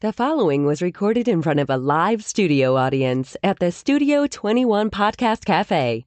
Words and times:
The 0.00 0.12
following 0.12 0.64
was 0.64 0.80
recorded 0.80 1.26
in 1.26 1.42
front 1.42 1.58
of 1.58 1.68
a 1.68 1.76
live 1.76 2.22
studio 2.24 2.76
audience 2.76 3.36
at 3.42 3.58
the 3.58 3.72
Studio 3.72 4.28
21 4.28 4.90
Podcast 4.90 5.44
Cafe. 5.44 6.04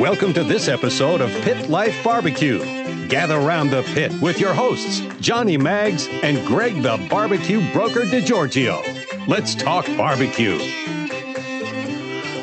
Welcome 0.00 0.32
to 0.32 0.42
this 0.42 0.66
episode 0.66 1.20
of 1.20 1.30
Pit 1.42 1.70
Life 1.70 2.02
Barbecue. 2.02 2.58
Gather 3.06 3.36
around 3.36 3.70
the 3.70 3.84
pit 3.94 4.12
with 4.20 4.40
your 4.40 4.52
hosts, 4.52 5.00
Johnny 5.20 5.56
Maggs 5.56 6.08
and 6.24 6.44
Greg 6.44 6.82
the 6.82 6.96
Barbecue 7.08 7.60
Broker 7.72 8.00
DiGiorgio. 8.00 9.28
Let's 9.28 9.54
talk 9.54 9.86
barbecue. 9.96 10.58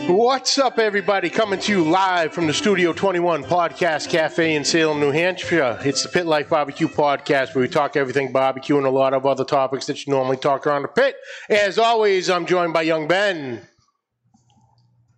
What's 0.08 0.58
up, 0.58 0.80
everybody? 0.80 1.30
Coming 1.30 1.60
to 1.60 1.70
you 1.70 1.84
live 1.84 2.34
from 2.34 2.48
the 2.48 2.54
Studio 2.54 2.94
21 2.94 3.44
Podcast 3.44 4.08
Cafe 4.08 4.56
in 4.56 4.64
Salem, 4.64 5.02
New 5.02 5.12
Hampshire. 5.12 5.78
It's 5.84 6.04
the 6.04 6.08
Pit 6.08 6.26
Life 6.26 6.48
Barbecue 6.48 6.88
Podcast 6.88 7.54
where 7.54 7.62
we 7.62 7.68
talk 7.68 7.98
everything 7.98 8.32
barbecue 8.32 8.78
and 8.78 8.88
a 8.88 8.90
lot 8.90 9.14
of 9.14 9.26
other 9.26 9.44
topics 9.44 9.86
that 9.88 10.06
you 10.06 10.14
normally 10.14 10.38
talk 10.38 10.66
around 10.66 10.84
the 10.84 10.88
pit. 10.88 11.18
As 11.50 11.78
always, 11.78 12.30
I'm 12.30 12.46
joined 12.46 12.72
by 12.72 12.84
Young 12.84 13.10
Ben. 13.10 13.68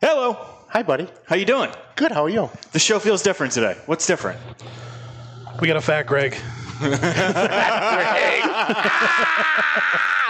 Hello. 0.01 0.33
Hi, 0.69 0.81
buddy. 0.81 1.07
How 1.27 1.35
you 1.35 1.45
doing? 1.45 1.69
Good. 1.95 2.11
How 2.11 2.23
are 2.23 2.29
you? 2.29 2.49
The 2.71 2.79
show 2.79 2.97
feels 2.97 3.21
different 3.21 3.53
today. 3.53 3.77
What's 3.85 4.07
different? 4.07 4.39
We 5.61 5.67
got 5.67 5.77
a 5.77 5.81
fat 5.81 6.07
Greg. 6.07 6.35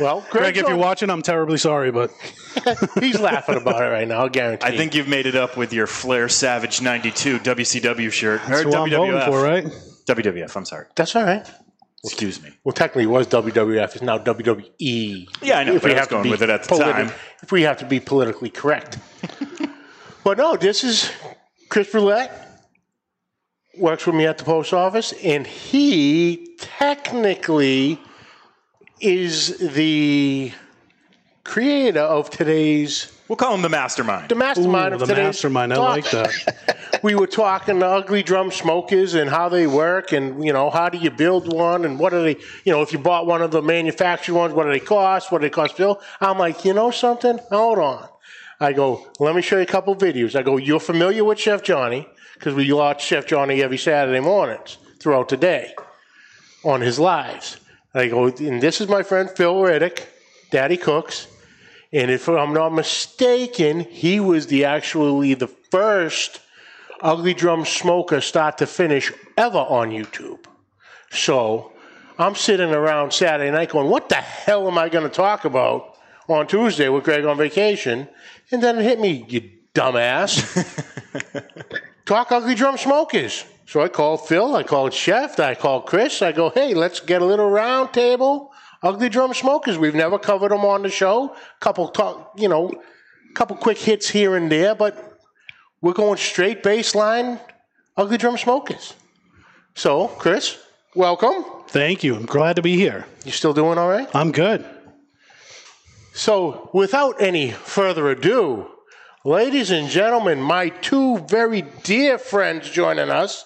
Well, 0.00 0.26
Greg, 0.30 0.56
if 0.56 0.66
you're 0.66 0.76
watching, 0.76 1.10
I'm 1.10 1.22
terribly 1.22 1.58
sorry, 1.58 1.92
but 1.92 2.10
he's 3.00 3.20
laughing 3.20 3.56
about 3.56 3.82
it 3.82 3.88
right 3.88 4.08
now. 4.08 4.24
I 4.24 4.28
guarantee. 4.28 4.66
I 4.66 4.76
think 4.76 4.94
you've 4.94 5.08
made 5.08 5.26
it 5.26 5.36
up 5.36 5.56
with 5.56 5.72
your 5.72 5.86
Flair 5.86 6.28
Savage 6.28 6.82
92 6.82 7.38
WCW 7.38 8.10
shirt. 8.10 8.40
that's 8.48 8.64
or 8.64 8.68
what 8.68 8.78
I'm 8.78 8.90
voting 8.90 9.14
WWF. 9.14 9.26
for, 9.26 9.42
right? 9.42 9.64
WWF, 10.06 10.56
I'm 10.56 10.64
sorry. 10.64 10.86
that's 10.96 11.14
all 11.14 11.24
right. 11.24 11.46
Excuse 12.04 12.42
me. 12.42 12.50
Well, 12.62 12.72
technically, 12.72 13.04
it 13.04 13.06
was 13.06 13.26
WWF. 13.28 13.94
It's 13.94 14.02
now 14.02 14.18
WWE. 14.18 15.28
Yeah, 15.42 15.58
I 15.58 15.64
know, 15.64 15.78
but 15.78 15.90
I 15.90 15.98
was 15.98 16.08
going 16.08 16.30
with 16.30 16.42
it 16.42 16.50
at 16.50 16.62
the 16.64 16.76
time. 16.76 17.10
If 17.42 17.50
we 17.50 17.62
have 17.62 17.78
to 17.78 17.86
be 17.86 18.00
politically 18.00 18.50
correct. 18.50 18.98
but 20.24 20.38
no, 20.38 20.56
this 20.56 20.84
is 20.84 21.10
Chris 21.68 21.92
Roulette. 21.92 22.42
Works 23.78 24.06
with 24.06 24.14
me 24.14 24.26
at 24.26 24.38
the 24.38 24.44
post 24.44 24.72
office, 24.72 25.12
and 25.22 25.46
he 25.46 26.56
technically 26.60 28.00
is 29.06 29.56
the 29.58 30.50
creator 31.44 32.00
of 32.00 32.28
today's 32.28 33.12
We'll 33.28 33.36
call 33.36 33.54
him 33.54 33.62
the 33.62 33.68
mastermind. 33.68 34.28
the 34.28 34.34
mastermind 34.34 34.92
Ooh, 34.92 34.94
of 34.94 35.00
the 35.00 35.06
today's 35.06 35.24
mastermind. 35.26 35.72
I 35.72 35.76
talk. 35.76 35.88
like 35.88 36.10
that. 36.10 37.00
we 37.02 37.14
were 37.14 37.26
talking 37.28 37.78
to 37.80 37.86
ugly 37.86 38.24
drum 38.24 38.50
smokers 38.50 39.14
and 39.14 39.30
how 39.30 39.48
they 39.48 39.68
work 39.68 40.12
and 40.12 40.44
you 40.44 40.52
know 40.52 40.70
how 40.70 40.88
do 40.88 40.98
you 40.98 41.10
build 41.10 41.52
one 41.52 41.84
and 41.84 42.00
what 42.00 42.12
are 42.12 42.22
they 42.22 42.36
you 42.64 42.72
know 42.72 42.82
if 42.82 42.92
you 42.92 42.98
bought 42.98 43.26
one 43.26 43.42
of 43.42 43.52
the 43.52 43.62
manufactured 43.62 44.34
ones 44.34 44.54
what 44.54 44.64
do 44.64 44.70
they 44.70 44.80
cost 44.80 45.30
what 45.30 45.40
do 45.40 45.46
they 45.46 45.50
cost 45.50 45.76
bill 45.76 46.00
i'm 46.20 46.38
like 46.38 46.64
you 46.64 46.72
know 46.74 46.90
something 46.90 47.38
hold 47.50 47.78
on 47.78 48.08
i 48.60 48.72
go 48.72 49.06
let 49.20 49.34
me 49.36 49.42
show 49.42 49.56
you 49.56 49.62
a 49.62 49.66
couple 49.66 49.94
videos 49.94 50.34
i 50.34 50.42
go 50.42 50.56
you're 50.56 50.80
familiar 50.80 51.24
with 51.24 51.38
chef 51.38 51.62
johnny 51.62 52.08
because 52.34 52.54
we 52.54 52.72
watch 52.72 53.04
chef 53.04 53.26
johnny 53.26 53.62
every 53.62 53.78
saturday 53.78 54.20
mornings 54.20 54.78
throughout 54.98 55.28
the 55.28 55.36
day 55.36 55.74
on 56.64 56.80
his 56.80 56.98
lives 56.98 57.58
i 57.96 58.06
go 58.06 58.26
and 58.26 58.60
this 58.60 58.80
is 58.80 58.88
my 58.88 59.02
friend 59.02 59.28
phil 59.30 59.54
riddick 59.54 60.06
daddy 60.50 60.76
cooks 60.76 61.26
and 61.92 62.10
if 62.10 62.28
i'm 62.28 62.52
not 62.52 62.72
mistaken 62.72 63.80
he 63.80 64.20
was 64.20 64.46
the 64.46 64.64
actually 64.64 65.34
the 65.34 65.48
first 65.48 66.40
Ugly 67.00 67.34
Drum 67.34 67.64
Smoker 67.64 68.20
start 68.20 68.58
to 68.58 68.66
finish 68.66 69.12
ever 69.36 69.58
on 69.58 69.90
YouTube. 69.90 70.46
So 71.10 71.72
I'm 72.18 72.34
sitting 72.34 72.70
around 72.70 73.12
Saturday 73.12 73.50
night 73.50 73.70
going, 73.70 73.90
what 73.90 74.08
the 74.08 74.16
hell 74.16 74.66
am 74.66 74.78
I 74.78 74.88
going 74.88 75.08
to 75.08 75.14
talk 75.14 75.44
about 75.44 75.96
on 76.28 76.46
Tuesday 76.46 76.88
with 76.88 77.04
Greg 77.04 77.24
on 77.24 77.36
vacation? 77.36 78.08
And 78.50 78.62
then 78.62 78.78
it 78.78 78.82
hit 78.82 78.98
me, 78.98 79.24
you 79.28 79.50
dumbass. 79.74 80.64
Talk 82.06 82.32
Ugly 82.32 82.54
Drum 82.54 82.78
Smokers. 82.78 83.44
So 83.66 83.80
I 83.80 83.88
called 83.88 84.26
Phil, 84.26 84.54
I 84.54 84.62
called 84.62 84.94
Chef, 84.94 85.40
I 85.40 85.54
called 85.54 85.86
Chris. 85.86 86.22
I 86.22 86.32
go, 86.32 86.50
hey, 86.50 86.72
let's 86.74 87.00
get 87.00 87.20
a 87.20 87.24
little 87.24 87.50
round 87.50 87.92
table. 87.92 88.52
Ugly 88.82 89.08
Drum 89.08 89.34
Smokers. 89.34 89.76
We've 89.76 89.94
never 89.94 90.18
covered 90.18 90.52
them 90.52 90.64
on 90.64 90.82
the 90.82 90.90
show. 90.90 91.34
Couple 91.58 91.88
talk, 91.88 92.34
you 92.36 92.48
know, 92.48 92.72
couple 93.34 93.56
quick 93.56 93.78
hits 93.78 94.08
here 94.08 94.36
and 94.36 94.50
there, 94.50 94.74
but 94.74 95.18
we're 95.80 95.92
going 95.92 96.16
straight 96.16 96.62
baseline 96.62 97.40
ugly 97.96 98.18
drum 98.18 98.36
smokers. 98.36 98.94
So, 99.74 100.08
Chris, 100.08 100.58
welcome. 100.94 101.44
Thank 101.68 102.04
you. 102.04 102.14
I'm 102.14 102.26
glad 102.26 102.56
to 102.56 102.62
be 102.62 102.76
here. 102.76 103.06
You 103.24 103.32
still 103.32 103.52
doing 103.52 103.78
all 103.78 103.88
right? 103.88 104.08
I'm 104.14 104.32
good. 104.32 104.64
So, 106.14 106.70
without 106.72 107.20
any 107.20 107.50
further 107.50 108.08
ado, 108.10 108.68
ladies 109.24 109.70
and 109.70 109.88
gentlemen, 109.88 110.40
my 110.40 110.70
two 110.70 111.18
very 111.18 111.62
dear 111.82 112.16
friends 112.16 112.70
joining 112.70 113.10
us. 113.10 113.44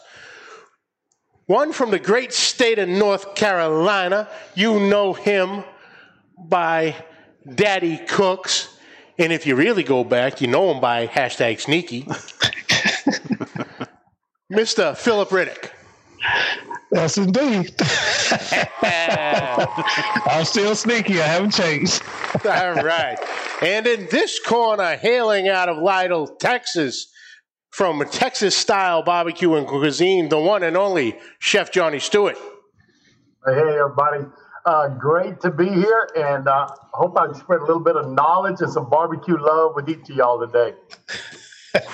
One 1.50 1.72
from 1.72 1.90
the 1.90 1.98
great 1.98 2.32
state 2.32 2.78
of 2.78 2.88
North 2.88 3.34
Carolina. 3.34 4.28
You 4.54 4.78
know 4.78 5.12
him 5.12 5.64
by 6.38 6.94
Daddy 7.56 7.98
Cooks. 7.98 8.78
And 9.18 9.32
if 9.32 9.48
you 9.48 9.56
really 9.56 9.82
go 9.82 10.04
back, 10.04 10.40
you 10.40 10.46
know 10.46 10.70
him 10.70 10.80
by 10.80 11.08
hashtag 11.08 11.60
sneaky. 11.60 12.02
Mr. 14.52 14.96
Philip 14.96 15.30
Riddick. 15.30 15.70
Yes, 16.92 17.18
indeed. 17.18 17.74
I'm 20.30 20.44
still 20.44 20.76
sneaky. 20.76 21.20
I 21.20 21.26
haven't 21.26 21.50
changed. 21.50 22.00
All 22.44 22.74
right. 22.74 23.18
And 23.60 23.88
in 23.88 24.06
this 24.12 24.38
corner, 24.38 24.94
hailing 24.94 25.48
out 25.48 25.68
of 25.68 25.78
Lytle, 25.78 26.28
Texas, 26.28 27.08
from 27.70 28.04
Texas 28.10 28.56
style 28.56 29.02
barbecue 29.02 29.54
and 29.54 29.66
cuisine, 29.66 30.28
the 30.28 30.38
one 30.38 30.62
and 30.62 30.76
only 30.76 31.18
Chef 31.38 31.70
Johnny 31.70 31.98
Stewart. 31.98 32.36
Hey, 33.46 33.52
everybody. 33.52 34.24
Uh, 34.66 34.88
great 34.88 35.40
to 35.40 35.50
be 35.50 35.66
here, 35.66 36.10
and 36.16 36.46
uh, 36.46 36.68
hope 36.92 37.16
I 37.18 37.26
can 37.26 37.34
spread 37.34 37.60
a 37.60 37.64
little 37.64 37.80
bit 37.80 37.96
of 37.96 38.10
knowledge 38.10 38.60
and 38.60 38.70
some 38.70 38.90
barbecue 38.90 39.38
love 39.38 39.72
with 39.74 39.88
each 39.88 40.10
of 40.10 40.16
y'all 40.16 40.38
today. 40.38 40.74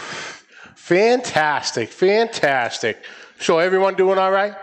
Fantastic. 0.74 1.90
Fantastic. 1.90 2.98
So, 3.38 3.58
everyone 3.58 3.94
doing 3.94 4.18
all 4.18 4.32
right? 4.32 4.54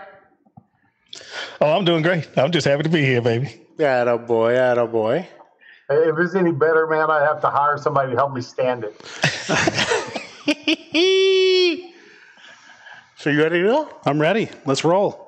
Oh, 1.60 1.76
I'm 1.76 1.84
doing 1.84 2.02
great. 2.02 2.28
I'm 2.36 2.52
just 2.52 2.66
happy 2.66 2.82
to 2.82 2.88
be 2.90 3.02
here, 3.02 3.22
baby. 3.22 3.62
Atta 3.78 4.18
boy, 4.18 4.54
atta 4.54 4.86
boy. 4.86 5.26
If 5.88 6.18
it's 6.18 6.34
any 6.34 6.52
better, 6.52 6.86
man, 6.86 7.10
I 7.10 7.20
have 7.20 7.40
to 7.42 7.50
hire 7.50 7.78
somebody 7.78 8.12
to 8.12 8.16
help 8.16 8.32
me 8.32 8.40
stand 8.40 8.84
it. 8.84 9.00
so, 13.16 13.30
you 13.30 13.42
ready 13.42 13.62
to 13.62 13.66
go? 13.66 13.88
I'm 14.04 14.20
ready. 14.20 14.50
Let's 14.66 14.84
roll. 14.84 15.20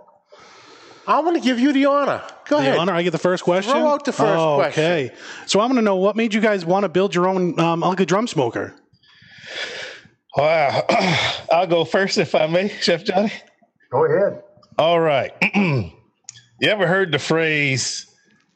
I 1.07 1.21
want 1.21 1.37
to 1.37 1.43
give 1.43 1.59
you 1.59 1.73
the 1.73 1.87
honor. 1.87 2.23
Go 2.49 2.57
The 2.57 2.69
ahead. 2.69 2.79
honor. 2.79 2.93
I 2.93 3.03
get 3.03 3.13
the 3.13 3.19
first 3.19 3.45
question. 3.45 3.73
Throw 3.73 3.87
out 3.87 4.05
the 4.05 4.13
first 4.13 4.39
oh, 4.39 4.57
question. 4.57 4.85
Okay. 4.85 5.15
So 5.47 5.61
I'm 5.61 5.69
going 5.69 5.77
to 5.77 5.83
know 5.83 5.97
what 5.97 6.17
made 6.17 6.35
you 6.35 6.41
guys 6.41 6.67
want 6.67 6.83
to 6.83 6.89
build 6.89 7.15
your 7.15 7.29
own 7.29 7.59
um, 7.59 7.83
ugly 7.83 8.05
drum 8.05 8.27
smoker. 8.27 8.75
Wow. 10.37 10.85
I'll 11.51 11.67
go 11.67 11.85
first 11.85 12.19
if 12.19 12.35
I 12.35 12.47
may, 12.47 12.69
Chef 12.69 13.05
Johnny. 13.05 13.33
Go 13.91 14.05
ahead. 14.05 14.43
All 14.79 15.01
right. 15.01 15.33
you 15.55 15.93
ever 16.63 16.87
heard 16.87 17.13
the 17.13 17.19
phrase, 17.19 18.07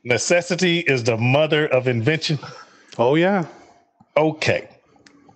necessity 0.05 0.81
is 0.81 1.05
the 1.05 1.17
mother 1.17 1.67
of 1.67 1.89
invention? 1.89 2.39
Oh 2.99 3.15
yeah. 3.15 3.47
Okay. 4.17 4.69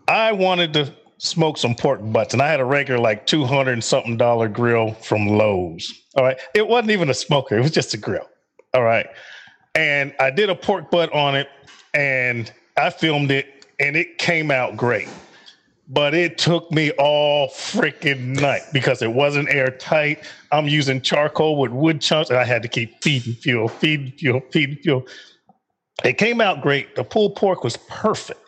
I 0.06 0.32
wanted 0.32 0.74
to 0.74 0.92
smoke 1.18 1.58
some 1.58 1.74
pork 1.74 2.00
butts, 2.02 2.34
and 2.34 2.42
I 2.42 2.48
had 2.48 2.60
a 2.60 2.64
regular, 2.64 3.00
like, 3.00 3.26
200 3.26 3.72
and 3.72 3.84
something 3.84 4.16
dollar 4.16 4.48
grill 4.48 4.92
from 4.94 5.28
Lowe's. 5.28 5.92
All 6.16 6.24
right. 6.24 6.38
It 6.54 6.68
wasn't 6.68 6.90
even 6.92 7.10
a 7.10 7.14
smoker, 7.14 7.56
it 7.58 7.62
was 7.62 7.70
just 7.72 7.94
a 7.94 7.96
grill. 7.98 8.28
All 8.74 8.82
right. 8.82 9.06
And 9.74 10.14
I 10.20 10.30
did 10.30 10.50
a 10.50 10.54
pork 10.54 10.90
butt 10.90 11.12
on 11.12 11.36
it, 11.36 11.48
and 11.94 12.52
I 12.76 12.90
filmed 12.90 13.30
it, 13.30 13.66
and 13.80 13.96
it 13.96 14.18
came 14.18 14.50
out 14.50 14.76
great. 14.76 15.08
but 15.88 16.14
it 16.14 16.38
took 16.38 16.70
me 16.72 16.90
all 16.92 17.48
freaking 17.48 18.40
night 18.40 18.62
because 18.72 19.02
it 19.02 19.12
wasn't 19.12 19.48
airtight. 19.50 20.24
I'm 20.50 20.66
using 20.66 21.00
charcoal 21.00 21.58
with 21.58 21.72
wood 21.72 22.00
chunks, 22.00 22.30
and 22.30 22.38
I 22.38 22.44
had 22.44 22.62
to 22.62 22.68
keep 22.68 23.02
feeding 23.02 23.34
fuel, 23.34 23.68
feeding 23.68 24.12
fuel, 24.12 24.40
feeding 24.50 24.76
fuel. 24.76 25.06
It 26.04 26.14
came 26.14 26.40
out 26.40 26.62
great. 26.62 26.96
The 26.96 27.04
pulled 27.04 27.36
pork 27.36 27.62
was 27.64 27.76
perfect, 27.88 28.40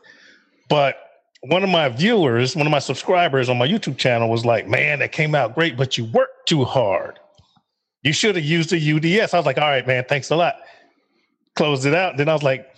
but 0.69 0.97
one 1.43 1.62
of 1.62 1.71
my 1.71 1.88
viewers, 1.88 2.56
one 2.56 2.67
of 2.67 2.71
my 2.71 2.79
subscribers 2.79 3.49
on 3.49 3.59
my 3.59 3.67
YouTube 3.67 3.99
channel 3.99 4.29
was 4.29 4.44
like, 4.44 4.67
"Man, 4.67 4.99
that 5.00 5.12
came 5.12 5.35
out 5.35 5.55
great, 5.55 5.77
but 5.77 5.97
you 5.99 6.05
worked 6.06 6.49
too 6.49 6.65
hard. 6.65 7.19
You 8.03 8.12
should 8.12 8.37
have 8.37 8.44
used 8.44 8.73
a 8.73 8.77
UDS." 8.77 9.35
I 9.35 9.37
was 9.37 9.47
like, 9.47 9.59
"All 9.59 9.69
right, 9.69 9.87
man, 9.87 10.05
thanks 10.09 10.31
a 10.31 10.37
lot." 10.37 10.56
Closed 11.55 11.87
it 11.87 11.94
out. 11.94 12.17
Then 12.17 12.29
I 12.29 12.33
was 12.33 12.43
like, 12.43 12.71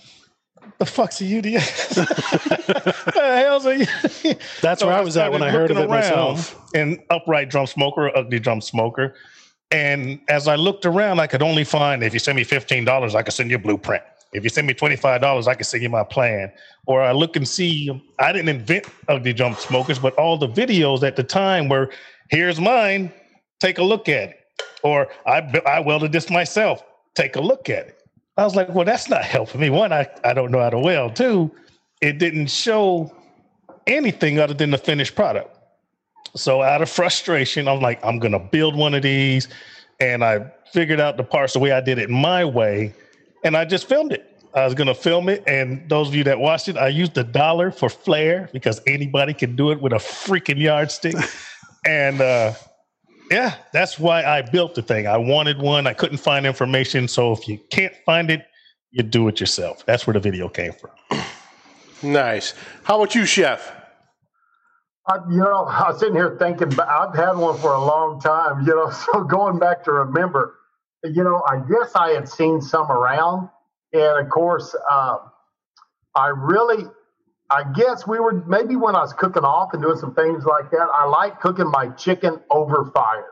the 0.79 0.87
fuck's 0.87 1.21
a 1.21 1.25
UDS? 1.25 1.89
the 1.95 3.15
hell's 3.15 3.67
a 3.67 3.83
UDS? 3.83 4.61
That's 4.61 4.85
where 4.85 4.93
I 4.93 5.01
was 5.01 5.17
at 5.17 5.33
when 5.33 5.43
I 5.43 5.51
heard 5.51 5.71
of 5.71 5.79
it 5.79 5.89
myself. 5.89 6.57
An 6.75 6.99
upright 7.11 7.51
drum 7.51 7.67
smoker, 7.67 8.17
ugly 8.17 8.39
drum 8.39 8.61
smoker. 8.61 9.15
And 9.71 10.21
as 10.29 10.49
I 10.49 10.55
looked 10.55 10.87
around, 10.87 11.21
I 11.21 11.27
could 11.27 11.43
only 11.43 11.65
find 11.65 12.03
if 12.03 12.13
you 12.15 12.21
send 12.21 12.37
me 12.37 12.45
$15, 12.45 13.15
I 13.15 13.23
could 13.23 13.35
send 13.35 13.51
you 13.51 13.57
a 13.57 13.61
blueprint. 13.61 14.03
If 14.33 14.45
you 14.45 14.51
send 14.51 14.67
me 14.67 14.75
$25, 14.75 15.47
I 15.49 15.55
can 15.55 15.65
send 15.65 15.83
you 15.83 15.89
my 15.89 16.05
plan. 16.05 16.53
Or 16.87 17.01
I 17.01 17.13
look 17.13 17.37
and 17.37 17.49
see, 17.49 17.91
I 18.19 18.33
didn't 18.33 18.49
invent 18.49 18.87
ugly 19.09 19.33
drum 19.33 19.55
smokers, 19.55 19.99
but 19.99 20.15
all 20.15 20.37
the 20.37 20.49
videos 20.49 21.03
at 21.03 21.17
the 21.17 21.23
time 21.23 21.69
were 21.69 21.91
here's 22.31 22.61
mine, 22.61 23.13
take 23.61 23.79
a 23.79 23.83
look 23.83 24.09
at 24.09 24.31
it. 24.31 24.41
Or 24.83 25.09
I, 25.27 25.39
I 25.67 25.81
welded 25.81 26.13
this 26.13 26.31
myself, 26.31 26.83
take 27.15 27.37
a 27.37 27.41
look 27.41 27.71
at 27.71 27.87
it. 27.87 27.99
I 28.37 28.45
was 28.45 28.55
like, 28.55 28.69
well, 28.69 28.85
that's 28.85 29.09
not 29.09 29.25
helping 29.25 29.61
me. 29.61 29.71
One, 29.71 29.93
I, 29.93 30.07
I 30.25 30.33
don't 30.33 30.53
know 30.53 30.61
how 30.61 30.71
to 30.71 30.79
weld. 30.79 31.17
Two, 31.17 31.51
it 32.01 32.19
didn't 32.19 32.47
show 32.49 33.13
anything 33.87 34.39
other 34.39 34.55
than 34.55 34.71
the 34.71 34.79
finished 34.79 35.17
product. 35.17 35.57
So 36.37 36.63
out 36.63 36.83
of 36.83 36.91
frustration, 36.91 37.67
I'm 37.67 37.81
like, 37.81 38.05
I'm 38.05 38.19
gonna 38.19 38.39
build 38.39 38.77
one 38.77 38.95
of 38.95 39.03
these. 39.03 39.49
And 39.99 40.23
I 40.23 40.53
figured 40.73 41.01
out 41.01 41.17
the 41.17 41.25
parts 41.25 41.55
the 41.55 41.59
way 41.59 41.73
I 41.73 41.81
did 41.81 41.99
it 41.99 42.11
my 42.11 42.45
way. 42.45 42.95
And 43.45 43.57
I 43.57 43.65
just 43.65 43.89
filmed 43.89 44.13
it. 44.13 44.25
I 44.55 44.65
was 44.65 44.75
gonna 44.75 44.95
film 44.95 45.29
it. 45.29 45.45
And 45.47 45.89
those 45.89 46.09
of 46.09 46.15
you 46.15 46.25
that 46.25 46.39
watched 46.39 46.69
it, 46.69 46.77
I 46.77 46.89
used 46.89 47.15
the 47.15 47.25
dollar 47.25 47.71
for 47.71 47.89
flair 47.89 48.49
because 48.53 48.81
anybody 48.87 49.35
can 49.35 49.57
do 49.57 49.71
it 49.71 49.81
with 49.81 49.93
a 49.93 49.97
freaking 49.97 50.59
yardstick. 50.59 51.15
and 51.87 52.21
uh 52.21 52.55
yeah, 53.31 53.57
that's 53.73 53.99
why 53.99 54.25
I 54.25 54.43
built 54.43 54.75
the 54.75 54.83
thing. 54.83 55.07
I 55.07 55.19
wanted 55.19 55.61
one. 55.61 55.87
I 55.87 55.93
couldn't 55.93 56.19
find 56.19 56.47
information. 56.47 57.09
So 57.09 57.33
if 57.33 57.47
you 57.47 57.59
can't 57.71 57.95
find 58.07 58.31
it, 58.31 58.47
you 58.91 59.03
do 59.03 59.29
it 59.29 59.39
yourself. 59.39 59.85
That's 59.85 60.07
where 60.07 60.15
the 60.15 60.21
video 60.21 60.49
came 60.49 60.73
from. 60.73 60.91
Nice. 62.01 62.55
How 62.85 62.95
about 63.01 63.17
you, 63.17 63.27
Chef? 63.27 63.73
I, 65.09 65.17
you 65.29 65.39
know, 65.39 65.65
I 65.65 65.91
was 65.91 65.99
sitting 65.99 66.15
here 66.15 66.37
thinking, 66.39 66.79
I've 66.79 67.15
had 67.15 67.33
one 67.33 67.59
for 67.59 67.73
a 67.73 67.81
long 67.85 68.21
time, 68.21 68.65
you 68.67 68.75
know, 68.75 68.91
so 69.13 69.25
going 69.25 69.59
back 69.59 69.83
to 69.85 69.93
remember, 69.93 70.55
you 71.05 71.25
know, 71.25 71.43
I 71.49 71.59
guess 71.59 71.93
I 71.95 72.11
had 72.11 72.29
seen 72.29 72.61
some 72.61 72.91
around. 72.91 73.49
And 73.93 74.27
of 74.27 74.31
course, 74.31 74.75
uh, 74.91 75.17
I 76.15 76.29
really, 76.29 76.85
I 77.51 77.65
guess 77.73 78.07
we 78.07 78.19
were 78.21 78.45
maybe 78.47 78.77
when 78.77 78.97
I 78.97 79.01
was 79.01 79.13
cooking 79.13 79.45
off 79.45 79.71
and 79.73 79.83
doing 79.83 79.97
some 79.97 80.15
things 80.15 80.45
like 80.45 80.71
that, 80.71 80.89
I 80.95 81.07
like 81.07 81.41
cooking 81.41 81.71
my 81.71 81.89
chicken 81.91 82.41
over 82.51 82.91
fire. 82.95 83.27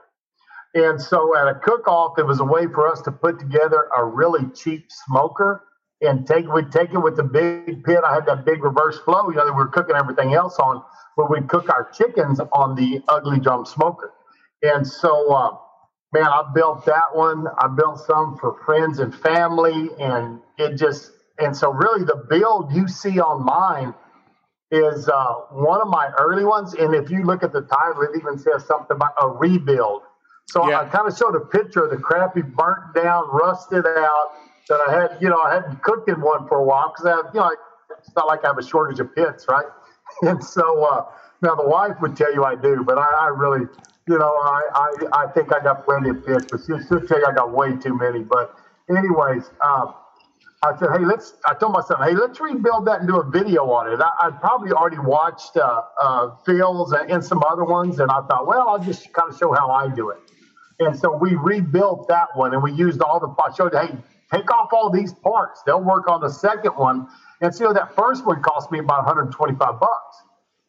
And 0.74 1.00
so 1.00 1.36
at 1.36 1.48
a 1.48 1.54
cook 1.54 1.88
off, 1.88 2.18
it 2.18 2.26
was 2.26 2.40
a 2.40 2.44
way 2.44 2.66
for 2.66 2.86
us 2.86 3.00
to 3.02 3.12
put 3.12 3.38
together 3.38 3.88
a 3.96 4.04
really 4.04 4.46
cheap 4.54 4.86
smoker 5.06 5.64
and 6.02 6.26
take 6.26 6.46
we'd 6.52 6.70
take 6.70 6.92
it 6.92 6.98
with 6.98 7.16
the 7.16 7.22
big 7.22 7.82
pit. 7.84 8.00
I 8.04 8.14
had 8.14 8.26
that 8.26 8.44
big 8.44 8.62
reverse 8.62 8.98
flow, 9.00 9.30
you 9.30 9.36
know, 9.36 9.46
that 9.46 9.52
we 9.52 9.58
were 9.58 9.68
cooking 9.68 9.96
everything 9.96 10.34
else 10.34 10.58
on, 10.58 10.82
but 11.16 11.30
we'd 11.30 11.48
cook 11.48 11.70
our 11.70 11.90
chickens 11.90 12.40
on 12.52 12.74
the 12.74 13.02
ugly 13.08 13.40
drum 13.40 13.64
smoker. 13.64 14.12
And 14.62 14.86
so 14.86 15.32
uh, 15.32 15.56
man, 16.16 16.26
I 16.26 16.50
built 16.54 16.86
that 16.86 17.14
one. 17.14 17.46
I 17.58 17.68
built 17.68 18.00
some 18.00 18.36
for 18.38 18.56
friends 18.64 18.98
and 18.98 19.14
family, 19.14 19.90
and 20.00 20.40
it 20.58 20.76
just 20.76 21.12
and 21.38 21.54
so 21.54 21.70
really 21.70 22.04
the 22.04 22.24
build 22.28 22.72
you 22.72 22.88
see 22.88 23.20
on 23.20 23.44
mine 23.44 23.94
is 24.70 25.08
uh, 25.08 25.34
one 25.50 25.80
of 25.80 25.88
my 25.88 26.10
early 26.18 26.44
ones. 26.44 26.74
And 26.74 26.94
if 26.94 27.10
you 27.10 27.22
look 27.24 27.42
at 27.42 27.52
the 27.52 27.62
title, 27.62 28.02
it 28.02 28.16
even 28.18 28.38
says 28.38 28.66
something 28.66 28.96
about 28.96 29.14
a 29.20 29.28
rebuild. 29.28 30.02
So 30.46 30.68
Yeah. 30.68 30.80
I 30.80 30.84
kind 30.86 31.06
of 31.08 31.16
showed 31.16 31.34
a 31.36 31.40
picture 31.40 31.84
of 31.84 31.90
the 31.90 31.98
crappy, 31.98 32.42
burnt 32.42 32.94
down, 32.94 33.28
rusted 33.30 33.86
out 33.86 34.32
that 34.68 34.80
I 34.88 34.92
had. 34.92 35.18
You 35.20 35.28
know, 35.28 35.40
I 35.40 35.54
hadn't 35.54 35.82
cooked 35.82 36.08
in 36.08 36.20
one 36.20 36.48
for 36.48 36.58
a 36.58 36.64
while 36.64 36.92
because 36.94 37.06
I, 37.06 37.28
you 37.32 37.40
know, 37.40 37.52
it's 37.98 38.14
not 38.16 38.26
like 38.26 38.44
I 38.44 38.48
have 38.48 38.58
a 38.58 38.62
shortage 38.66 39.00
of 39.00 39.14
pits, 39.14 39.46
right? 39.48 39.66
And 40.22 40.42
so 40.42 40.84
uh, 40.84 41.04
now 41.42 41.56
the 41.56 41.66
wife 41.68 41.96
would 42.00 42.16
tell 42.16 42.32
you 42.32 42.44
I 42.44 42.54
do, 42.54 42.84
but 42.86 42.96
I, 42.96 43.04
I 43.04 43.28
really, 43.28 43.66
you 44.08 44.19
know, 44.19 44.29
I, 44.29 44.62
I 44.75 45.25
I 45.25 45.26
think 45.32 45.53
I 45.53 45.61
got 45.62 45.85
plenty 45.85 46.11
of 46.11 46.25
pits, 46.26 46.47
but 46.50 46.61
she'll, 46.67 46.81
she'll 46.81 47.06
tell 47.06 47.19
you 47.19 47.26
I 47.26 47.32
got 47.35 47.53
way 47.53 47.76
too 47.76 47.97
many. 47.97 48.20
But 48.20 48.55
anyways, 48.88 49.50
um, 49.64 49.94
I 50.62 50.76
said, 50.79 50.88
hey, 50.93 51.05
let's. 51.05 51.35
I 51.47 51.55
told 51.55 51.73
myself, 51.73 52.00
hey, 52.03 52.14
let's 52.14 52.41
rebuild 52.41 52.87
that 52.87 53.00
and 53.00 53.08
do 53.08 53.20
a 53.20 53.31
video 53.31 53.64
on 53.70 53.93
it. 53.93 54.00
I, 54.00 54.29
I'd 54.29 54.41
probably 54.41 54.73
already 54.73 54.99
watched 54.99 55.56
uh, 55.56 55.82
uh, 56.03 56.37
Phil's 56.47 56.93
and, 56.93 57.25
some 57.25 57.43
other 57.50 57.64
ones, 57.64 58.00
and 58.00 58.11
I 58.11 58.20
thought, 58.29 58.47
well, 58.47 58.69
I'll 58.69 58.79
just 58.79 59.12
kind 59.12 59.32
of 59.32 59.38
show 59.38 59.53
how 59.53 59.70
I 59.70 59.88
do 59.94 60.11
it. 60.11 60.19
And 60.81 60.99
so 60.99 61.17
we 61.17 61.35
rebuilt 61.35 62.09
that 62.09 62.29
one, 62.35 62.55
and 62.55 62.62
we 62.62 62.73
used 62.73 63.02
all 63.02 63.20
the. 63.20 63.29
I 63.43 63.55
showed, 63.55 63.75
hey, 63.75 63.97
take 64.32 64.50
off 64.52 64.70
all 64.73 64.91
these 64.91 65.12
parts. 65.12 65.62
They'll 65.67 65.82
work 65.82 66.09
on 66.09 66.20
the 66.20 66.31
second 66.31 66.73
one. 66.73 67.09
And 67.41 67.55
so 67.55 67.73
that 67.73 67.94
first 67.97 68.26
one 68.26 68.43
cost 68.43 68.73
me 68.73 68.79
about 68.79 69.05
125 69.06 69.59
bucks. 69.81 70.17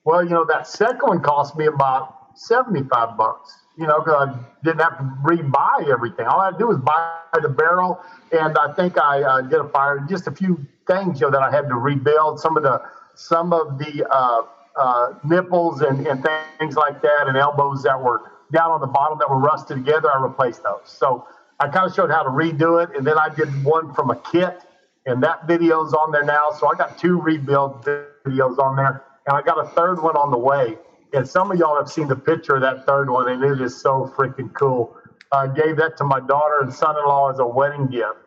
Well, 0.06 0.24
you 0.24 0.32
know, 0.32 0.46
that 0.46 0.68
second 0.68 1.02
one 1.08 1.22
cost 1.22 1.56
me 1.58 1.68
about 1.68 2.17
75 2.38 3.18
bucks, 3.18 3.54
you 3.78 3.88
know, 3.88 4.00
because 4.00 4.30
I 4.30 4.64
didn't 4.64 4.82
have 4.82 4.98
to 4.98 5.04
rebuy 5.24 5.92
everything. 5.92 6.28
All 6.28 6.40
I 6.40 6.46
had 6.46 6.52
to 6.52 6.58
do 6.60 6.68
was 6.68 6.78
buy 6.78 7.14
the 7.42 7.50
barrel, 7.50 8.00
and 8.32 8.58
I 8.58 8.74
think 8.74 8.98
I 8.98 9.22
uh, 9.22 9.42
did 9.42 9.60
a 9.60 9.70
fire, 9.70 10.06
just 10.08 10.28
a 10.28 10.32
few 10.32 10.66
things, 10.86 11.20
you 11.20 11.28
know, 11.28 11.32
that 11.32 11.42
I 11.42 11.52
had 11.52 11.68
to 11.68 11.76
rebuild. 11.76 12.40
Some 12.40 12.58
of 12.58 12.64
the, 12.64 12.82
some 13.16 13.54
of 13.54 13.78
the 13.78 14.08
uh, 14.10 14.42
uh, 14.78 15.14
nipples 15.24 15.82
and, 15.82 16.06
and 16.08 16.26
things 16.60 16.76
like 16.76 17.02
that, 17.02 17.26
and 17.28 17.36
elbows 17.36 17.84
that 17.84 18.02
were 18.02 18.32
down 18.52 18.72
on 18.72 18.82
the 18.82 18.88
bottom 18.88 19.18
that 19.20 19.30
were 19.30 19.40
rusted 19.40 19.78
together, 19.78 20.10
I 20.14 20.22
replaced 20.22 20.64
those. 20.64 20.84
So 20.86 21.28
I 21.60 21.68
kind 21.68 21.90
of 21.90 21.96
showed 21.96 22.12
how 22.12 22.24
to 22.24 22.30
redo 22.30 22.84
it, 22.84 22.96
and 22.96 23.06
then 23.06 23.18
I 23.18 23.30
did 23.34 23.50
one 23.64 23.94
from 23.94 24.12
a 24.12 24.16
kit, 24.16 24.62
and 25.06 25.24
that 25.24 25.48
video's 25.48 25.94
on 25.94 26.12
there 26.12 26.24
now. 26.24 26.50
So 26.58 26.68
I 26.68 26.76
got 26.76 26.98
two 26.98 27.20
rebuild 27.20 27.84
videos 27.84 28.60
on 28.60 28.76
there, 28.76 29.04
and 29.26 29.36
I 29.36 29.42
got 29.42 29.60
a 29.60 29.68
third 29.70 30.02
one 30.02 30.16
on 30.16 30.32
the 30.32 30.38
way. 30.38 30.78
And 31.14 31.28
some 31.28 31.52
of 31.52 31.58
y'all 31.58 31.78
have 31.78 31.90
seen 31.90 32.08
the 32.08 32.16
picture 32.16 32.56
of 32.56 32.62
that 32.62 32.86
third 32.86 33.10
one, 33.10 33.30
and 33.30 33.44
it 33.44 33.62
is 33.62 33.80
so 33.80 34.12
freaking 34.18 34.54
cool. 34.54 34.96
I 35.32 35.48
gave 35.48 35.78
that 35.78 35.98
to 35.98 36.04
my 36.04 36.20
daughter 36.20 36.60
and 36.62 36.74
son-in-law 36.74 37.32
as 37.32 37.40
a 37.40 37.48
wedding 37.48 37.88
gift, 37.88 38.18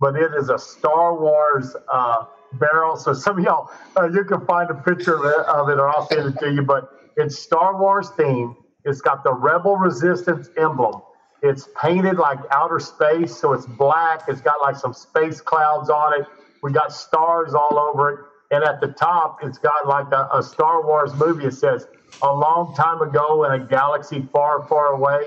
but 0.00 0.16
it 0.16 0.32
is 0.34 0.48
a 0.48 0.58
Star 0.58 1.18
Wars 1.18 1.74
uh, 1.92 2.24
barrel. 2.54 2.96
So 2.96 3.12
some 3.12 3.38
of 3.38 3.44
y'all, 3.44 3.70
uh, 3.96 4.08
you 4.10 4.24
can 4.24 4.44
find 4.46 4.70
a 4.70 4.74
picture 4.74 5.16
of 5.16 5.24
it, 5.24 5.46
of 5.46 5.68
it, 5.68 5.78
or 5.78 5.88
I'll 5.88 6.06
send 6.06 6.34
it 6.34 6.38
to 6.40 6.52
you. 6.52 6.62
But 6.62 6.90
it's 7.16 7.38
Star 7.38 7.78
Wars 7.78 8.10
themed. 8.10 8.56
It's 8.84 9.00
got 9.00 9.24
the 9.24 9.32
Rebel 9.32 9.76
Resistance 9.76 10.48
emblem. 10.56 11.02
It's 11.42 11.68
painted 11.80 12.18
like 12.18 12.38
outer 12.50 12.78
space, 12.78 13.36
so 13.36 13.52
it's 13.52 13.66
black. 13.66 14.22
It's 14.28 14.40
got 14.40 14.60
like 14.60 14.76
some 14.76 14.92
space 14.92 15.40
clouds 15.40 15.90
on 15.90 16.20
it. 16.20 16.26
We 16.62 16.72
got 16.72 16.92
stars 16.92 17.54
all 17.54 17.78
over 17.78 18.10
it. 18.10 18.20
And 18.54 18.62
at 18.64 18.80
the 18.80 18.88
top, 18.88 19.38
it's 19.42 19.58
got 19.58 19.86
like 19.88 20.12
a, 20.12 20.28
a 20.32 20.42
Star 20.42 20.86
Wars 20.86 21.14
movie. 21.14 21.46
It 21.46 21.54
says, 21.54 21.86
A 22.20 22.32
long 22.32 22.74
time 22.76 23.00
ago 23.02 23.44
in 23.44 23.52
a 23.60 23.64
galaxy 23.66 24.28
far, 24.32 24.62
far 24.68 24.88
away, 24.88 25.22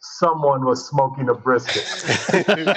someone 0.00 0.64
was 0.64 0.88
smoking 0.88 1.28
a 1.28 1.34
brisket. 1.34 1.84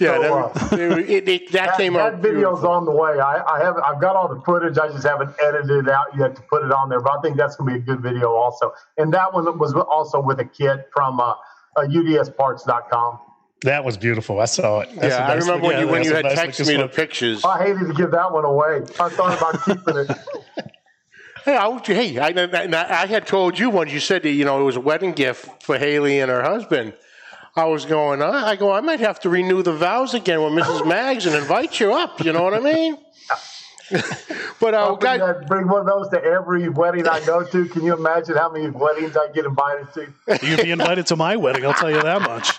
Yeah, 0.00 0.16
So, 0.16 0.38
uh, 0.38 0.52
that, 0.70 0.98
it, 1.08 1.28
it, 1.28 1.52
that, 1.52 1.66
that, 1.66 1.76
came 1.76 1.92
that 1.94 2.14
out. 2.14 2.20
video's 2.20 2.58
beautiful. 2.60 2.70
on 2.70 2.84
the 2.84 2.90
way. 2.90 3.20
I, 3.20 3.42
I 3.44 3.62
have 3.62 3.76
I've 3.78 4.00
got 4.00 4.16
all 4.16 4.28
the 4.32 4.40
footage. 4.42 4.78
I 4.78 4.88
just 4.88 5.06
haven't 5.06 5.34
edited 5.42 5.86
it 5.86 5.88
out 5.88 6.06
yet 6.18 6.34
to 6.36 6.42
put 6.42 6.64
it 6.64 6.72
on 6.72 6.88
there. 6.88 7.00
But 7.00 7.18
I 7.18 7.20
think 7.22 7.36
that's 7.36 7.54
going 7.56 7.72
to 7.72 7.78
be 7.78 7.82
a 7.82 7.84
good 7.94 8.02
video 8.02 8.32
also. 8.32 8.72
And 8.98 9.12
that 9.14 9.32
one 9.32 9.44
was 9.58 9.74
also 9.74 10.20
with 10.20 10.40
a 10.40 10.44
kit 10.44 10.88
from 10.92 11.20
uh, 11.20 11.34
uh, 11.76 11.82
UDSParts.com. 11.82 13.18
That 13.62 13.84
was 13.84 13.96
beautiful. 13.96 14.40
I 14.40 14.46
saw 14.46 14.80
it. 14.80 14.88
That's 14.96 15.14
Yeah, 15.14 15.28
a 15.28 15.30
I 15.30 15.34
nice 15.34 15.42
remember 15.46 15.66
when 15.68 15.76
look- 15.76 15.86
you 15.86 15.92
when 15.92 16.04
you 16.04 16.14
had 16.14 16.24
nice 16.24 16.38
texted 16.38 16.66
me 16.68 16.76
the 16.76 16.88
pictures. 16.88 17.44
I 17.44 17.62
hated 17.64 17.86
to 17.86 17.94
give 17.94 18.10
that 18.10 18.32
one 18.32 18.44
away. 18.44 18.78
I 18.98 19.08
thought 19.08 19.36
about 19.38 19.64
keeping 19.64 19.96
it. 19.98 20.10
Hey, 21.44 21.56
I, 21.56 21.66
would- 21.68 21.86
hey, 21.86 22.18
I, 22.18 22.28
I 22.28 23.02
I 23.02 23.06
had 23.06 23.26
told 23.26 23.58
you 23.58 23.70
once. 23.70 23.92
You 23.92 24.00
said 24.00 24.22
that 24.22 24.30
you 24.30 24.44
know 24.44 24.60
it 24.60 24.64
was 24.64 24.76
a 24.76 24.80
wedding 24.80 25.12
gift 25.12 25.62
for 25.62 25.78
Haley 25.78 26.20
and 26.20 26.30
her 26.30 26.42
husband. 26.42 26.94
I 27.56 27.64
was 27.66 27.84
going. 27.84 28.22
"Uh," 28.22 28.30
I 28.30 28.56
go. 28.56 28.72
I 28.72 28.80
might 28.80 29.00
have 29.00 29.20
to 29.20 29.28
renew 29.28 29.62
the 29.62 29.72
vows 29.72 30.14
again 30.14 30.42
with 30.42 30.52
Mrs. 30.52 30.86
Maggs 30.96 31.26
and 31.26 31.34
invite 31.34 31.80
you 31.80 31.92
up. 31.94 32.24
You 32.24 32.32
know 32.32 32.42
what 32.44 32.54
I 32.54 32.60
mean? 32.60 32.96
but 34.60 34.72
uh, 34.72 34.78
I'll 34.78 34.96
bring, 34.96 35.18
guys, 35.18 35.36
that, 35.40 35.46
bring 35.48 35.68
one 35.68 35.80
of 35.82 35.86
those 35.86 36.08
to 36.10 36.24
every 36.24 36.68
wedding 36.70 37.06
I 37.06 37.22
go 37.26 37.44
to. 37.44 37.66
Can 37.66 37.84
you 37.84 37.94
imagine 37.94 38.36
how 38.36 38.50
many 38.50 38.70
weddings 38.70 39.16
I 39.16 39.30
get 39.32 39.44
invited 39.44 39.92
to? 39.94 40.46
You'd 40.46 40.62
be 40.62 40.70
invited 40.70 41.06
to 41.08 41.16
my 41.16 41.36
wedding, 41.36 41.66
I'll 41.66 41.74
tell 41.74 41.90
you 41.90 42.00
that 42.00 42.22
much. 42.22 42.58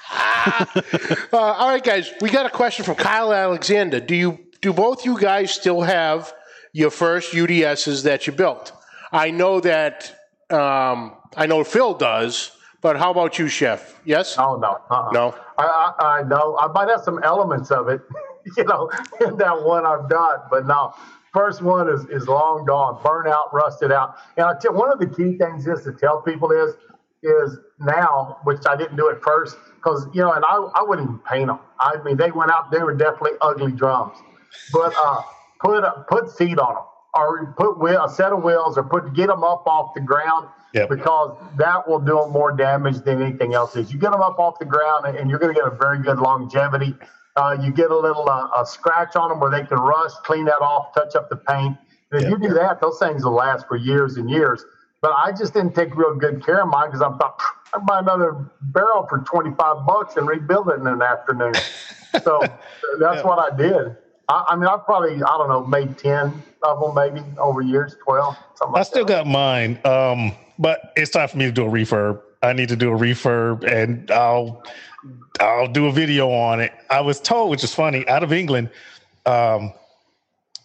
uh, 1.34 1.38
all 1.38 1.70
right, 1.70 1.84
guys, 1.84 2.12
we 2.22 2.30
got 2.30 2.46
a 2.46 2.50
question 2.50 2.86
from 2.86 2.96
Kyle 2.96 3.34
Alexander. 3.34 4.00
Do 4.00 4.16
you 4.16 4.40
do 4.62 4.74
both 4.74 5.06
you 5.06 5.18
guys 5.20 5.52
still 5.52 5.82
have 5.82 6.32
your 6.74 6.90
first 6.92 7.34
UDSs 7.34 8.04
that 8.04 8.28
you 8.28 8.34
built? 8.34 8.74
I 9.12 9.32
know 9.32 9.60
that 9.62 10.20
um, 10.50 11.14
I 11.38 11.46
know 11.46 11.64
Phil 11.64 11.94
does, 11.94 12.52
but 12.82 12.98
how 12.98 13.12
about 13.12 13.40
you, 13.40 13.48
Chef? 13.48 14.00
Yes. 14.04 14.36
Oh 14.38 14.58
no, 14.58 14.80
uh-uh. 14.90 15.12
No? 15.12 15.36
I, 15.58 15.94
I, 16.00 16.06
I 16.20 16.24
know. 16.24 16.58
I 16.60 16.68
might 16.68 16.90
have 16.90 17.02
some 17.02 17.24
elements 17.24 17.72
of 17.72 17.88
it, 17.88 18.02
you 18.58 18.64
know, 18.66 18.90
in 19.26 19.38
that 19.38 19.64
one 19.64 19.86
I've 19.86 20.10
done, 20.10 20.40
but 20.50 20.68
no. 20.68 20.94
First 21.34 21.64
one 21.64 21.90
is, 21.90 22.06
is 22.10 22.28
long 22.28 22.66
gone, 22.66 23.02
burnt 23.04 23.28
out, 23.28 23.52
rusted 23.54 23.92
out. 23.92 24.18
And 24.38 24.46
I 24.46 24.54
tell 24.60 24.74
one 24.74 24.92
of 24.92 25.00
the 25.00 25.08
key 25.08 25.36
things 25.38 25.66
is 25.66 25.84
to 25.84 25.92
tell 25.92 26.22
people 26.22 26.52
is 26.52 26.76
is 27.24 27.58
now, 27.80 28.38
which 28.44 28.60
I 28.68 28.76
didn't 28.76 28.98
do 28.98 29.10
at 29.10 29.22
first, 29.22 29.56
because 29.76 30.08
you 30.14 30.22
know, 30.22 30.34
and 30.34 30.44
I, 30.46 30.58
I 30.76 30.84
wouldn't 30.84 31.08
even 31.08 31.20
paint 31.20 31.48
them. 31.48 31.60
I 31.80 31.96
mean, 32.04 32.18
they 32.18 32.32
went 32.32 32.52
out; 32.52 32.72
they 32.72 32.84
were 32.84 32.94
definitely 32.94 33.38
ugly 33.42 33.72
drums. 33.72 34.18
But 34.72 34.94
uh, 34.98 35.22
put 35.64 35.84
a, 35.86 36.06
put 36.10 36.30
seed 36.30 36.60
on 36.60 36.76
them. 36.76 36.84
or 37.16 37.54
put 37.58 37.80
wheel, 37.80 38.06
a 38.06 38.10
set 38.10 38.34
of 38.34 38.44
wheels 38.44 38.78
or 38.78 38.84
put 38.84 39.14
get 39.14 39.28
them 39.28 39.44
up 39.44 39.64
off 39.68 39.94
the 39.96 40.02
ground 40.02 40.50
Yep. 40.74 40.90
because 40.90 41.32
that 41.58 41.88
will 41.88 42.00
do 42.00 42.20
them 42.22 42.32
more 42.32 42.52
damage 42.54 43.02
than 43.02 43.22
anything 43.22 43.56
else 43.56 43.76
is. 43.76 43.92
You 43.92 44.00
get 44.00 44.12
them 44.12 44.22
up 44.22 44.40
off 44.40 44.60
the 44.60 44.66
ground 44.66 45.06
and, 45.08 45.18
you're 45.30 45.40
going 45.40 45.54
to 45.56 45.60
get 45.60 45.68
a 45.68 45.76
very 45.76 46.00
good 46.00 46.20
longevity. 46.20 46.96
Uh, 47.38 47.58
you 47.60 47.72
get 47.72 47.92
a 47.92 47.98
little 47.98 48.30
uh, 48.30 48.48
a 48.58 48.66
scratch 48.66 49.16
on 49.18 49.30
them 49.30 49.40
where 49.42 49.52
they 49.52 49.64
can 49.64 49.80
rust, 49.80 50.24
clean 50.26 50.46
that 50.46 50.62
off, 50.62 50.94
touch 50.96 51.16
up 51.16 51.30
the 51.30 51.38
paint. 51.38 51.78
And 52.12 52.22
if 52.24 52.30
Yep. 52.30 52.32
you 52.42 52.50
do 52.50 52.56
that, 52.56 52.82
those 52.82 53.00
things 53.00 53.26
will 53.26 53.34
last 53.36 53.66
for 53.68 53.78
years 53.78 54.18
and 54.18 54.30
years. 54.30 54.66
But 55.02 55.14
I 55.14 55.32
just 55.34 55.54
didn't 55.54 55.76
take 55.76 55.96
real 55.96 56.16
good 56.16 56.44
care 56.46 56.62
of 56.62 56.70
mine 56.70 56.90
because 56.90 57.02
I 57.02 57.10
thought 57.10 57.34
I'd 57.76 57.86
buy 57.86 58.00
another 58.00 58.36
barrel 58.62 59.06
for 59.10 59.20
25 59.20 59.86
bucks 59.88 60.18
and 60.18 60.28
rebuild 60.28 60.70
it 60.70 60.80
in 60.80 60.88
an 60.88 61.02
afternoon. 61.04 61.64
so 62.24 62.54
that's 63.00 63.24
what 63.24 63.40
I 63.40 63.56
did. 63.56 63.96
I, 64.30 64.46
I 64.50 64.56
mean, 64.56 64.66
I've 64.68 64.86
probably, 64.86 65.16
I 65.16 65.38
don't 65.38 65.50
know, 65.50 65.66
made 65.66 65.98
10 65.98 66.44
of 66.64 66.80
them 66.80 66.96
maybe 66.96 67.26
over 67.40 67.62
years, 67.62 67.96
12, 68.04 68.38
something 68.56 68.74
like 68.74 68.80
I 68.80 68.84
still 68.84 69.06
that. 69.06 69.26
got 69.26 69.28
mine, 69.28 69.80
um, 69.86 70.34
but 70.60 70.94
it's 70.96 71.12
time 71.12 71.28
for 71.28 71.38
me 71.38 71.46
to 71.46 71.52
do 71.52 71.66
a 71.66 71.70
refurb. 71.70 72.22
I 72.44 72.54
need 72.54 72.70
to 72.70 72.76
do 72.76 72.94
a 72.94 72.98
refurb, 72.98 73.64
and 73.66 74.10
I'll 74.12 74.64
I'll 75.40 75.68
do 75.68 75.88
a 75.88 75.92
video 75.92 76.32
on 76.32 76.60
it. 76.62 76.74
I 76.90 77.02
was 77.02 77.20
told, 77.22 77.52
which 77.52 77.64
is 77.64 77.74
funny, 77.74 78.08
out 78.08 78.24
of 78.24 78.34
England, 78.34 78.70
um, 79.26 79.74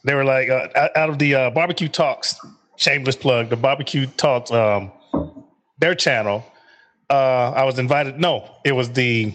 they 0.04 0.14
were 0.14 0.24
like 0.24 0.50
uh, 0.50 0.68
out- 0.76 0.96
out 0.96 1.10
of 1.10 1.18
the 1.18 1.34
uh, 1.34 1.50
barbecue 1.50 1.88
talks. 1.88 2.36
Shameless 2.76 3.16
plug, 3.16 3.50
the 3.50 3.56
barbecue 3.56 4.06
talks, 4.06 4.50
um, 4.52 4.92
their 5.78 5.94
channel. 5.94 6.44
Uh, 7.10 7.50
I 7.52 7.64
was 7.64 7.78
invited. 7.78 8.20
No, 8.20 8.50
it 8.64 8.72
was 8.72 8.92
the 8.92 9.34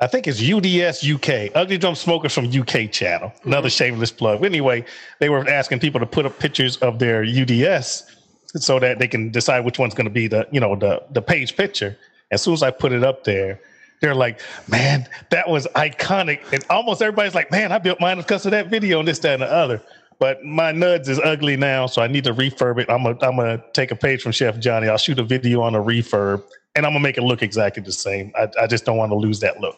I 0.00 0.06
think 0.06 0.28
it's 0.28 0.40
UDS 0.40 1.04
UK, 1.08 1.50
Ugly 1.56 1.78
Drum 1.78 1.96
Smokers 1.96 2.32
from 2.32 2.46
UK 2.46 2.90
channel. 2.90 3.30
Mm-hmm. 3.30 3.48
Another 3.48 3.70
shameless 3.70 4.12
plug. 4.12 4.44
Anyway, 4.44 4.84
they 5.18 5.28
were 5.28 5.48
asking 5.48 5.80
people 5.80 5.98
to 5.98 6.06
put 6.06 6.24
up 6.24 6.38
pictures 6.38 6.76
of 6.78 7.00
their 7.00 7.24
UDS 7.24 8.04
so 8.46 8.78
that 8.78 8.98
they 9.00 9.08
can 9.08 9.30
decide 9.30 9.64
which 9.64 9.78
one's 9.78 9.94
going 9.94 10.06
to 10.06 10.12
be 10.12 10.28
the 10.28 10.46
you 10.52 10.60
know 10.60 10.76
the 10.76 11.02
the 11.10 11.22
page 11.22 11.56
picture. 11.56 11.98
As 12.30 12.42
soon 12.42 12.54
as 12.54 12.62
I 12.62 12.70
put 12.70 12.92
it 12.92 13.02
up 13.02 13.24
there, 13.24 13.60
they're 14.00 14.14
like, 14.14 14.40
"Man, 14.68 15.08
that 15.30 15.48
was 15.48 15.66
iconic!" 15.74 16.40
And 16.52 16.64
almost 16.70 17.02
everybody's 17.02 17.34
like, 17.34 17.50
"Man, 17.50 17.72
I 17.72 17.78
built 17.78 18.00
mine 18.00 18.18
because 18.18 18.46
of 18.46 18.52
that 18.52 18.68
video 18.68 19.00
and 19.00 19.08
this, 19.08 19.18
that, 19.20 19.34
and 19.34 19.42
the 19.42 19.52
other." 19.52 19.82
But 20.20 20.44
my 20.44 20.72
nuds 20.72 21.08
is 21.08 21.20
ugly 21.20 21.56
now, 21.56 21.86
so 21.86 22.02
I 22.02 22.06
need 22.06 22.24
to 22.24 22.34
refurb 22.34 22.78
it. 22.78 22.88
I'm 22.88 23.02
gonna 23.02 23.18
I'm 23.20 23.36
gonna 23.36 23.62
take 23.72 23.90
a 23.90 23.96
page 23.96 24.22
from 24.22 24.30
Chef 24.30 24.60
Johnny. 24.60 24.88
I'll 24.88 24.98
shoot 24.98 25.18
a 25.18 25.24
video 25.24 25.60
on 25.60 25.74
a 25.74 25.80
refurb, 25.80 26.44
and 26.76 26.86
I'm 26.86 26.92
gonna 26.92 27.02
make 27.02 27.18
it 27.18 27.22
look 27.22 27.42
exactly 27.42 27.82
the 27.82 27.92
same. 27.92 28.32
I, 28.36 28.48
I 28.60 28.66
just 28.68 28.84
don't 28.84 28.96
want 28.96 29.10
to 29.10 29.16
lose 29.16 29.40
that 29.40 29.60
look. 29.60 29.76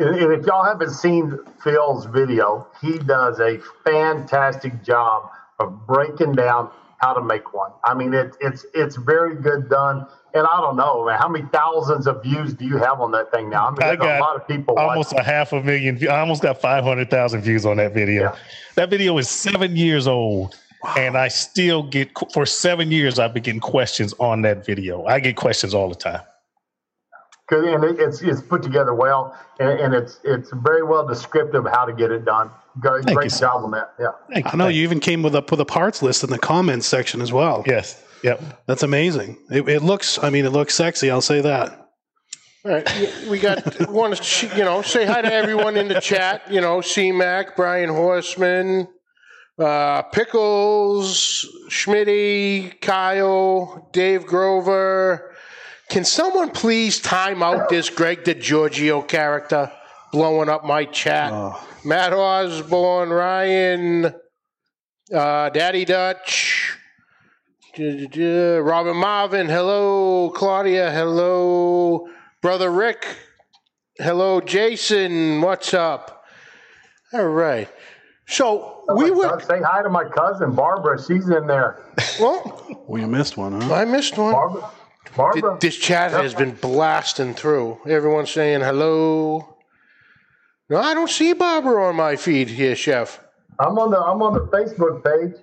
And 0.00 0.32
if 0.32 0.46
y'all 0.46 0.64
haven't 0.64 0.90
seen 0.90 1.38
Phil's 1.62 2.06
video, 2.06 2.66
he 2.80 2.98
does 2.98 3.38
a 3.38 3.58
fantastic 3.84 4.82
job 4.82 5.30
of 5.58 5.86
breaking 5.86 6.32
down 6.32 6.70
how 7.00 7.12
to 7.12 7.22
make 7.22 7.52
one. 7.52 7.70
I 7.84 7.94
mean, 7.94 8.14
it, 8.14 8.34
it's 8.40 8.64
it's 8.74 8.96
very 8.96 9.34
good 9.34 9.68
done. 9.68 10.06
And 10.32 10.46
I 10.46 10.60
don't 10.60 10.76
know, 10.76 11.04
man, 11.06 11.18
how 11.18 11.28
many 11.28 11.44
thousands 11.52 12.06
of 12.06 12.22
views 12.22 12.54
do 12.54 12.64
you 12.64 12.76
have 12.78 13.00
on 13.00 13.10
that 13.12 13.30
thing 13.30 13.50
now? 13.50 13.68
I 13.68 13.70
mean, 13.70 13.82
I 13.82 13.96
got 13.96 14.18
a 14.18 14.22
lot 14.22 14.36
of 14.36 14.46
people 14.48 14.78
almost 14.78 15.12
watching. 15.12 15.18
a 15.18 15.22
half 15.22 15.52
a 15.52 15.62
million. 15.62 15.98
I 16.08 16.20
almost 16.20 16.42
got 16.42 16.60
five 16.60 16.84
hundred 16.84 17.10
thousand 17.10 17.42
views 17.42 17.66
on 17.66 17.76
that 17.78 17.92
video. 17.92 18.22
Yeah. 18.22 18.36
That 18.76 18.88
video 18.88 19.18
is 19.18 19.28
seven 19.28 19.76
years 19.76 20.06
old, 20.06 20.56
and 20.96 21.18
I 21.18 21.28
still 21.28 21.82
get 21.82 22.10
for 22.32 22.46
seven 22.46 22.90
years. 22.90 23.18
I've 23.18 23.34
been 23.34 23.42
getting 23.42 23.60
questions 23.60 24.14
on 24.18 24.42
that 24.42 24.64
video. 24.64 25.04
I 25.04 25.20
get 25.20 25.36
questions 25.36 25.74
all 25.74 25.88
the 25.90 25.94
time. 25.94 26.20
Good, 27.50 27.64
and 27.64 27.82
it, 27.82 27.98
it's 27.98 28.22
it's 28.22 28.40
put 28.40 28.62
together 28.62 28.94
well, 28.94 29.36
and, 29.58 29.80
and 29.80 29.92
it's 29.92 30.20
it's 30.22 30.50
very 30.52 30.84
well 30.84 31.04
descriptive 31.04 31.66
of 31.66 31.72
how 31.72 31.84
to 31.84 31.92
get 31.92 32.12
it 32.12 32.24
done. 32.24 32.48
Great, 32.78 33.04
Thank 33.04 33.18
great 33.18 33.32
you, 33.32 33.38
job 33.38 33.64
on 33.64 33.72
that. 33.72 33.92
Yeah. 33.98 34.12
Thank 34.32 34.54
I 34.54 34.56
know 34.56 34.68
you 34.68 34.84
even 34.84 35.00
came 35.00 35.24
with 35.24 35.34
a 35.34 35.44
with 35.50 35.58
a 35.58 35.64
parts 35.64 36.00
list 36.00 36.22
in 36.22 36.30
the 36.30 36.38
comments 36.38 36.86
section 36.86 37.20
as 37.20 37.32
well. 37.32 37.64
Yes. 37.66 38.02
Yep. 38.22 38.62
That's 38.66 38.84
amazing. 38.84 39.36
It, 39.50 39.68
it 39.68 39.82
looks. 39.82 40.22
I 40.22 40.30
mean, 40.30 40.44
it 40.44 40.50
looks 40.50 40.76
sexy. 40.76 41.10
I'll 41.10 41.20
say 41.20 41.40
that. 41.40 41.90
All 42.64 42.72
right, 42.72 43.26
we 43.28 43.40
got 43.40 43.90
want 43.90 44.16
to 44.16 44.56
you 44.56 44.62
know 44.62 44.82
say 44.82 45.04
hi 45.04 45.20
to 45.20 45.32
everyone 45.32 45.76
in 45.76 45.88
the 45.88 46.00
chat. 46.00 46.42
You 46.52 46.60
know, 46.60 46.80
C 46.82 47.10
Mac, 47.10 47.56
Brian 47.56 47.90
Horseman, 47.90 48.86
uh, 49.58 50.02
Pickles, 50.02 51.48
Schmitty, 51.68 52.80
Kyle, 52.80 53.88
Dave 53.92 54.24
Grover. 54.24 55.29
Can 55.90 56.04
someone 56.04 56.50
please 56.50 57.00
time 57.00 57.42
out 57.42 57.68
this 57.68 57.90
Greg 57.90 58.22
DiGiorgio 58.22 59.06
character 59.06 59.72
blowing 60.12 60.48
up 60.48 60.64
my 60.64 60.84
chat? 60.84 61.32
Matt 61.84 62.12
Osborne, 62.12 63.10
Ryan, 63.10 64.14
uh, 65.12 65.50
Daddy 65.50 65.84
Dutch. 65.84 66.76
Robin 67.76 68.96
Marvin, 68.96 69.48
hello. 69.48 70.30
Claudia, 70.30 70.92
hello. 70.92 72.06
Brother 72.40 72.70
Rick, 72.70 73.04
hello. 73.98 74.40
Jason, 74.40 75.42
what's 75.42 75.74
up? 75.74 76.24
All 77.12 77.26
right. 77.26 77.68
So 78.28 78.84
we 78.96 79.10
were, 79.10 79.40
say 79.40 79.60
hi 79.60 79.82
to 79.82 79.88
my 79.88 80.04
cousin 80.04 80.54
Barbara. 80.54 81.02
She's 81.02 81.28
in 81.28 81.48
there. 81.48 81.84
well, 82.20 82.84
We 82.86 83.04
missed 83.06 83.36
one, 83.36 83.60
huh? 83.60 83.74
I 83.74 83.84
missed 83.84 84.16
one. 84.16 84.32
Barbara. 84.32 84.70
Barbara. 85.16 85.58
This 85.60 85.76
chat 85.76 86.12
has 86.12 86.34
been 86.34 86.52
blasting 86.52 87.34
through. 87.34 87.78
Everyone's 87.86 88.30
saying 88.30 88.60
hello. 88.60 89.56
No, 90.68 90.78
I 90.78 90.94
don't 90.94 91.10
see 91.10 91.32
Barbara 91.32 91.88
on 91.88 91.96
my 91.96 92.16
feed 92.16 92.48
here, 92.48 92.76
Chef. 92.76 93.20
I'm 93.58 93.78
on 93.78 93.90
the 93.90 93.98
I'm 93.98 94.22
on 94.22 94.34
the 94.34 94.46
Facebook 94.46 95.02
page. 95.04 95.40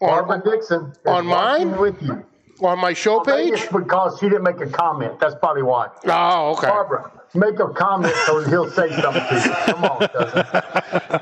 Barbara 0.00 0.36
On, 0.36 0.42
Dixon 0.50 0.92
is 0.92 0.98
on 1.06 1.26
mine? 1.26 1.76
with 1.78 2.00
you. 2.02 2.24
on 2.62 2.78
my 2.78 2.92
show 2.92 3.22
Maybe 3.26 3.50
page? 3.50 3.60
it's 3.62 3.72
because 3.72 4.18
she 4.20 4.28
didn't 4.28 4.44
make 4.44 4.60
a 4.60 4.68
comment. 4.68 5.18
That's 5.18 5.34
probably 5.36 5.62
why. 5.62 5.88
Oh, 6.06 6.52
okay. 6.52 6.68
Barbara, 6.68 7.10
make 7.34 7.58
a 7.58 7.68
comment 7.70 8.14
so 8.26 8.44
he'll 8.44 8.70
say 8.70 8.90
something 9.00 9.22
to 9.28 9.34
you. 9.34 9.72
Come 9.72 9.84
on, 9.84 10.08
cousin. 10.08 11.20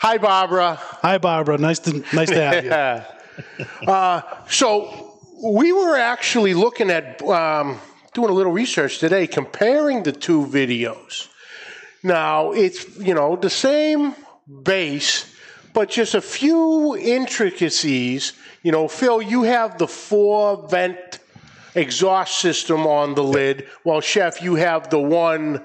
Hi, 0.00 0.16
Barbara. 0.16 0.76
Hi, 1.02 1.18
Barbara. 1.18 1.58
Nice 1.58 1.80
to 1.80 2.02
nice 2.14 2.28
to 2.30 2.40
have 2.42 2.64
you. 2.64 2.70
Yeah. 3.82 3.90
uh, 3.92 4.20
so 4.48 5.07
we 5.42 5.72
were 5.72 5.96
actually 5.96 6.54
looking 6.54 6.90
at 6.90 7.22
um, 7.22 7.80
doing 8.12 8.30
a 8.30 8.32
little 8.32 8.52
research 8.52 8.98
today, 8.98 9.26
comparing 9.26 10.02
the 10.02 10.12
two 10.12 10.44
videos. 10.46 11.28
Now 12.02 12.52
it's 12.52 12.98
you 12.98 13.14
know 13.14 13.36
the 13.36 13.50
same 13.50 14.14
base, 14.62 15.34
but 15.74 15.90
just 15.90 16.14
a 16.14 16.20
few 16.20 16.96
intricacies. 16.96 18.32
You 18.62 18.72
know, 18.72 18.88
Phil, 18.88 19.22
you 19.22 19.44
have 19.44 19.78
the 19.78 19.88
four 19.88 20.68
vent 20.68 21.20
exhaust 21.74 22.38
system 22.38 22.86
on 22.86 23.14
the 23.14 23.22
lid, 23.22 23.68
while 23.84 24.00
Chef, 24.00 24.42
you 24.42 24.56
have 24.56 24.90
the 24.90 24.98
one 24.98 25.64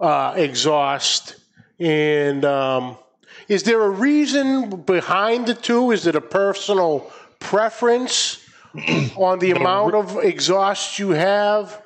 uh, 0.00 0.34
exhaust. 0.36 1.36
And 1.78 2.44
um, 2.44 2.96
is 3.48 3.62
there 3.62 3.82
a 3.82 3.90
reason 3.90 4.82
behind 4.82 5.46
the 5.46 5.54
two? 5.54 5.92
Is 5.92 6.06
it 6.06 6.16
a 6.16 6.20
personal 6.20 7.10
preference 7.38 8.41
on 9.16 9.38
the 9.38 9.52
amount 9.52 9.94
of 9.94 10.16
exhaust 10.18 10.98
you 10.98 11.10
have? 11.10 11.82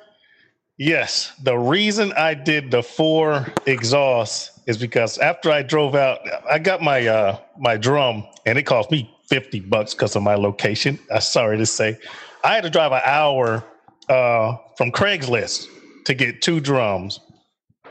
Yes. 0.77 1.33
The 1.43 1.57
reason 1.57 2.13
I 2.13 2.33
did 2.33 2.71
the 2.71 2.83
four 2.83 3.47
exhausts 3.65 4.59
is 4.67 4.77
because 4.77 5.17
after 5.17 5.49
I 5.51 5.63
drove 5.63 5.95
out, 5.95 6.19
I 6.49 6.59
got 6.59 6.81
my 6.81 7.07
uh 7.07 7.39
my 7.57 7.77
drum 7.77 8.25
and 8.45 8.57
it 8.57 8.63
cost 8.63 8.91
me 8.91 9.09
50 9.29 9.61
bucks 9.61 9.93
because 9.93 10.15
of 10.15 10.23
my 10.23 10.35
location. 10.35 10.99
I'm 11.11 11.21
sorry 11.21 11.57
to 11.57 11.65
say. 11.65 11.97
I 12.43 12.53
had 12.53 12.63
to 12.63 12.69
drive 12.69 12.91
an 12.91 13.01
hour 13.03 13.63
uh 14.09 14.57
from 14.77 14.91
Craigslist 14.91 15.67
to 16.05 16.13
get 16.13 16.41
two 16.41 16.59
drums. 16.59 17.19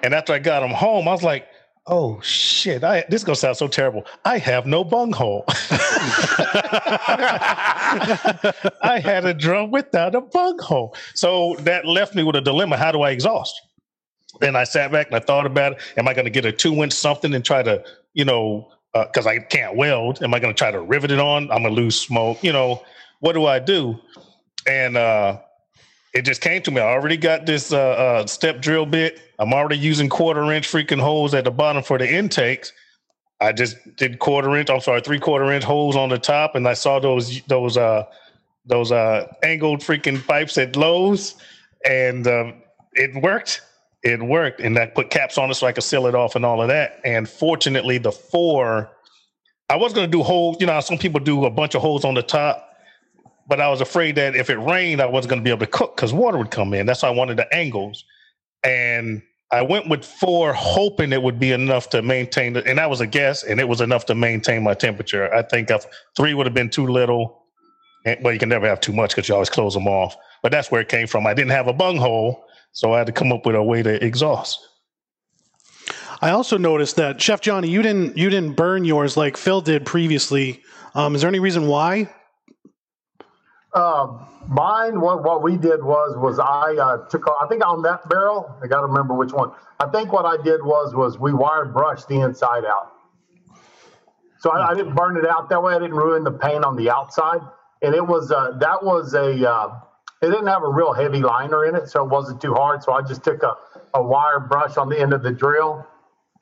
And 0.02 0.14
after 0.14 0.32
I 0.32 0.38
got 0.38 0.60
them 0.60 0.70
home, 0.70 1.08
I 1.08 1.12
was 1.12 1.22
like, 1.22 1.46
oh 1.86 2.20
shit, 2.22 2.84
I 2.84 3.04
this 3.08 3.20
is 3.20 3.24
gonna 3.24 3.36
sound 3.36 3.56
so 3.56 3.68
terrible. 3.68 4.04
I 4.24 4.38
have 4.38 4.66
no 4.66 4.84
bunghole. 4.84 5.44
I 8.82 9.00
had 9.02 9.24
a 9.24 9.34
drum 9.34 9.70
without 9.70 10.14
a 10.14 10.20
bunghole. 10.20 10.96
So 11.14 11.56
that 11.60 11.84
left 11.86 12.14
me 12.14 12.22
with 12.22 12.36
a 12.36 12.40
dilemma. 12.40 12.76
How 12.76 12.92
do 12.92 13.02
I 13.02 13.10
exhaust? 13.10 13.60
And 14.42 14.56
I 14.56 14.64
sat 14.64 14.92
back 14.92 15.06
and 15.06 15.16
I 15.16 15.20
thought 15.20 15.46
about 15.46 15.72
it. 15.72 15.78
Am 15.96 16.08
I 16.08 16.14
going 16.14 16.24
to 16.26 16.30
get 16.30 16.44
a 16.44 16.52
two 16.52 16.74
inch 16.82 16.92
something 16.92 17.32
and 17.34 17.44
try 17.44 17.62
to, 17.62 17.82
you 18.12 18.24
know, 18.24 18.70
because 18.92 19.26
I 19.26 19.38
can't 19.38 19.76
weld? 19.76 20.22
Am 20.22 20.34
I 20.34 20.40
going 20.40 20.52
to 20.52 20.58
try 20.58 20.70
to 20.70 20.80
rivet 20.80 21.10
it 21.10 21.20
on? 21.20 21.44
I'm 21.44 21.62
going 21.62 21.74
to 21.74 21.80
lose 21.80 21.98
smoke. 21.98 22.42
You 22.42 22.52
know, 22.52 22.82
what 23.20 23.32
do 23.32 23.46
I 23.46 23.58
do? 23.58 23.98
And 24.66 24.96
uh, 24.96 25.38
it 26.16 26.24
just 26.24 26.40
came 26.40 26.62
to 26.62 26.70
me. 26.70 26.80
I 26.80 26.92
already 26.92 27.18
got 27.18 27.44
this 27.44 27.72
uh, 27.72 27.78
uh, 27.78 28.26
step 28.26 28.62
drill 28.62 28.86
bit. 28.86 29.20
I'm 29.38 29.52
already 29.52 29.76
using 29.76 30.08
quarter 30.08 30.50
inch 30.50 30.66
freaking 30.66 31.00
holes 31.00 31.34
at 31.34 31.44
the 31.44 31.50
bottom 31.50 31.82
for 31.82 31.98
the 31.98 32.10
intakes. 32.10 32.72
I 33.38 33.52
just 33.52 33.76
did 33.96 34.18
quarter 34.18 34.56
inch. 34.56 34.70
I'm 34.70 34.80
sorry, 34.80 35.02
three 35.02 35.20
quarter 35.20 35.52
inch 35.52 35.62
holes 35.62 35.94
on 35.94 36.08
the 36.08 36.18
top, 36.18 36.54
and 36.54 36.66
I 36.66 36.72
saw 36.72 36.98
those 37.00 37.42
those 37.42 37.76
uh 37.76 38.04
those 38.64 38.92
uh 38.92 39.30
angled 39.42 39.80
freaking 39.80 40.26
pipes 40.26 40.56
at 40.56 40.74
Lowe's, 40.74 41.34
and 41.84 42.26
um, 42.26 42.54
it 42.94 43.22
worked. 43.22 43.60
It 44.02 44.22
worked, 44.22 44.60
and 44.60 44.78
I 44.78 44.86
put 44.86 45.10
caps 45.10 45.36
on 45.36 45.50
it 45.50 45.54
so 45.54 45.66
I 45.66 45.72
could 45.72 45.84
seal 45.84 46.06
it 46.06 46.14
off 46.14 46.34
and 46.34 46.46
all 46.46 46.62
of 46.62 46.68
that. 46.68 46.98
And 47.04 47.28
fortunately, 47.28 47.98
the 47.98 48.12
four 48.12 48.90
I 49.68 49.76
was 49.76 49.92
going 49.92 50.10
to 50.10 50.16
do 50.16 50.22
holes. 50.22 50.56
You 50.60 50.66
know, 50.66 50.80
some 50.80 50.96
people 50.96 51.20
do 51.20 51.44
a 51.44 51.50
bunch 51.50 51.74
of 51.74 51.82
holes 51.82 52.06
on 52.06 52.14
the 52.14 52.22
top, 52.22 52.65
but 53.48 53.60
I 53.60 53.68
was 53.68 53.80
afraid 53.80 54.16
that 54.16 54.34
if 54.34 54.50
it 54.50 54.58
rained, 54.58 55.00
I 55.00 55.06
wasn't 55.06 55.30
going 55.30 55.40
to 55.40 55.44
be 55.44 55.50
able 55.50 55.60
to 55.60 55.66
cook 55.66 55.96
because 55.96 56.12
water 56.12 56.38
would 56.38 56.50
come 56.50 56.74
in. 56.74 56.86
That's 56.86 57.02
why 57.02 57.08
I 57.08 57.12
wanted 57.12 57.36
the 57.36 57.52
angles, 57.54 58.04
and 58.64 59.22
I 59.52 59.62
went 59.62 59.88
with 59.88 60.04
four, 60.04 60.52
hoping 60.52 61.12
it 61.12 61.22
would 61.22 61.38
be 61.38 61.52
enough 61.52 61.88
to 61.90 62.02
maintain 62.02 62.56
it. 62.56 62.66
And 62.66 62.78
that 62.78 62.90
was 62.90 63.00
a 63.00 63.06
guess, 63.06 63.44
and 63.44 63.60
it 63.60 63.68
was 63.68 63.80
enough 63.80 64.06
to 64.06 64.14
maintain 64.14 64.62
my 64.64 64.74
temperature. 64.74 65.32
I 65.32 65.42
think 65.42 65.70
if 65.70 65.86
three 66.16 66.34
would 66.34 66.46
have 66.46 66.54
been 66.54 66.70
too 66.70 66.86
little. 66.86 67.44
And, 68.04 68.18
well, 68.22 68.32
you 68.32 68.38
can 68.38 68.48
never 68.48 68.66
have 68.66 68.80
too 68.80 68.92
much 68.92 69.10
because 69.10 69.28
you 69.28 69.34
always 69.34 69.50
close 69.50 69.74
them 69.74 69.86
off. 69.86 70.16
But 70.42 70.52
that's 70.52 70.70
where 70.70 70.80
it 70.80 70.88
came 70.88 71.06
from. 71.06 71.26
I 71.26 71.34
didn't 71.34 71.52
have 71.52 71.68
a 71.68 71.72
bung 71.72 71.96
hole, 71.96 72.44
so 72.72 72.92
I 72.92 72.98
had 72.98 73.06
to 73.06 73.12
come 73.12 73.32
up 73.32 73.46
with 73.46 73.54
a 73.54 73.62
way 73.62 73.82
to 73.82 74.04
exhaust. 74.04 74.58
I 76.20 76.30
also 76.30 76.56
noticed 76.56 76.96
that 76.96 77.20
Chef 77.20 77.40
Johnny, 77.40 77.68
you 77.68 77.82
didn't 77.82 78.16
you 78.16 78.30
didn't 78.30 78.54
burn 78.54 78.84
yours 78.84 79.16
like 79.16 79.36
Phil 79.36 79.60
did 79.60 79.84
previously. 79.84 80.62
Um, 80.94 81.14
is 81.14 81.20
there 81.20 81.28
any 81.28 81.40
reason 81.40 81.68
why? 81.68 82.12
Uh, 83.76 84.24
mine, 84.48 84.98
what, 85.02 85.22
what 85.22 85.42
we 85.42 85.58
did 85.58 85.84
was 85.84 86.16
was 86.16 86.38
I 86.38 86.76
uh, 86.80 87.08
took 87.10 87.26
I 87.40 87.46
think 87.46 87.62
on 87.62 87.82
that 87.82 88.08
barrel, 88.08 88.56
I 88.62 88.68
got 88.68 88.80
to 88.80 88.86
remember 88.86 89.12
which 89.12 89.32
one. 89.32 89.52
I 89.78 89.86
think 89.88 90.14
what 90.14 90.24
I 90.24 90.42
did 90.42 90.64
was 90.64 90.94
was 90.94 91.18
we 91.18 91.34
wire 91.34 91.66
brushed 91.66 92.08
the 92.08 92.20
inside 92.20 92.64
out. 92.64 92.92
So 94.38 94.50
I, 94.50 94.70
I 94.70 94.74
didn't 94.74 94.94
burn 94.94 95.18
it 95.18 95.26
out 95.26 95.50
that 95.50 95.62
way. 95.62 95.74
I 95.74 95.78
didn't 95.78 95.96
ruin 95.96 96.24
the 96.24 96.32
paint 96.32 96.64
on 96.64 96.76
the 96.76 96.90
outside, 96.90 97.40
and 97.82 97.94
it 97.94 98.06
was 98.06 98.32
uh, 98.32 98.56
that 98.60 98.82
was 98.82 99.12
a 99.12 99.46
uh, 99.46 99.78
it 100.22 100.30
didn't 100.30 100.46
have 100.46 100.62
a 100.62 100.70
real 100.70 100.94
heavy 100.94 101.20
liner 101.20 101.66
in 101.66 101.74
it, 101.74 101.90
so 101.90 102.02
it 102.02 102.08
wasn't 102.08 102.40
too 102.40 102.54
hard. 102.54 102.82
So 102.82 102.92
I 102.92 103.02
just 103.02 103.24
took 103.24 103.42
a, 103.42 103.56
a 103.92 104.02
wire 104.02 104.40
brush 104.40 104.78
on 104.78 104.88
the 104.88 104.98
end 104.98 105.12
of 105.12 105.22
the 105.22 105.32
drill 105.32 105.86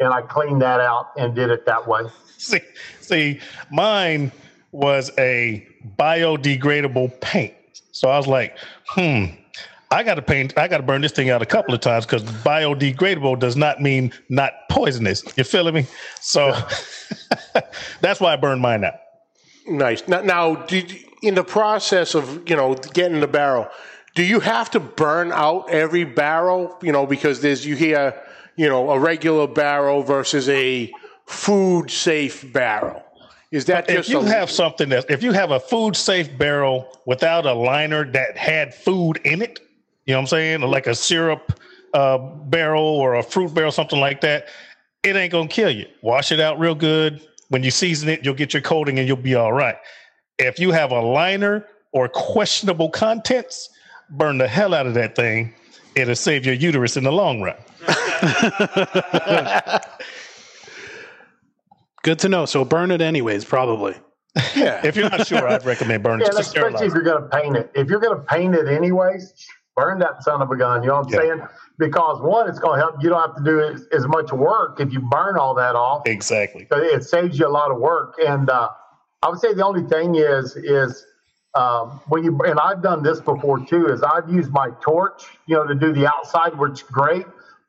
and 0.01 0.13
I 0.13 0.23
cleaned 0.23 0.63
that 0.63 0.81
out 0.81 1.11
and 1.17 1.35
did 1.35 1.51
it 1.51 1.67
that 1.67 1.87
way. 1.87 2.03
See, 2.39 2.61
see, 3.01 3.41
mine 3.71 4.33
was 4.73 5.11
a 5.19 5.67
biodegradable 5.99 7.21
paint. 7.21 7.55
So 7.93 8.09
I 8.09 8.17
was 8.17 8.27
like, 8.27 8.57
hmm, 8.87 9.27
I 9.91 10.03
got 10.03 10.15
to 10.15 10.23
paint, 10.23 10.57
I 10.59 10.69
got 10.69 10.79
to 10.79 10.83
burn 10.83 11.01
this 11.01 11.13
thing 11.13 11.31
out 11.31 11.43
a 11.43 11.47
couple 11.47 11.75
of 11.75 11.81
times 11.81 12.07
because 12.07 12.23
biodegradable 12.23 13.39
does 13.39 13.57
not 13.57 13.81
mean 13.81 14.13
not 14.29 14.53
poisonous. 14.71 15.23
You 15.37 15.45
feeling 15.45 15.75
me? 15.75 15.87
So 16.21 16.57
that's 18.01 18.21
why 18.21 18.33
I 18.33 18.37
burned 18.37 18.61
mine 18.61 18.85
out. 18.85 18.95
Nice. 19.67 20.07
Now, 20.09 20.21
now 20.21 20.55
did, 20.57 20.95
in 21.23 21.35
the 21.35 21.45
process 21.45 22.15
of 22.15 22.49
you 22.49 22.57
know 22.57 22.75
getting 22.75 23.21
the 23.21 23.29
barrel, 23.29 23.69
do 24.15 24.23
you 24.23 24.41
have 24.41 24.71
to 24.73 24.81
burn 24.81 25.33
out 25.33 25.71
every 25.71 26.05
barrel? 26.05 26.77
You 26.83 26.93
know, 26.93 27.07
because 27.07 27.41
there's 27.41 27.65
you 27.65 27.77
hear 27.77 28.15
you 28.57 28.69
know, 28.69 28.91
a 28.91 28.99
regular 28.99 29.47
barrel 29.47 30.03
versus 30.03 30.49
a 30.49 30.93
food 31.27 31.91
safe 31.91 32.53
barrel? 32.53 33.03
Is 33.55 33.67
that 33.67 33.89
if 33.89 33.99
just 33.99 34.09
you 34.09 34.19
a, 34.19 34.25
have 34.25 34.51
something 34.51 34.89
that 34.89 35.09
if 35.09 35.23
you 35.23 35.31
have 35.31 35.53
a 35.53 35.61
food 35.61 35.95
safe 35.95 36.37
barrel 36.37 36.89
without 37.07 37.47
a 37.47 37.53
liner 37.53 38.05
that 38.11 38.37
had 38.37 38.75
food 38.75 39.21
in 39.23 39.43
it, 39.43 39.61
you 40.07 40.13
know 40.13 40.19
what 40.19 40.23
I'm 40.23 40.27
saying, 40.27 40.61
like 40.63 40.89
a 40.89 40.95
syrup 40.97 41.61
uh, 41.93 42.19
barrel 42.19 42.83
or 42.83 43.15
a 43.15 43.23
fruit 43.23 43.55
barrel, 43.55 43.71
something 43.71 44.01
like 44.01 44.23
that, 44.23 44.49
it 45.05 45.15
ain't 45.15 45.31
gonna 45.31 45.47
kill 45.47 45.71
you. 45.71 45.87
Wash 46.03 46.33
it 46.33 46.41
out 46.41 46.59
real 46.59 46.75
good. 46.75 47.25
When 47.49 47.63
you 47.63 47.71
season 47.71 48.09
it, 48.09 48.25
you'll 48.25 48.35
get 48.35 48.53
your 48.53 48.61
coating 48.61 48.99
and 48.99 49.07
you'll 49.07 49.19
be 49.19 49.37
all 49.37 49.53
right. 49.53 49.77
If 50.41 50.59
you 50.59 50.73
have 50.73 50.91
a 50.91 51.01
liner 51.01 51.65
or 51.93 52.09
questionable 52.09 52.91
contents, 52.91 53.71
burn 54.11 54.39
the 54.39 54.49
hell 54.49 54.75
out 54.75 54.89
of 54.89 54.95
that 54.95 55.15
thing. 55.15 55.55
It'll 55.95 56.17
save 56.17 56.45
your 56.45 56.57
uterus 56.57 56.97
in 56.97 57.05
the 57.05 57.13
long 57.13 57.41
run. 57.41 57.55
Good 62.05 62.19
to 62.21 62.29
know. 62.29 62.45
So 62.45 62.65
burn 62.67 62.91
it 62.91 63.01
anyways, 63.01 63.45
probably. 63.47 63.95
yeah. 64.55 64.85
If 64.85 64.95
you're 64.95 65.09
not 65.09 65.27
sure, 65.27 65.49
I'd 65.49 65.65
recommend 65.65 66.03
burning 66.03 66.21
Yeah, 66.21 66.33
it. 66.33 66.37
Just 66.37 66.55
especially 66.55 66.87
if 66.87 66.93
you're 66.93 67.03
going 67.03 67.23
to 67.23 67.29
paint 67.29 67.57
it. 67.57 67.71
If 67.75 67.89
you're 67.89 67.99
going 68.01 68.17
to 68.17 68.23
paint 68.25 68.55
it 68.55 68.69
anyways, 68.69 69.33
burn 69.75 69.99
that 70.01 70.23
son 70.23 70.43
of 70.43 70.51
a 70.51 70.57
gun. 70.57 70.83
You 70.83 70.89
know 70.89 70.97
what 70.97 71.07
I'm 71.07 71.13
Yeah. 71.13 71.19
saying? 71.37 71.49
Because 71.79 72.21
one, 72.21 72.49
it's 72.49 72.59
going 72.59 72.79
to 72.79 72.85
help. 72.85 73.03
You 73.03 73.09
don't 73.09 73.21
have 73.27 73.37
to 73.37 73.43
do 73.43 73.61
as, 73.61 73.87
as 73.93 74.07
much 74.07 74.33
work 74.33 74.81
if 74.81 74.93
you 74.93 75.01
burn 75.01 75.39
all 75.39 75.55
that 75.55 75.75
off. 75.77 76.03
Exactly. 76.07 76.67
So 76.71 76.79
it 76.79 77.05
saves 77.05 77.39
you 77.39 77.47
a 77.47 77.49
lot 77.49 77.71
of 77.71 77.79
work. 77.79 78.17
And 78.25 78.51
uh, 78.51 78.69
I 79.23 79.31
would 79.31 79.41
say 79.41 79.55
the 79.55 79.65
only 79.65 79.89
thing 79.89 80.17
is 80.17 80.57
is 80.57 81.07
um, 81.55 82.03
when 82.09 82.23
you 82.23 82.39
and 82.45 82.59
I've 82.61 82.83
done 82.83 83.03
this 83.03 83.21
before 83.21 83.65
too. 83.65 83.87
Is 83.87 84.03
I've 84.03 84.29
used 84.29 84.51
my 84.51 84.69
torch, 84.83 85.23
you 85.47 85.55
know, 85.57 85.67
to 85.67 85.75
do 85.75 85.93
the 85.95 86.07
outside, 86.13 86.59
which 86.59 86.83
is 86.83 86.89
great. 86.89 87.25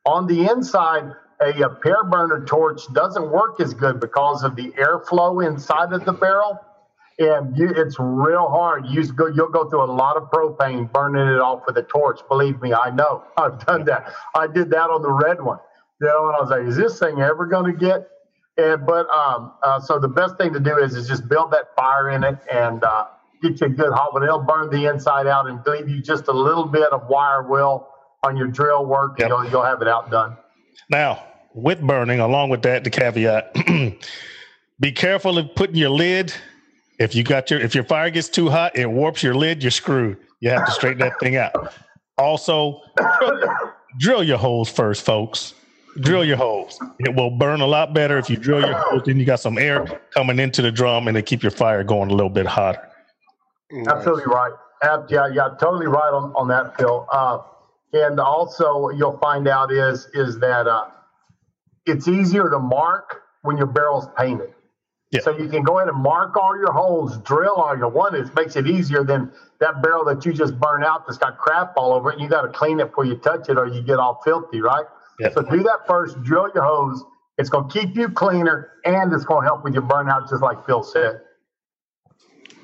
On 0.05 0.27
the 0.27 0.49
inside, 0.49 1.13
a, 1.41 1.61
a 1.63 1.69
pear 1.69 2.03
burner 2.03 2.45
torch 2.45 2.81
doesn't 2.93 3.29
work 3.31 3.59
as 3.59 3.73
good 3.73 3.99
because 3.99 4.43
of 4.43 4.55
the 4.55 4.69
airflow 4.71 5.45
inside 5.45 5.93
of 5.93 6.05
the 6.05 6.13
barrel. 6.13 6.59
And 7.17 7.57
you, 7.57 7.69
it's 7.75 7.97
real 7.99 8.49
hard. 8.49 8.85
You 8.87 9.05
go, 9.13 9.27
you'll 9.27 9.49
go 9.49 9.69
through 9.69 9.83
a 9.83 9.91
lot 9.91 10.17
of 10.17 10.29
propane 10.31 10.91
burning 10.91 11.27
it 11.27 11.39
off 11.39 11.63
with 11.65 11.77
a 11.77 11.83
torch. 11.83 12.19
Believe 12.29 12.61
me, 12.61 12.73
I 12.73 12.89
know. 12.89 13.23
I've 13.37 13.65
done 13.65 13.85
that. 13.85 14.11
I 14.35 14.47
did 14.47 14.69
that 14.71 14.89
on 14.89 15.01
the 15.01 15.11
red 15.11 15.41
one. 15.41 15.59
You 16.01 16.07
know, 16.07 16.27
and 16.27 16.35
I 16.35 16.41
was 16.41 16.49
like, 16.49 16.67
is 16.67 16.75
this 16.75 16.99
thing 16.99 17.21
ever 17.21 17.45
going 17.45 17.71
to 17.71 17.77
get? 17.77 18.07
And 18.57 18.85
but 18.85 19.07
um, 19.09 19.53
uh, 19.63 19.79
so 19.79 19.99
the 19.99 20.07
best 20.07 20.37
thing 20.37 20.53
to 20.53 20.59
do 20.59 20.77
is 20.77 20.95
is 20.95 21.07
just 21.07 21.27
build 21.27 21.51
that 21.51 21.75
fire 21.75 22.09
in 22.11 22.23
it 22.23 22.37
and 22.51 22.83
uh, 22.83 23.05
get 23.41 23.59
you 23.61 23.67
a 23.67 23.69
good 23.69 23.93
hot 23.93 24.13
one. 24.13 24.23
It'll 24.23 24.39
burn 24.39 24.69
the 24.69 24.85
inside 24.85 25.27
out 25.27 25.47
and 25.47 25.59
leave 25.65 25.89
you 25.89 26.01
just 26.01 26.27
a 26.27 26.33
little 26.33 26.65
bit 26.65 26.91
of 26.91 27.07
wire 27.09 27.43
will 27.43 27.87
on 28.23 28.37
your 28.37 28.47
drill 28.47 28.85
work. 28.85 29.19
Yep. 29.19 29.31
And 29.31 29.37
you'll 29.43 29.51
you'll 29.51 29.65
have 29.65 29.81
it 29.81 29.87
outdone. 29.87 30.37
Now, 30.89 31.23
with 31.53 31.81
burning, 31.81 32.19
along 32.19 32.49
with 32.49 32.61
that, 32.63 32.83
the 32.83 32.89
caveat: 32.89 33.55
be 34.79 34.91
careful 34.91 35.37
of 35.37 35.55
putting 35.55 35.75
your 35.75 35.89
lid. 35.89 36.33
If 36.99 37.15
you 37.15 37.23
got 37.23 37.49
your 37.51 37.59
if 37.59 37.75
your 37.75 37.83
fire 37.83 38.09
gets 38.09 38.29
too 38.29 38.49
hot, 38.49 38.75
it 38.75 38.89
warps 38.89 39.23
your 39.23 39.35
lid. 39.35 39.63
You're 39.63 39.71
screwed. 39.71 40.17
You 40.39 40.49
have 40.49 40.65
to 40.65 40.71
straighten 40.71 40.99
that 40.99 41.19
thing 41.19 41.37
out. 41.37 41.73
Also, 42.17 42.81
drill, 43.97 44.23
your 44.23 44.37
holes 44.37 44.69
first, 44.69 45.05
folks. 45.05 45.53
Drill 46.01 46.25
your 46.25 46.37
holes. 46.37 46.79
It 46.99 47.15
will 47.15 47.31
burn 47.31 47.61
a 47.61 47.67
lot 47.67 47.93
better 47.93 48.17
if 48.17 48.29
you 48.29 48.35
drill 48.35 48.61
your 48.61 48.73
holes. 48.73 49.03
Then 49.05 49.17
you 49.17 49.25
got 49.25 49.39
some 49.39 49.57
air 49.57 50.01
coming 50.13 50.39
into 50.39 50.61
the 50.61 50.71
drum, 50.71 51.07
and 51.07 51.17
it 51.17 51.25
keep 51.25 51.41
your 51.41 51.51
fire 51.51 51.83
going 51.83 52.09
a 52.11 52.13
little 52.13 52.29
bit 52.29 52.45
hotter. 52.45 52.81
Absolutely 53.87 54.25
right. 54.25 54.51
Yeah, 55.09 55.27
yeah, 55.33 55.49
totally 55.59 55.87
right 55.87 56.11
on, 56.11 56.33
on 56.35 56.47
that, 56.49 56.77
Phil. 56.77 57.07
Uh, 57.11 57.39
and 57.93 58.19
also, 58.19 58.79
what 58.79 58.97
you'll 58.97 59.17
find 59.19 59.47
out 59.47 59.71
is 59.71 60.07
is 60.13 60.39
that 60.39 60.67
uh, 60.67 60.89
it's 61.85 62.07
easier 62.07 62.49
to 62.49 62.59
mark 62.59 63.21
when 63.41 63.57
your 63.57 63.67
barrel's 63.67 64.07
painted. 64.17 64.53
Yeah. 65.11 65.21
So 65.21 65.37
you 65.37 65.47
can 65.47 65.63
go 65.63 65.77
ahead 65.77 65.87
and 65.87 66.01
mark 66.01 66.35
all 66.35 66.57
your 66.57 66.73
holes, 66.73 67.17
drill 67.19 67.53
all 67.53 67.77
your 67.77 67.89
one. 67.89 68.15
It 68.15 68.35
makes 68.35 68.55
it 68.55 68.67
easier 68.67 69.03
than 69.03 69.31
that 69.59 69.81
barrel 69.81 70.03
that 70.05 70.25
you 70.25 70.33
just 70.33 70.59
burn 70.59 70.83
out 70.83 71.05
that's 71.05 71.17
got 71.17 71.37
crap 71.37 71.73
all 71.77 71.93
over 71.93 72.09
it. 72.09 72.13
And 72.13 72.23
you 72.23 72.29
got 72.29 72.41
to 72.41 72.49
clean 72.49 72.79
it 72.79 72.87
before 72.87 73.05
you 73.05 73.15
touch 73.15 73.47
it, 73.47 73.57
or 73.57 73.67
you 73.67 73.81
get 73.81 73.97
all 73.97 74.19
filthy, 74.25 74.61
right? 74.61 74.85
Yeah. 75.19 75.29
So 75.29 75.41
do 75.43 75.63
that 75.63 75.87
first. 75.87 76.21
Drill 76.23 76.49
your 76.53 76.63
hose. 76.63 77.03
It's 77.37 77.49
going 77.49 77.69
to 77.69 77.79
keep 77.79 77.95
you 77.95 78.09
cleaner, 78.09 78.71
and 78.83 79.13
it's 79.13 79.25
going 79.25 79.43
to 79.43 79.47
help 79.47 79.63
with 79.63 79.73
your 79.73 79.83
burnout, 79.83 80.29
just 80.29 80.41
like 80.41 80.65
Phil 80.65 80.83
said. 80.83 81.21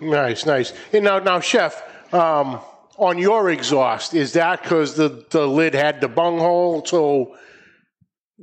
Nice, 0.01 0.45
nice. 0.45 0.73
And 0.93 1.03
now, 1.03 1.19
now, 1.19 1.39
chef, 1.39 1.83
um, 2.13 2.59
on 3.01 3.17
your 3.17 3.49
exhaust, 3.49 4.13
is 4.13 4.33
that 4.33 4.61
because 4.61 4.95
the, 4.95 5.25
the 5.31 5.47
lid 5.47 5.73
had 5.73 5.99
the 6.01 6.07
bung 6.07 6.37
hole, 6.37 6.85
so 6.85 7.35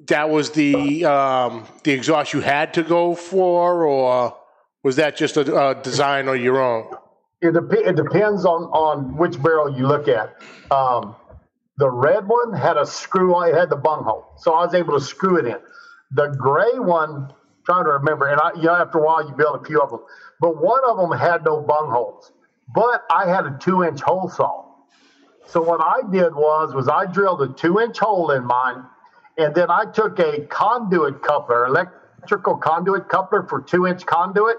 that 0.09 0.29
was 0.29 0.51
the 0.51 1.05
um, 1.05 1.65
the 1.85 1.93
exhaust 1.93 2.33
you 2.33 2.41
had 2.41 2.75
to 2.75 2.83
go 2.83 3.15
for, 3.15 3.87
or 3.87 4.37
was 4.83 4.97
that 4.97 5.17
just 5.17 5.37
a, 5.37 5.69
a 5.69 5.75
design 5.83 6.29
on 6.29 6.43
your 6.43 6.61
own? 6.61 6.93
It, 7.41 7.55
dep- 7.55 7.73
it 7.73 7.95
depends 7.95 8.45
on, 8.45 8.65
on 8.65 9.17
which 9.17 9.41
barrel 9.41 9.79
you 9.79 9.87
look 9.87 10.09
at. 10.09 10.35
Um, 10.73 11.15
the 11.77 11.89
red 11.89 12.27
one 12.27 12.53
had 12.53 12.77
a 12.77 12.85
screw 12.85 13.37
on 13.37 13.51
it, 13.51 13.55
had 13.55 13.71
the 13.71 13.77
bung 13.77 14.03
hole. 14.03 14.25
So 14.39 14.55
I 14.55 14.65
was 14.65 14.75
able 14.75 14.99
to 14.99 15.05
screw 15.05 15.39
it 15.39 15.47
in. 15.47 15.59
The 16.11 16.35
gray 16.37 16.81
one, 16.81 17.33
trying 17.65 17.85
to 17.85 17.91
remember, 17.93 18.27
and 18.27 18.41
I, 18.41 18.51
you 18.57 18.65
know, 18.65 18.75
after 18.75 18.99
a 18.99 19.05
while 19.05 19.25
you 19.25 19.37
build 19.37 19.61
a 19.63 19.65
few 19.65 19.81
of 19.81 19.91
them, 19.91 20.01
but 20.41 20.61
one 20.61 20.81
of 20.89 20.97
them 20.97 21.17
had 21.17 21.45
no 21.45 21.61
bung 21.61 21.91
holes. 21.93 22.33
But 22.75 23.05
I 23.11 23.29
had 23.29 23.47
a 23.47 23.59
two 23.61 23.85
inch 23.85 24.01
hole 24.01 24.29
saw. 24.29 24.65
So 25.47 25.63
what 25.63 25.81
I 25.81 26.03
did 26.11 26.35
was, 26.35 26.75
was 26.75 26.89
I 26.89 27.07
drilled 27.07 27.41
a 27.43 27.49
two 27.55 27.81
inch 27.81 27.99
hole 27.99 28.31
in 28.33 28.45
mine, 28.45 28.85
and 29.39 29.55
then 29.55 29.71
I 29.71 29.85
took 29.93 30.19
a 30.19 30.41
conduit 30.47 31.23
coupler, 31.23 31.67
electrical 31.67 32.57
conduit 32.57 33.09
coupler 33.09 33.45
for 33.49 33.63
two 33.63 33.87
inch 33.87 34.05
conduit. 34.05 34.57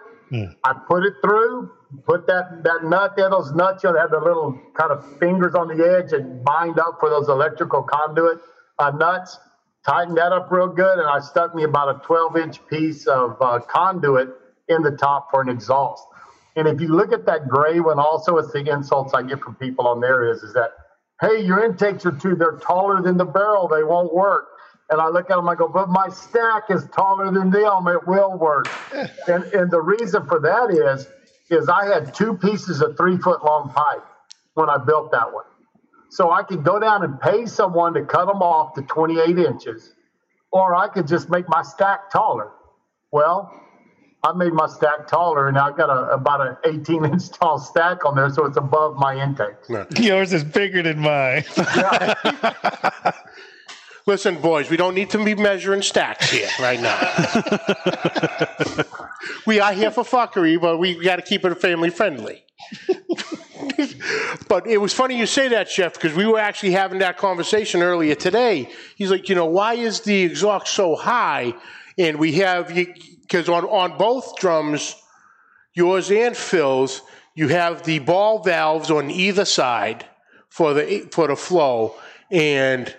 I 0.64 0.74
put 0.88 1.06
it 1.06 1.14
through, 1.24 1.72
put 2.06 2.28
that, 2.28 2.64
that 2.64 2.84
nut 2.84 3.14
there, 3.16 3.30
those 3.30 3.52
nuts, 3.54 3.84
you 3.84 3.92
know, 3.92 4.00
have 4.00 4.12
the 4.12 4.20
little 4.20 4.60
kind 4.78 4.92
of 4.92 5.18
fingers 5.20 5.56
on 5.56 5.68
the 5.68 5.84
edge 5.84 6.14
and 6.14 6.44
bind 6.44 6.80
up 6.80 6.98
for 7.00 7.10
those 7.10 7.30
electrical 7.30 7.84
conduit 7.84 8.40
uh, 8.80 8.92
nuts. 8.92 9.38
Tightened 9.86 10.18
that 10.18 10.32
up 10.32 10.52
real 10.52 10.68
good, 10.68 11.00
and 11.00 11.08
I 11.08 11.20
stuck 11.20 11.56
me 11.56 11.64
about 11.64 11.96
a 11.96 12.06
12 12.06 12.38
inch 12.38 12.68
piece 12.68 13.08
of 13.08 13.38
uh, 13.42 13.60
conduit 13.68 14.30
in 14.68 14.84
the 14.84 14.92
top 14.92 15.32
for 15.32 15.42
an 15.42 15.50
exhaust. 15.50 16.06
And 16.60 16.68
if 16.68 16.82
you 16.82 16.90
look 16.90 17.14
at 17.14 17.26
that 17.28 17.48
gray 17.48 17.80
one, 17.80 18.00
also, 18.00 18.38
it's 18.38 18.52
the 18.52 18.70
insults 18.70 19.14
I 19.14 19.24
get 19.24 19.40
from 19.42 19.56
people 19.56 19.88
on 19.88 20.02
there 20.02 20.30
is, 20.30 20.44
is 20.44 20.54
that, 20.54 20.72
hey, 21.22 21.42
your 21.44 21.64
intakes 21.64 22.06
are 22.06 22.12
too, 22.12 22.36
they're 22.36 22.58
taller 22.58 23.02
than 23.02 23.18
the 23.18 23.26
barrel, 23.26 23.70
they 23.70 23.84
won't 23.84 24.14
work. 24.14 24.48
And 24.90 25.00
I 25.02 25.08
look 25.08 25.32
at 25.32 25.38
them, 25.38 25.48
I 25.50 25.56
go, 25.56 25.70
but 25.70 25.90
my 25.90 26.10
stack 26.10 26.64
is 26.70 26.86
taller 26.94 27.32
than 27.32 27.52
them. 27.52 27.88
It 27.88 28.08
will 28.08 28.38
work. 28.38 28.68
and 29.28 29.44
and 29.54 29.72
the 29.72 29.82
reason 29.82 30.28
for 30.28 30.40
that 30.42 30.72
is 30.72 31.08
is 31.50 31.70
I 31.70 31.86
had 31.86 32.14
two 32.14 32.36
pieces 32.38 32.82
of 32.82 32.98
three 32.98 33.18
foot 33.18 33.44
long 33.44 33.70
pipe 33.70 34.04
when 34.56 34.70
I 34.70 34.78
built 34.78 35.12
that 35.12 35.34
one. 35.34 35.46
So 36.12 36.32
I 36.32 36.44
could 36.44 36.64
go 36.64 36.80
down 36.80 37.04
and 37.04 37.20
pay 37.22 37.46
someone 37.46 37.94
to 37.94 38.04
cut 38.06 38.26
them 38.28 38.42
off 38.42 38.74
to 38.76 38.82
28 38.82 39.40
inches, 39.40 39.94
or 40.52 40.76
I 40.76 40.88
could 40.90 41.08
just 41.08 41.30
make 41.30 41.48
my 41.50 41.62
stack 41.62 42.12
taller. 42.12 42.52
Well, 43.12 43.52
I 44.22 44.34
made 44.34 44.52
my 44.52 44.68
stack 44.68 45.08
taller, 45.08 45.48
and 45.48 45.58
I've 45.58 45.78
got 45.78 45.90
a, 45.90 46.14
about 46.14 46.46
an 46.46 46.58
18 46.66 47.06
inch 47.06 47.30
tall 47.30 47.58
stack 47.58 48.04
on 48.06 48.16
there, 48.16 48.30
so 48.30 48.46
it's 48.46 48.58
above 48.58 48.98
my 48.98 49.16
intake. 49.16 49.56
Yours 49.98 50.34
is 50.34 50.44
bigger 50.44 50.84
than 50.84 51.00
mine. 51.00 51.46
Listen, 54.06 54.42
boys, 54.42 54.70
we 54.70 54.76
don't 54.76 54.94
need 54.96 55.10
to 55.12 55.24
be 55.24 55.36
measuring 55.36 55.82
stacks 55.82 56.32
here 56.32 56.50
right 56.60 56.82
now. 56.82 57.00
we 59.46 59.60
are 59.60 59.72
here 59.72 59.92
for 59.92 60.04
fuckery, 60.04 60.60
but 60.60 60.80
we 60.80 61.02
got 61.02 61.18
to 61.18 61.22
keep 61.22 61.46
it 61.46 61.56
family 61.56 61.90
friendly. 61.90 62.44
but 64.48 64.68
it 64.68 64.78
was 64.80 64.94
funny 64.94 65.18
you 65.18 65.26
say 65.26 65.48
that, 65.50 65.70
Chef, 65.70 65.94
because 65.94 66.14
we 66.16 66.26
were 66.26 66.40
actually 66.40 66.72
having 66.72 67.00
that 67.00 67.18
conversation 67.18 67.82
earlier 67.82 68.16
today. 68.16 68.70
He's 68.96 69.12
like, 69.12 69.30
you 69.30 69.36
know, 69.36 69.46
why 69.46 69.76
is 69.76 70.02
the 70.02 70.24
exhaust 70.24 70.74
so 70.74 70.96
high? 70.96 71.54
And 71.98 72.18
we 72.18 72.34
have, 72.34 72.76
because 73.30 73.48
on, 73.48 73.64
on 73.66 73.98
both 73.98 74.38
drums, 74.38 74.96
yours 75.74 76.10
and 76.10 76.36
Phil's, 76.36 77.04
you 77.36 77.48
have 77.50 77.84
the 77.84 78.00
ball 78.00 78.40
valves 78.40 78.90
on 78.90 79.12
either 79.12 79.46
side 79.46 80.06
for 80.50 80.74
the 80.74 81.08
for 81.12 81.28
the 81.28 81.36
flow, 81.36 81.96
and 82.32 82.94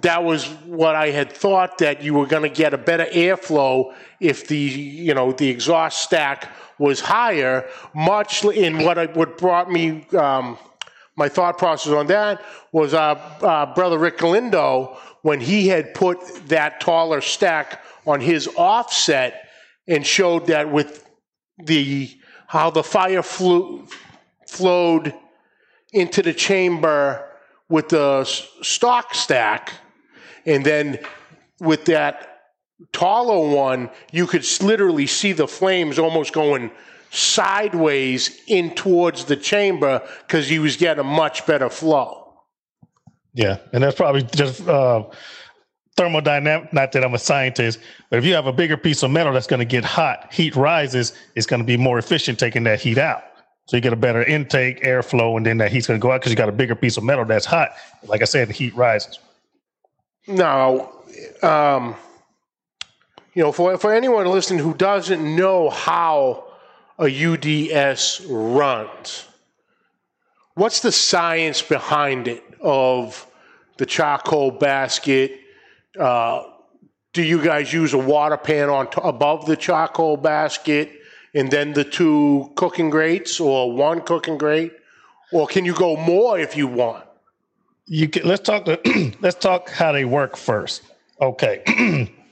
that 0.00 0.24
was 0.24 0.46
what 0.64 0.96
I 0.96 1.10
had 1.10 1.30
thought 1.30 1.78
that 1.78 2.02
you 2.02 2.14
were 2.14 2.26
going 2.26 2.42
to 2.42 2.48
get 2.48 2.72
a 2.72 2.78
better 2.78 3.04
airflow 3.04 3.94
if 4.20 4.48
the 4.48 4.56
you 4.56 5.14
know 5.14 5.32
the 5.32 5.48
exhaust 5.48 6.02
stack 6.02 6.50
was 6.78 7.00
higher. 7.00 7.68
Much 7.94 8.44
in 8.44 8.84
what 8.84 8.98
I, 8.98 9.06
what 9.06 9.36
brought 9.36 9.70
me 9.70 10.06
um, 10.16 10.56
my 11.14 11.28
thought 11.28 11.58
process 11.58 11.92
on 11.92 12.06
that 12.06 12.42
was 12.72 12.94
our, 12.94 13.16
our 13.42 13.74
brother 13.74 13.98
Rick 13.98 14.18
Galindo 14.18 14.96
when 15.22 15.40
he 15.40 15.68
had 15.68 15.92
put 15.92 16.18
that 16.48 16.80
taller 16.80 17.20
stack 17.20 17.84
on 18.06 18.20
his 18.20 18.48
offset 18.56 19.47
and 19.88 20.06
showed 20.06 20.46
that 20.46 20.70
with 20.70 21.08
the 21.58 22.10
how 22.46 22.70
the 22.70 22.82
fire 22.82 23.22
flew, 23.22 23.86
flowed 24.46 25.14
into 25.92 26.22
the 26.22 26.32
chamber 26.32 27.24
with 27.68 27.88
the 27.88 28.24
stock 28.62 29.14
stack, 29.14 29.72
and 30.46 30.64
then 30.64 30.98
with 31.60 31.84
that 31.86 32.42
taller 32.92 33.54
one, 33.54 33.90
you 34.12 34.26
could 34.26 34.46
literally 34.62 35.06
see 35.06 35.32
the 35.32 35.48
flames 35.48 35.98
almost 35.98 36.32
going 36.32 36.70
sideways 37.10 38.40
in 38.46 38.74
towards 38.74 39.24
the 39.24 39.36
chamber 39.36 40.06
because 40.26 40.48
he 40.48 40.58
was 40.58 40.76
getting 40.76 41.00
a 41.00 41.04
much 41.04 41.46
better 41.46 41.68
flow. 41.68 42.32
Yeah, 43.34 43.58
and 43.72 43.82
that's 43.82 43.96
probably 43.96 44.22
just 44.22 44.66
uh, 44.66 45.04
thermodynamic. 45.98 46.72
Not 46.72 46.92
that 46.92 47.04
I'm 47.04 47.14
a 47.14 47.18
scientist, 47.18 47.80
but 48.10 48.18
if 48.18 48.24
you 48.24 48.34
have 48.34 48.46
a 48.46 48.52
bigger 48.52 48.76
piece 48.76 49.02
of 49.02 49.10
metal 49.10 49.32
that's 49.32 49.46
going 49.46 49.60
to 49.60 49.66
get 49.66 49.84
hot, 49.84 50.32
heat 50.32 50.54
rises, 50.56 51.12
it's 51.34 51.46
going 51.46 51.60
to 51.60 51.66
be 51.66 51.76
more 51.76 51.98
efficient 51.98 52.38
taking 52.38 52.64
that 52.64 52.80
heat 52.80 52.98
out. 52.98 53.24
So 53.66 53.76
you 53.76 53.82
get 53.82 53.92
a 53.92 53.96
better 53.96 54.22
intake, 54.22 54.82
airflow, 54.82 55.36
and 55.36 55.44
then 55.44 55.58
that 55.58 55.70
heat's 55.70 55.86
going 55.86 56.00
to 56.00 56.02
go 56.02 56.10
out 56.10 56.20
because 56.20 56.32
you 56.32 56.36
got 56.36 56.48
a 56.48 56.52
bigger 56.52 56.74
piece 56.74 56.96
of 56.96 57.04
metal 57.04 57.24
that's 57.26 57.44
hot. 57.44 57.72
Like 58.06 58.22
I 58.22 58.24
said, 58.24 58.48
the 58.48 58.54
heat 58.54 58.74
rises. 58.74 59.18
Now, 60.26 60.90
um, 61.42 61.94
you 63.34 63.42
know, 63.42 63.52
for 63.52 63.76
for 63.76 63.92
anyone 63.92 64.26
listening 64.26 64.60
who 64.60 64.72
doesn't 64.72 65.36
know 65.36 65.68
how 65.68 66.44
a 66.98 67.08
UDS 67.08 68.22
runs, 68.26 69.26
what's 70.54 70.80
the 70.80 70.92
science 70.92 71.60
behind 71.60 72.26
it 72.26 72.42
of 72.62 73.26
the 73.76 73.84
charcoal 73.86 74.50
basket? 74.50 75.40
Uh, 75.98 76.44
do 77.12 77.22
you 77.22 77.42
guys 77.42 77.72
use 77.72 77.94
a 77.94 77.98
water 77.98 78.36
pan 78.36 78.68
on 78.68 78.90
t- 78.90 79.00
above 79.02 79.46
the 79.46 79.56
charcoal 79.56 80.16
basket? 80.16 80.98
and 81.34 81.50
then 81.50 81.72
the 81.72 81.84
two 81.84 82.50
cooking 82.56 82.90
grates 82.90 83.40
or 83.40 83.72
one 83.72 84.00
cooking 84.00 84.38
grate? 84.38 84.72
Or 85.32 85.46
can 85.46 85.64
you 85.64 85.74
go 85.74 85.96
more 85.96 86.38
if 86.38 86.56
you 86.56 86.66
want? 86.66 87.04
You 87.86 88.08
can 88.08 88.26
let's 88.26 88.42
talk 88.42 88.64
to, 88.64 88.80
let's 89.20 89.36
talk 89.36 89.70
how 89.70 89.92
they 89.92 90.04
work 90.04 90.36
first. 90.36 90.82
Okay. 91.20 92.14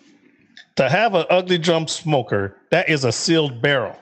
To 0.77 0.91
have 0.91 1.15
an 1.15 1.25
ugly 1.31 1.57
drum 1.57 1.89
smoker 1.89 2.55
that 2.69 2.91
is 2.91 3.05
a 3.05 3.11
sealed 3.11 3.63
barrel. 3.63 3.97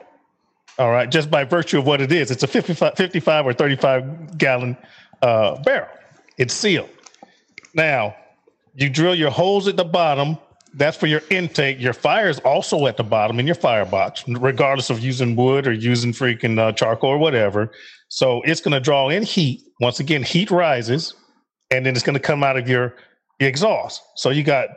All 0.77 0.91
right. 0.91 1.09
Just 1.09 1.31
by 1.31 1.45
virtue 1.45 1.79
of 1.79 1.87
what 1.87 2.01
it 2.01 2.11
is 2.11 2.31
it's 2.31 2.43
a 2.43 2.47
55, 2.47 2.95
55 2.95 3.45
or 3.45 3.53
35 3.53 4.37
gallon 4.37 4.75
uh, 5.21 5.55
barrel. 5.63 5.87
It's 6.37 6.53
sealed. 6.53 6.89
Now 7.73 8.13
you 8.75 8.89
drill 8.89 9.15
your 9.15 9.31
holes 9.31 9.67
at 9.67 9.77
the 9.77 9.85
bottom 9.85 10.37
that's 10.75 10.97
for 10.97 11.07
your 11.07 11.21
intake. 11.29 11.79
Your 11.79 11.93
fire 11.93 12.27
is 12.27 12.39
also 12.39 12.85
at 12.85 12.97
the 12.97 13.03
bottom 13.03 13.39
in 13.39 13.45
your 13.45 13.55
firebox, 13.55 14.27
regardless 14.27 14.89
of 14.89 14.99
using 14.99 15.35
wood 15.35 15.67
or 15.67 15.71
using 15.71 16.11
freaking 16.11 16.59
uh, 16.59 16.73
charcoal 16.73 17.11
or 17.11 17.17
whatever. 17.17 17.71
So 18.09 18.41
it's 18.41 18.59
going 18.59 18.73
to 18.73 18.81
draw 18.81 19.09
in 19.09 19.23
heat. 19.23 19.61
Once 19.79 19.99
again, 19.99 20.21
heat 20.21 20.51
rises, 20.51 21.13
and 21.71 21.85
then 21.85 21.95
it's 21.95 22.03
going 22.03 22.15
to 22.15 22.19
come 22.19 22.43
out 22.43 22.57
of 22.57 22.67
your 22.67 22.95
exhaust. 23.39 24.01
So 24.15 24.29
you 24.29 24.43
got 24.43 24.67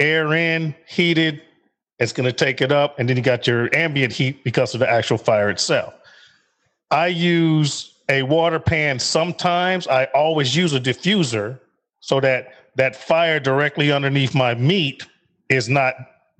air 0.00 0.32
in, 0.32 0.74
heated. 0.88 1.42
It's 1.98 2.12
going 2.12 2.26
to 2.26 2.32
take 2.32 2.62
it 2.62 2.72
up, 2.72 2.98
and 2.98 3.08
then 3.08 3.16
you 3.16 3.22
got 3.22 3.46
your 3.46 3.74
ambient 3.74 4.12
heat 4.12 4.42
because 4.44 4.72
of 4.74 4.80
the 4.80 4.90
actual 4.90 5.18
fire 5.18 5.50
itself. 5.50 5.92
I 6.90 7.08
use 7.08 7.94
a 8.08 8.22
water 8.22 8.58
pan 8.58 8.98
sometimes. 8.98 9.86
I 9.86 10.06
always 10.14 10.56
use 10.56 10.72
a 10.72 10.80
diffuser 10.80 11.60
so 12.00 12.20
that 12.20 12.48
that 12.76 12.96
fire 12.96 13.38
directly 13.38 13.92
underneath 13.92 14.34
my 14.34 14.54
meat 14.54 15.06
is 15.48 15.68
not 15.68 15.94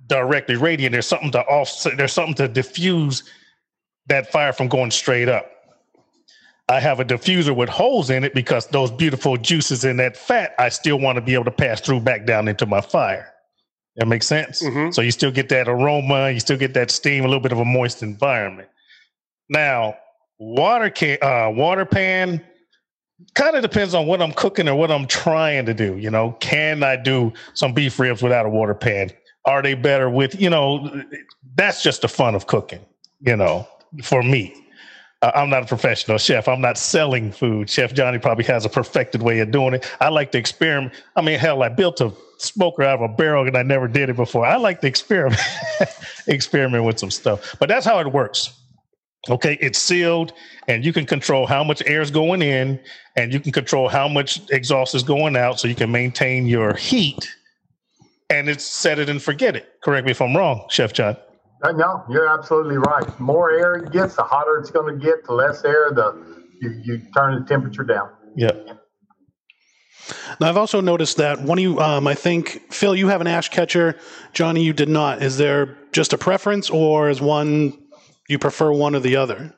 directly 0.07 0.55
radiant. 0.55 0.93
There's 0.93 1.07
something 1.07 1.31
to 1.31 1.41
offset, 1.41 1.97
there's 1.97 2.13
something 2.13 2.35
to 2.35 2.47
diffuse 2.47 3.23
that 4.07 4.31
fire 4.31 4.53
from 4.53 4.67
going 4.67 4.91
straight 4.91 5.29
up. 5.29 5.49
I 6.69 6.79
have 6.79 6.99
a 6.99 7.05
diffuser 7.05 7.55
with 7.55 7.69
holes 7.69 8.09
in 8.09 8.23
it 8.23 8.33
because 8.33 8.67
those 8.67 8.89
beautiful 8.89 9.37
juices 9.37 9.83
in 9.85 9.97
that 9.97 10.15
fat, 10.15 10.55
I 10.57 10.69
still 10.69 10.97
want 10.97 11.17
to 11.17 11.21
be 11.21 11.33
able 11.33 11.45
to 11.45 11.51
pass 11.51 11.81
through 11.81 11.99
back 12.01 12.25
down 12.25 12.47
into 12.47 12.65
my 12.65 12.81
fire. 12.81 13.33
That 13.97 14.07
makes 14.07 14.25
sense. 14.25 14.63
Mm-hmm. 14.63 14.91
So 14.91 15.01
you 15.01 15.11
still 15.11 15.31
get 15.31 15.49
that 15.49 15.67
aroma, 15.67 16.31
you 16.31 16.39
still 16.39 16.57
get 16.57 16.73
that 16.73 16.89
steam, 16.89 17.25
a 17.25 17.27
little 17.27 17.41
bit 17.41 17.51
of 17.51 17.59
a 17.59 17.65
moist 17.65 18.01
environment. 18.01 18.69
Now, 19.49 19.97
water 20.39 20.89
can 20.89 21.17
uh, 21.21 21.51
water 21.51 21.85
pan 21.85 22.43
kind 23.33 23.55
of 23.55 23.61
depends 23.61 23.93
on 23.93 24.05
what 24.07 24.21
I'm 24.21 24.31
cooking 24.31 24.67
or 24.67 24.75
what 24.75 24.91
I'm 24.91 25.07
trying 25.07 25.65
to 25.65 25.73
do. 25.73 25.97
You 25.97 26.09
know, 26.09 26.35
can 26.39 26.83
I 26.83 26.95
do 26.95 27.33
some 27.53 27.73
beef 27.73 27.99
ribs 27.99 28.21
without 28.21 28.45
a 28.45 28.49
water 28.49 28.73
pan? 28.73 29.11
Are 29.45 29.61
they 29.61 29.73
better 29.73 30.09
with, 30.09 30.39
you 30.39 30.49
know, 30.49 31.03
that's 31.55 31.83
just 31.83 32.01
the 32.01 32.07
fun 32.07 32.35
of 32.35 32.47
cooking, 32.47 32.85
you 33.21 33.35
know, 33.35 33.67
for 34.03 34.23
me. 34.23 34.55
Uh, 35.21 35.31
I'm 35.35 35.49
not 35.49 35.63
a 35.63 35.65
professional 35.65 36.17
chef. 36.17 36.47
I'm 36.47 36.61
not 36.61 36.77
selling 36.77 37.31
food. 37.31 37.69
Chef 37.69 37.93
Johnny 37.93 38.19
probably 38.19 38.43
has 38.45 38.65
a 38.65 38.69
perfected 38.69 39.21
way 39.21 39.39
of 39.39 39.51
doing 39.51 39.73
it. 39.73 39.89
I 40.01 40.09
like 40.09 40.31
to 40.33 40.37
experiment. 40.37 40.93
I 41.15 41.21
mean, 41.21 41.39
hell, 41.39 41.63
I 41.63 41.69
built 41.69 42.01
a 42.01 42.11
smoker 42.37 42.83
out 42.83 43.01
of 43.01 43.09
a 43.09 43.13
barrel 43.13 43.47
and 43.47 43.57
I 43.57 43.63
never 43.63 43.87
did 43.87 44.09
it 44.09 44.15
before. 44.15 44.45
I 44.45 44.57
like 44.57 44.81
to 44.81 44.87
experiment, 44.87 45.41
experiment 46.27 46.83
with 46.83 46.99
some 46.99 47.11
stuff. 47.11 47.55
But 47.59 47.69
that's 47.69 47.85
how 47.85 47.99
it 47.99 48.11
works. 48.11 48.53
Okay, 49.29 49.57
it's 49.61 49.79
sealed, 49.79 50.33
and 50.67 50.83
you 50.83 50.91
can 50.91 51.05
control 51.05 51.47
how 51.47 51.63
much 51.63 51.81
air 51.85 52.01
is 52.01 52.11
going 52.11 52.41
in, 52.41 52.77
and 53.15 53.31
you 53.31 53.39
can 53.39 53.53
control 53.53 53.87
how 53.87 54.07
much 54.07 54.41
exhaust 54.51 54.95
is 54.95 55.03
going 55.03 55.37
out, 55.37 55.59
so 55.59 55.67
you 55.69 55.75
can 55.75 55.91
maintain 55.91 56.45
your 56.45 56.73
heat. 56.73 57.33
And 58.29 58.49
it's 58.49 58.65
set 58.65 58.99
it 58.99 59.07
and 59.07 59.21
forget 59.21 59.55
it. 59.55 59.79
Correct 59.81 60.05
me 60.05 60.11
if 60.11 60.21
I'm 60.21 60.35
wrong, 60.35 60.65
Chef 60.69 60.91
John. 60.91 61.15
Uh, 61.61 61.71
no, 61.71 62.03
you're 62.09 62.27
absolutely 62.27 62.77
right. 62.77 63.05
The 63.05 63.23
more 63.23 63.51
air 63.51 63.75
it 63.75 63.93
gets, 63.93 64.15
the 64.15 64.23
hotter 64.23 64.57
it's 64.57 64.71
going 64.71 64.99
to 64.99 65.05
get. 65.05 65.23
The 65.25 65.33
less 65.33 65.63
air, 65.63 65.91
the 65.91 66.41
you, 66.59 66.81
you 66.83 67.01
turn 67.15 67.39
the 67.39 67.47
temperature 67.47 67.83
down. 67.83 68.09
Yeah. 68.35 68.51
Now 70.41 70.49
I've 70.49 70.57
also 70.57 70.81
noticed 70.81 71.15
that 71.17 71.41
one 71.41 71.57
of 71.57 71.61
you, 71.61 71.79
um, 71.79 72.07
I 72.07 72.15
think 72.15 72.61
Phil, 72.73 72.95
you 72.95 73.07
have 73.07 73.21
an 73.21 73.27
ash 73.27 73.47
catcher. 73.47 73.97
Johnny, 74.33 74.63
you 74.63 74.73
did 74.73 74.89
not. 74.89 75.23
Is 75.23 75.37
there 75.37 75.77
just 75.93 76.11
a 76.11 76.17
preference, 76.17 76.69
or 76.69 77.09
is 77.09 77.21
one 77.21 77.77
you 78.33 78.39
prefer 78.39 78.71
one 78.71 78.95
or 78.95 78.99
the 78.99 79.15
other? 79.15 79.55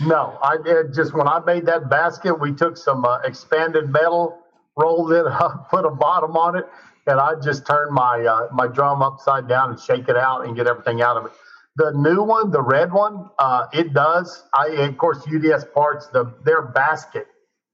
No, 0.00 0.38
I 0.42 0.56
did. 0.62 0.94
Just 0.94 1.12
when 1.14 1.28
I 1.28 1.40
made 1.40 1.66
that 1.66 1.90
basket, 1.90 2.38
we 2.40 2.52
took 2.52 2.76
some 2.76 3.04
uh, 3.04 3.18
expanded 3.24 3.90
metal, 3.90 4.38
rolled 4.76 5.12
it 5.12 5.26
up, 5.26 5.70
put 5.70 5.84
a 5.84 5.90
bottom 5.90 6.36
on 6.36 6.56
it, 6.56 6.66
and 7.06 7.20
I 7.20 7.34
just 7.42 7.66
turned 7.66 7.92
my 7.92 8.24
uh, 8.24 8.48
my 8.52 8.68
drum 8.68 9.02
upside 9.02 9.48
down 9.48 9.70
and 9.70 9.80
shake 9.80 10.08
it 10.08 10.16
out 10.16 10.46
and 10.46 10.56
get 10.56 10.66
everything 10.66 11.02
out 11.02 11.16
of 11.16 11.26
it. 11.26 11.32
The 11.76 11.92
new 11.92 12.22
one, 12.22 12.50
the 12.50 12.62
red 12.62 12.92
one, 12.92 13.30
uh, 13.38 13.66
it 13.72 13.92
does. 13.94 14.44
I 14.54 14.68
of 14.68 14.98
course 14.98 15.26
UDS 15.26 15.66
parts. 15.74 16.08
The 16.08 16.34
their 16.44 16.62
basket 16.62 17.26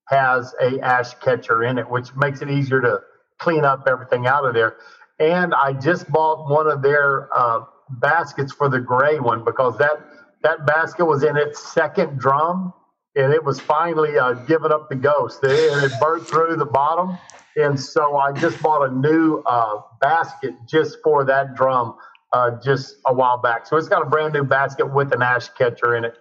has 0.08 0.54
a 0.60 0.80
ash 0.80 1.14
catcher 1.14 1.64
in 1.64 1.78
it, 1.78 1.90
which 1.90 2.14
makes 2.16 2.40
it 2.42 2.50
easier 2.50 2.80
to 2.80 3.00
clean 3.38 3.64
up 3.64 3.86
everything 3.88 4.26
out 4.26 4.44
of 4.46 4.54
there. 4.54 4.76
and 5.18 5.54
I 5.54 5.72
just 5.72 6.10
bought 6.10 6.50
one 6.50 6.68
of 6.68 6.82
their 6.82 7.28
uh, 7.34 7.60
baskets 7.90 8.52
for 8.52 8.68
the 8.68 8.80
gray 8.80 9.18
one 9.18 9.44
because 9.44 9.78
that 9.78 9.98
that 10.42 10.66
basket 10.66 11.04
was 11.04 11.22
in 11.22 11.36
its 11.36 11.72
second 11.72 12.18
drum 12.18 12.72
and 13.16 13.32
it 13.32 13.42
was 13.42 13.58
finally 13.58 14.18
uh, 14.18 14.34
giving 14.34 14.70
up 14.70 14.88
the 14.88 14.94
ghost. 14.94 15.40
It, 15.42 15.50
it 15.50 15.92
burnt 16.00 16.28
through 16.28 16.56
the 16.56 16.66
bottom, 16.66 17.18
and 17.56 17.80
so 17.80 18.16
I 18.16 18.32
just 18.32 18.62
bought 18.62 18.88
a 18.88 18.94
new 18.94 19.42
uh, 19.46 19.80
basket 20.00 20.54
just 20.68 20.98
for 21.02 21.24
that 21.24 21.54
drum 21.56 21.96
uh, 22.32 22.52
just 22.62 22.96
a 23.06 23.14
while 23.14 23.38
back. 23.38 23.66
So 23.66 23.76
it's 23.76 23.88
got 23.88 24.02
a 24.02 24.10
brand 24.10 24.34
new 24.34 24.44
basket 24.44 24.92
with 24.92 25.12
an 25.12 25.22
ash 25.22 25.48
catcher 25.50 25.96
in 25.96 26.04
it. 26.04 26.14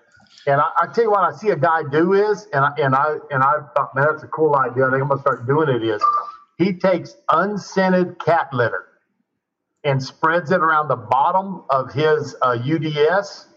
And 0.47 0.61
I, 0.61 0.69
I 0.81 0.87
tell 0.93 1.03
you 1.03 1.11
what, 1.11 1.23
I 1.23 1.35
see 1.35 1.49
a 1.49 1.57
guy 1.57 1.81
do 1.91 2.13
is, 2.13 2.47
and 2.53 2.63
I, 2.63 2.71
and 2.77 2.95
I 2.95 3.17
and 3.31 3.43
I 3.43 3.53
thought, 3.75 3.95
man, 3.95 4.07
that's 4.09 4.23
a 4.23 4.27
cool 4.27 4.55
idea. 4.55 4.87
I 4.87 4.91
think 4.91 5.01
I'm 5.03 5.09
gonna 5.09 5.21
start 5.21 5.45
doing 5.45 5.69
it. 5.69 5.83
Is 5.83 6.01
he 6.57 6.73
takes 6.73 7.15
unscented 7.29 8.19
cat 8.19 8.49
litter 8.53 8.85
and 9.83 10.01
spreads 10.01 10.51
it 10.51 10.61
around 10.61 10.87
the 10.87 10.95
bottom 10.95 11.63
of 11.69 11.93
his 11.93 12.35
uh, 12.41 12.57
UDS 12.57 13.47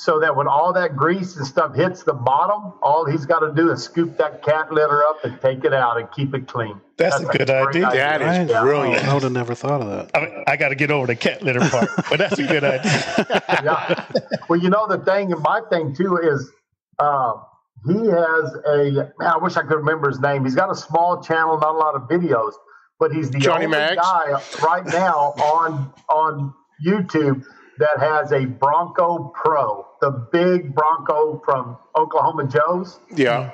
so 0.00 0.18
that 0.18 0.34
when 0.34 0.48
all 0.48 0.72
that 0.72 0.96
grease 0.96 1.36
and 1.36 1.46
stuff 1.46 1.74
hits 1.74 2.04
the 2.04 2.14
bottom, 2.14 2.72
all 2.82 3.04
he's 3.04 3.26
got 3.26 3.40
to 3.40 3.52
do 3.52 3.70
is 3.70 3.82
scoop 3.82 4.16
that 4.16 4.42
cat 4.42 4.72
litter 4.72 5.02
up 5.04 5.22
and 5.24 5.38
take 5.42 5.62
it 5.62 5.74
out 5.74 5.98
and 5.98 6.10
keep 6.10 6.34
it 6.34 6.48
clean. 6.48 6.80
That's, 6.96 7.20
a 7.20 7.26
good 7.26 7.50
idea. 7.50 7.82
That 7.82 8.22
is 8.22 8.50
I, 8.50 8.62
brilliant. 8.62 9.04
I 9.04 9.12
would 9.12 9.24
have 9.24 9.32
never 9.32 9.54
thought 9.54 9.82
of 9.82 9.88
that. 9.88 10.10
I, 10.16 10.20
mean, 10.24 10.44
I 10.46 10.56
got 10.56 10.70
to 10.70 10.74
get 10.74 10.90
over 10.90 11.06
the 11.06 11.16
cat 11.16 11.42
litter 11.42 11.60
part, 11.60 11.90
but 12.08 12.18
that's 12.18 12.38
a 12.38 12.46
good 12.46 12.64
idea. 12.64 13.24
yeah. 13.62 14.06
Well, 14.48 14.58
you 14.58 14.70
know 14.70 14.86
the 14.88 15.04
thing, 15.04 15.32
and 15.32 15.42
my 15.42 15.60
thing 15.68 15.94
too 15.94 16.16
is 16.16 16.50
um, 16.98 17.42
he 17.86 18.06
has 18.06 18.54
a 18.66 19.12
man. 19.18 19.32
I 19.32 19.36
wish 19.36 19.58
I 19.58 19.62
could 19.62 19.76
remember 19.76 20.08
his 20.08 20.20
name. 20.20 20.44
He's 20.44 20.54
got 20.54 20.70
a 20.70 20.76
small 20.76 21.22
channel, 21.22 21.58
not 21.58 21.74
a 21.74 21.78
lot 21.78 21.94
of 21.94 22.08
videos, 22.08 22.52
but 22.98 23.12
he's 23.12 23.30
the 23.30 23.38
Johnny 23.38 23.66
only 23.66 23.76
Maggs? 23.76 23.96
guy 23.96 24.40
right 24.62 24.86
now 24.86 25.34
on 25.36 25.92
on 26.08 26.54
YouTube 26.82 27.44
that 27.80 27.98
has 27.98 28.32
a 28.32 28.46
Bronco 28.46 29.32
Pro, 29.34 29.86
the 30.00 30.10
big 30.32 30.74
Bronco 30.74 31.42
from 31.44 31.76
Oklahoma 31.96 32.46
Joe's. 32.46 33.00
Yeah. 33.14 33.50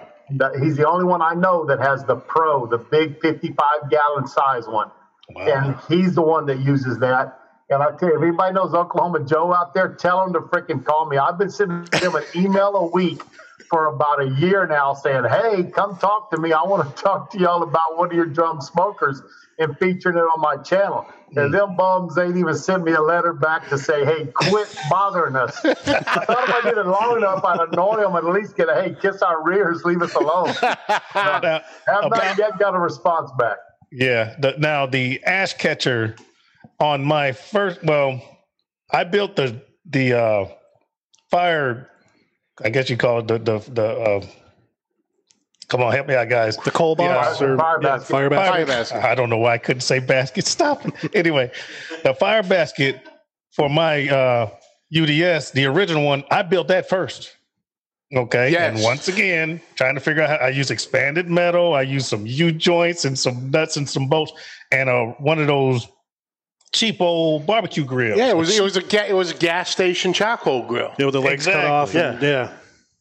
He's 0.61 0.76
the 0.76 0.88
only 0.88 1.04
one 1.04 1.22
I 1.22 1.35
know 1.35 1.66
that 1.66 1.78
has 1.80 2.04
the 2.04 2.16
Pro, 2.16 2.66
the 2.66 2.78
big 2.78 3.20
55 3.20 3.90
gallon 3.90 4.26
size 4.26 4.66
one. 4.66 4.90
And 5.37 5.76
he's 5.88 6.14
the 6.14 6.22
one 6.22 6.46
that 6.46 6.61
uses 6.61 6.98
that. 6.98 7.38
And 7.68 7.82
I 7.82 7.90
tell 7.96 8.11
you, 8.11 8.16
if 8.16 8.22
anybody 8.22 8.54
knows 8.54 8.74
Oklahoma 8.74 9.24
Joe 9.24 9.52
out 9.52 9.74
there, 9.74 9.94
tell 9.94 10.24
him 10.24 10.32
to 10.35 10.40
freaking 10.40 10.85
call 10.85 11.09
me. 11.09 11.16
I've 11.16 11.38
been 11.38 11.50
sending 11.50 11.87
him 12.00 12.14
an 12.14 12.22
email 12.35 12.76
a 12.76 12.87
week 12.87 13.20
for 13.68 13.87
about 13.87 14.22
a 14.22 14.28
year 14.38 14.66
now 14.66 14.94
saying, 14.94 15.24
hey, 15.24 15.64
come 15.74 15.96
talk 15.98 16.30
to 16.30 16.40
me. 16.40 16.52
I 16.52 16.62
want 16.62 16.96
to 16.96 17.02
talk 17.02 17.30
to 17.32 17.38
y'all 17.38 17.62
about 17.62 17.96
one 17.96 18.11
of 18.11 18.14
your 18.16 18.26
drum 18.26 18.61
smokers 18.61 19.20
and 19.59 19.76
featuring 19.78 20.16
it 20.16 20.20
on 20.20 20.40
my 20.40 20.62
channel. 20.62 21.06
And 21.34 21.52
them 21.52 21.76
bums 21.76 22.16
ain't 22.16 22.36
even 22.36 22.54
sent 22.54 22.84
me 22.84 22.92
a 22.92 23.00
letter 23.00 23.32
back 23.32 23.68
to 23.68 23.78
say, 23.78 24.04
hey, 24.04 24.26
quit 24.32 24.68
bothering 24.88 25.36
us. 25.36 25.58
I 25.64 25.74
thought 25.74 26.48
if 26.48 26.54
I 26.54 26.60
did 26.62 26.78
it 26.78 26.86
long 26.86 27.16
enough, 27.16 27.44
I'd 27.44 27.68
annoy 27.68 27.96
them 27.96 28.14
and 28.14 28.26
at 28.28 28.32
least 28.32 28.56
get 28.56 28.68
a, 28.68 28.74
hey, 28.80 28.96
kiss 29.00 29.22
our 29.22 29.42
rears, 29.42 29.84
leave 29.84 30.02
us 30.02 30.14
alone. 30.14 30.54
Now, 31.14 31.62
Have 31.86 32.10
not 32.10 32.38
yet 32.38 32.58
got 32.58 32.74
a 32.74 32.78
response 32.78 33.30
back. 33.38 33.56
Yeah. 33.90 34.36
The, 34.38 34.54
now 34.58 34.86
the 34.86 35.22
ash 35.24 35.54
catcher 35.54 36.14
on 36.78 37.04
my 37.04 37.32
first. 37.32 37.82
Well, 37.82 38.20
I 38.90 39.04
built 39.04 39.36
the 39.36 39.60
the 39.86 40.14
uh, 40.14 40.48
fire. 41.30 41.90
I 42.62 42.70
guess 42.70 42.90
you 42.90 42.96
call 42.96 43.20
it 43.20 43.28
the 43.28 43.38
the 43.38 43.58
the. 43.70 43.86
Uh, 43.86 44.26
come 45.68 45.83
on, 45.83 45.92
help 45.92 46.07
me 46.09 46.14
out, 46.14 46.29
guys. 46.29 46.57
The 46.57 46.70
coal 46.70 46.94
box 46.96 47.40
Yeah. 47.40 47.46
or 47.48 47.57
Fire 47.59 47.79
yeah, 47.83 47.88
basket. 47.88 48.12
fire 48.12 48.31
basket. 48.31 48.52
Fire 48.52 48.66
basket. 48.66 49.05
I 49.05 49.14
don't 49.14 49.31
know 49.31 49.38
why 49.38 49.55
I 49.55 49.59
couldn't 49.59 49.81
say 49.83 49.98
basket. 49.98 50.44
Stop. 50.57 50.85
anyway, 51.14 51.50
the 52.02 52.14
fire 52.14 52.42
basket 52.42 53.02
for 53.50 53.68
my 53.68 54.09
uh, 54.09 54.50
UDS, 54.94 55.50
the 55.52 55.64
original 55.66 56.05
one, 56.05 56.24
I 56.31 56.42
built 56.42 56.68
that 56.68 56.88
first. 56.88 57.33
Okay. 58.14 58.52
Yes. 58.52 58.74
And 58.76 58.85
once 58.85 59.09
again, 59.09 59.61
trying 59.74 59.96
to 59.96 60.00
figure 60.00 60.22
out 60.22 60.38
how 60.40 60.46
I 60.46 60.50
use 60.50 60.70
expanded 60.70 61.29
metal. 61.29 61.74
I 61.74 61.83
use 61.83 62.07
some 62.07 62.24
U 62.24 62.52
joints 62.52 63.05
and 63.05 63.18
some 63.18 63.50
nuts 63.50 63.76
and 63.76 63.88
some 63.88 64.07
bolts 64.09 64.33
and 64.70 64.88
uh, 64.88 65.07
one 65.18 65.40
of 65.40 65.48
those 65.48 65.88
cheap 66.72 67.00
old 67.00 67.46
barbecue 67.46 67.85
grills. 67.85 68.16
Yeah, 68.18 68.29
it 68.29 68.37
was 68.37 68.57
it 68.57 68.62
was 68.62 68.76
a 68.76 68.83
ga- 68.83 69.09
it 69.09 69.12
was 69.14 69.33
a 69.33 69.35
gas 69.35 69.70
station 69.70 70.12
charcoal 70.12 70.62
grill. 70.68 70.92
Yeah, 70.98 71.07
with 71.07 71.14
the 71.14 71.20
legs 71.20 71.46
cut 71.46 71.64
off. 71.64 71.94
and- 71.96 72.22
yeah. 72.22 72.52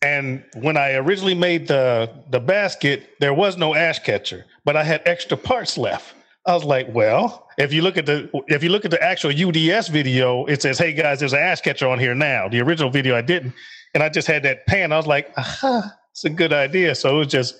And 0.06 0.44
when 0.54 0.78
I 0.78 0.94
originally 0.94 1.34
made 1.34 1.68
the 1.68 2.12
the 2.30 2.40
basket, 2.40 3.10
there 3.20 3.34
was 3.34 3.58
no 3.58 3.74
ash 3.74 4.00
catcher, 4.00 4.46
but 4.64 4.76
I 4.76 4.84
had 4.84 5.02
extra 5.06 5.36
parts 5.36 5.80
left. 5.80 6.14
I 6.46 6.54
was 6.54 6.64
like, 6.64 6.88
well, 6.94 7.48
if 7.58 7.74
you 7.74 7.82
look 7.82 7.98
at 7.98 8.06
the 8.06 8.30
if 8.48 8.62
you 8.64 8.70
look 8.70 8.86
at 8.86 8.92
the 8.92 9.02
actual 9.02 9.32
UDS 9.32 9.88
video, 9.88 10.46
it 10.46 10.62
says, 10.62 10.78
"Hey 10.78 10.94
guys, 10.94 11.20
there's 11.20 11.34
an 11.34 11.40
ash 11.40 11.62
catcher 11.62 11.88
on 11.88 11.98
here 11.98 12.14
now." 12.14 12.48
The 12.48 12.62
original 12.62 12.92
video 12.92 13.16
I 13.18 13.22
didn't, 13.22 13.54
and 13.96 14.04
I 14.04 14.10
just 14.10 14.28
had 14.28 14.44
that 14.44 14.68
pan. 14.68 14.92
I 14.92 14.98
was 14.98 15.08
like, 15.08 15.32
aha, 15.38 15.92
it's 16.12 16.24
a 16.24 16.30
good 16.30 16.54
idea. 16.54 16.94
So 16.94 17.16
it 17.16 17.18
was 17.18 17.28
just 17.28 17.56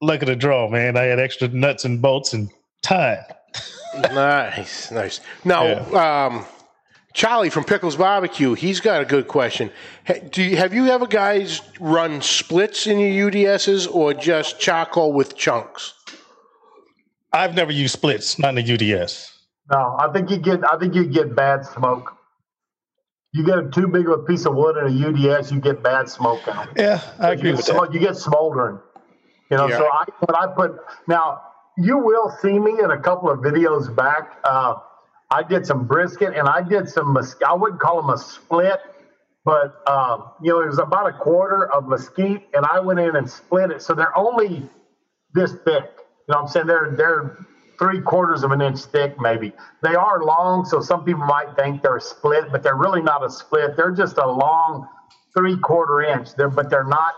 luck 0.00 0.22
of 0.22 0.28
the 0.28 0.36
draw, 0.36 0.68
man. 0.68 0.96
I 0.96 1.04
had 1.04 1.18
extra 1.18 1.48
nuts 1.48 1.84
and 1.84 2.00
bolts 2.00 2.32
and 2.32 2.48
time. 2.82 3.24
Nice, 4.12 4.92
nice. 4.92 5.20
Now, 5.44 5.64
um, 5.92 6.46
Charlie 7.12 7.50
from 7.50 7.64
Pickles 7.64 7.96
Barbecue, 7.96 8.54
he's 8.54 8.80
got 8.80 9.00
a 9.00 9.04
good 9.04 9.26
question. 9.26 9.70
Ha- 10.06 10.14
Do 10.30 10.42
you, 10.42 10.56
have 10.56 10.72
you 10.72 10.86
ever 10.86 11.06
guys 11.06 11.60
run 11.80 12.20
splits 12.22 12.86
in 12.86 12.98
your 13.00 13.30
UDSs 13.30 13.92
or 13.92 14.14
just 14.14 14.60
charcoal 14.60 15.12
with 15.12 15.36
chunks? 15.36 15.94
I've 17.32 17.54
never 17.54 17.72
used 17.72 17.92
splits, 17.94 18.38
not 18.38 18.56
in 18.56 18.64
the 18.64 18.94
UDS. 19.02 19.32
No, 19.70 19.96
I 19.98 20.08
think 20.12 20.30
you 20.30 20.38
get. 20.38 20.60
I 20.72 20.76
think 20.78 20.94
you 20.96 21.04
get 21.06 21.34
bad 21.36 21.64
smoke. 21.64 22.16
You 23.32 23.44
get 23.46 23.72
too 23.72 23.86
big 23.86 24.08
of 24.08 24.18
a 24.20 24.22
piece 24.24 24.44
of 24.46 24.56
wood 24.56 24.76
in 24.76 24.86
a 24.86 25.08
UDS, 25.38 25.52
you 25.52 25.60
get 25.60 25.80
bad 25.82 26.08
smoke 26.08 26.40
in 26.48 26.56
them. 26.56 26.68
Yeah, 26.76 27.00
I 27.20 27.28
You 27.32 27.38
agree 27.38 27.50
get, 27.50 27.56
with 27.58 27.66
smo- 27.66 27.86
that. 27.86 27.94
you 27.94 28.00
get 28.00 28.16
smoldering. 28.16 28.80
You 29.48 29.56
know, 29.58 29.68
Yeah. 29.68 29.78
so 29.78 29.84
I 29.86 30.04
but 30.26 30.36
I 30.36 30.46
put 30.48 30.72
now 31.06 31.40
you 31.78 31.98
will 31.98 32.36
see 32.42 32.58
me 32.58 32.72
in 32.82 32.90
a 32.90 33.00
couple 33.00 33.30
of 33.30 33.38
videos 33.38 33.94
back. 33.94 34.38
Uh, 34.42 34.74
I 35.30 35.42
did 35.42 35.66
some 35.66 35.86
brisket 35.86 36.34
and 36.36 36.48
I 36.48 36.62
did 36.62 36.88
some 36.88 37.12
mes- 37.12 37.36
I 37.46 37.54
wouldn't 37.54 37.80
call 37.80 38.00
them 38.02 38.10
a 38.10 38.18
split, 38.18 38.80
but 39.44 39.88
um, 39.88 40.30
you 40.42 40.52
know 40.52 40.60
it 40.60 40.66
was 40.66 40.78
about 40.78 41.08
a 41.08 41.12
quarter 41.12 41.70
of 41.72 41.86
mesquite, 41.88 42.48
and 42.54 42.66
I 42.66 42.80
went 42.80 42.98
in 43.00 43.16
and 43.16 43.28
split 43.30 43.70
it. 43.70 43.82
So 43.82 43.94
they're 43.94 44.16
only 44.16 44.68
this 45.34 45.52
thick. 45.52 45.84
You 46.28 46.34
know 46.34 46.36
what 46.36 46.38
I'm 46.42 46.48
saying? 46.48 46.66
They're 46.66 46.90
they're 46.96 47.38
three 47.78 48.00
quarters 48.00 48.42
of 48.42 48.50
an 48.50 48.60
inch 48.60 48.80
thick, 48.80 49.18
maybe. 49.20 49.52
They 49.82 49.94
are 49.94 50.22
long, 50.22 50.64
so 50.66 50.80
some 50.80 51.04
people 51.04 51.24
might 51.24 51.56
think 51.56 51.82
they're 51.82 51.96
a 51.96 52.00
split, 52.00 52.50
but 52.52 52.62
they're 52.62 52.76
really 52.76 53.00
not 53.02 53.24
a 53.24 53.30
split. 53.30 53.76
They're 53.76 53.92
just 53.92 54.18
a 54.18 54.26
long 54.30 54.88
three 55.36 55.56
quarter 55.58 56.02
inch. 56.02 56.34
They're 56.34 56.48
but 56.50 56.68
they're 56.70 56.84
not 56.84 57.14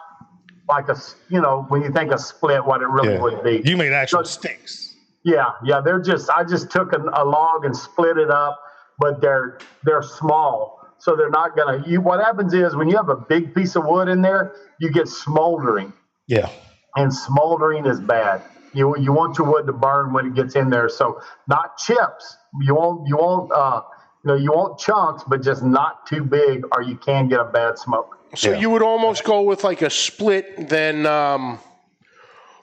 like 0.69 0.89
a, 0.89 0.97
you 1.29 1.41
know 1.41 1.65
when 1.69 1.83
you 1.83 1.91
think 1.91 2.13
a 2.13 2.19
split, 2.19 2.65
what 2.65 2.83
it 2.83 2.89
really 2.89 3.15
Yeah. 3.15 3.23
would 3.23 3.43
be. 3.43 3.63
You 3.65 3.77
mean 3.77 3.93
actual 3.93 4.19
So- 4.25 4.41
sticks. 4.41 4.82
Yeah, 5.25 5.51
yeah, 5.65 5.81
they're 5.81 6.01
just 6.01 6.29
I 6.31 6.45
just 6.45 6.71
took 6.71 6.93
a, 6.93 6.99
a 6.99 7.25
log 7.25 7.65
and 7.65 7.77
split 7.77 8.17
it 8.17 8.31
up, 8.31 8.59
but 8.99 9.21
they're 9.21 9.59
they're 9.85 10.03
small, 10.03 10.81
so 10.99 11.15
they're 11.15 11.31
not 11.31 11.57
gonna. 11.57 11.83
You 11.87 12.01
what 12.01 12.21
happens 12.21 12.53
is 12.55 12.75
when 12.75 12.89
you 12.89 12.97
have 12.97 13.09
a 13.09 13.17
big 13.17 13.55
piece 13.55 13.77
of 13.77 13.85
wood 13.85 14.09
in 14.09 14.21
there, 14.23 14.55
you 14.81 14.91
get 14.91 15.07
smoldering, 15.09 15.93
Yeah. 16.27 16.49
and 16.97 17.13
smoldering 17.15 17.87
is 17.87 18.01
bad. 18.01 18.43
You 18.75 18.97
you 18.99 19.13
want 19.13 19.39
your 19.39 19.49
wood 19.51 19.67
to 19.67 19.73
burn 19.73 20.13
when 20.13 20.27
it 20.27 20.35
gets 20.35 20.57
in 20.57 20.71
there, 20.71 20.89
so 20.89 21.21
not 21.47 21.77
chips. 21.79 22.37
You 22.63 22.75
won't 22.75 23.07
you 23.07 23.17
won't 23.17 23.53
uh 23.53 23.83
you 24.25 24.29
know 24.29 24.35
you 24.35 24.51
want 24.51 24.81
chunks, 24.81 25.23
but 25.29 25.41
just 25.43 25.63
not 25.63 26.05
too 26.07 26.25
big, 26.25 26.65
or 26.73 26.83
you 26.83 26.97
can 26.97 27.29
get 27.29 27.39
a 27.39 27.45
bad 27.45 27.79
smoke. 27.79 28.19
So 28.35 28.51
Yeah. 28.51 28.59
you 28.59 28.71
would 28.71 28.83
almost 28.83 29.23
go 29.25 29.43
with 29.43 29.63
like 29.63 29.83
a 29.83 29.91
split, 29.91 30.69
then 30.69 31.07
um, 31.07 31.59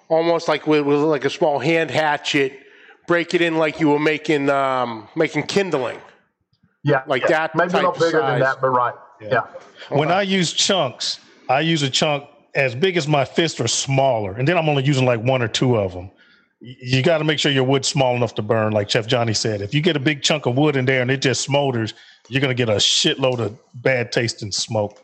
almost 0.10 0.48
like 0.48 0.68
with, 0.68 0.86
with 0.86 1.00
like 1.00 1.26
a 1.26 1.30
small 1.30 1.60
hand 1.60 1.90
hatchet, 1.92 2.60
break 3.08 3.34
it 3.34 3.42
in 3.42 3.58
like 3.58 3.80
you 3.80 3.90
were 3.90 4.00
making 4.00 4.50
um, 4.50 5.08
making 5.16 5.44
kindling. 5.44 6.00
Yeah, 6.84 7.04
Like 7.08 7.24
yeah. 7.24 7.28
that 7.30 7.56
maybe 7.56 7.74
a 7.74 7.76
little 7.76 7.92
bigger 7.92 8.20
size. 8.20 8.32
than 8.32 8.40
that, 8.40 8.62
but 8.62 8.70
right. 8.70 8.94
yeah. 9.22 9.42
When 9.90 10.12
I 10.12 10.22
use 10.22 10.54
chunks, 10.54 11.20
I 11.50 11.60
use 11.60 11.82
a 11.84 11.90
chunk 11.90 12.24
as 12.56 12.74
big 12.74 12.96
as 12.98 13.08
my 13.08 13.26
fist 13.26 13.60
or 13.60 13.68
smaller, 13.68 14.34
and 14.34 14.48
then 14.48 14.58
I'm 14.58 14.70
only 14.70 14.84
using 14.84 15.06
like 15.06 15.22
one 15.22 15.42
or 15.42 15.48
two 15.48 15.78
of 15.78 15.94
them. 15.94 16.10
You 16.62 17.02
got 17.04 17.20
to 17.20 17.24
make 17.24 17.40
sure 17.40 17.52
your 17.52 17.64
wood's 17.64 17.88
small 17.88 18.16
enough 18.16 18.36
to 18.36 18.42
burn, 18.42 18.74
like 18.74 18.90
Chef 18.90 19.08
Johnny 19.08 19.34
said. 19.34 19.62
If 19.62 19.74
you 19.74 19.82
get 19.82 19.96
a 19.96 20.00
big 20.00 20.22
chunk 20.22 20.46
of 20.46 20.58
wood 20.58 20.76
in 20.76 20.86
there 20.86 21.02
and 21.02 21.10
it 21.12 21.22
just 21.22 21.48
smolders, 21.48 21.94
you're 22.30 22.42
gonna 22.42 22.54
get 22.54 22.70
a 22.70 22.74
shitload 22.74 23.40
of 23.40 23.58
bad 23.76 24.12
tasting 24.12 24.52
smoke. 24.52 25.02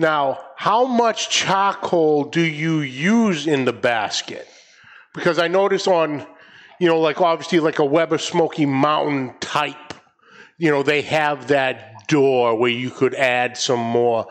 Now, 0.00 0.40
how 0.56 0.86
much 0.86 1.28
charcoal 1.28 2.24
do 2.24 2.40
you 2.40 2.80
use 2.80 3.46
in 3.46 3.66
the 3.66 3.72
basket? 3.74 4.48
Because 5.12 5.38
I 5.38 5.46
noticed 5.46 5.86
on, 5.86 6.26
you 6.78 6.88
know, 6.88 6.98
like 6.98 7.20
obviously 7.20 7.60
like 7.60 7.80
a 7.80 7.84
Weber 7.84 8.16
Smoky 8.16 8.64
Mountain 8.64 9.34
type, 9.40 9.92
you 10.56 10.70
know, 10.70 10.82
they 10.82 11.02
have 11.02 11.48
that 11.48 12.08
door 12.08 12.56
where 12.56 12.70
you 12.70 12.88
could 12.88 13.14
add 13.14 13.58
some 13.58 13.78
more. 13.78 14.26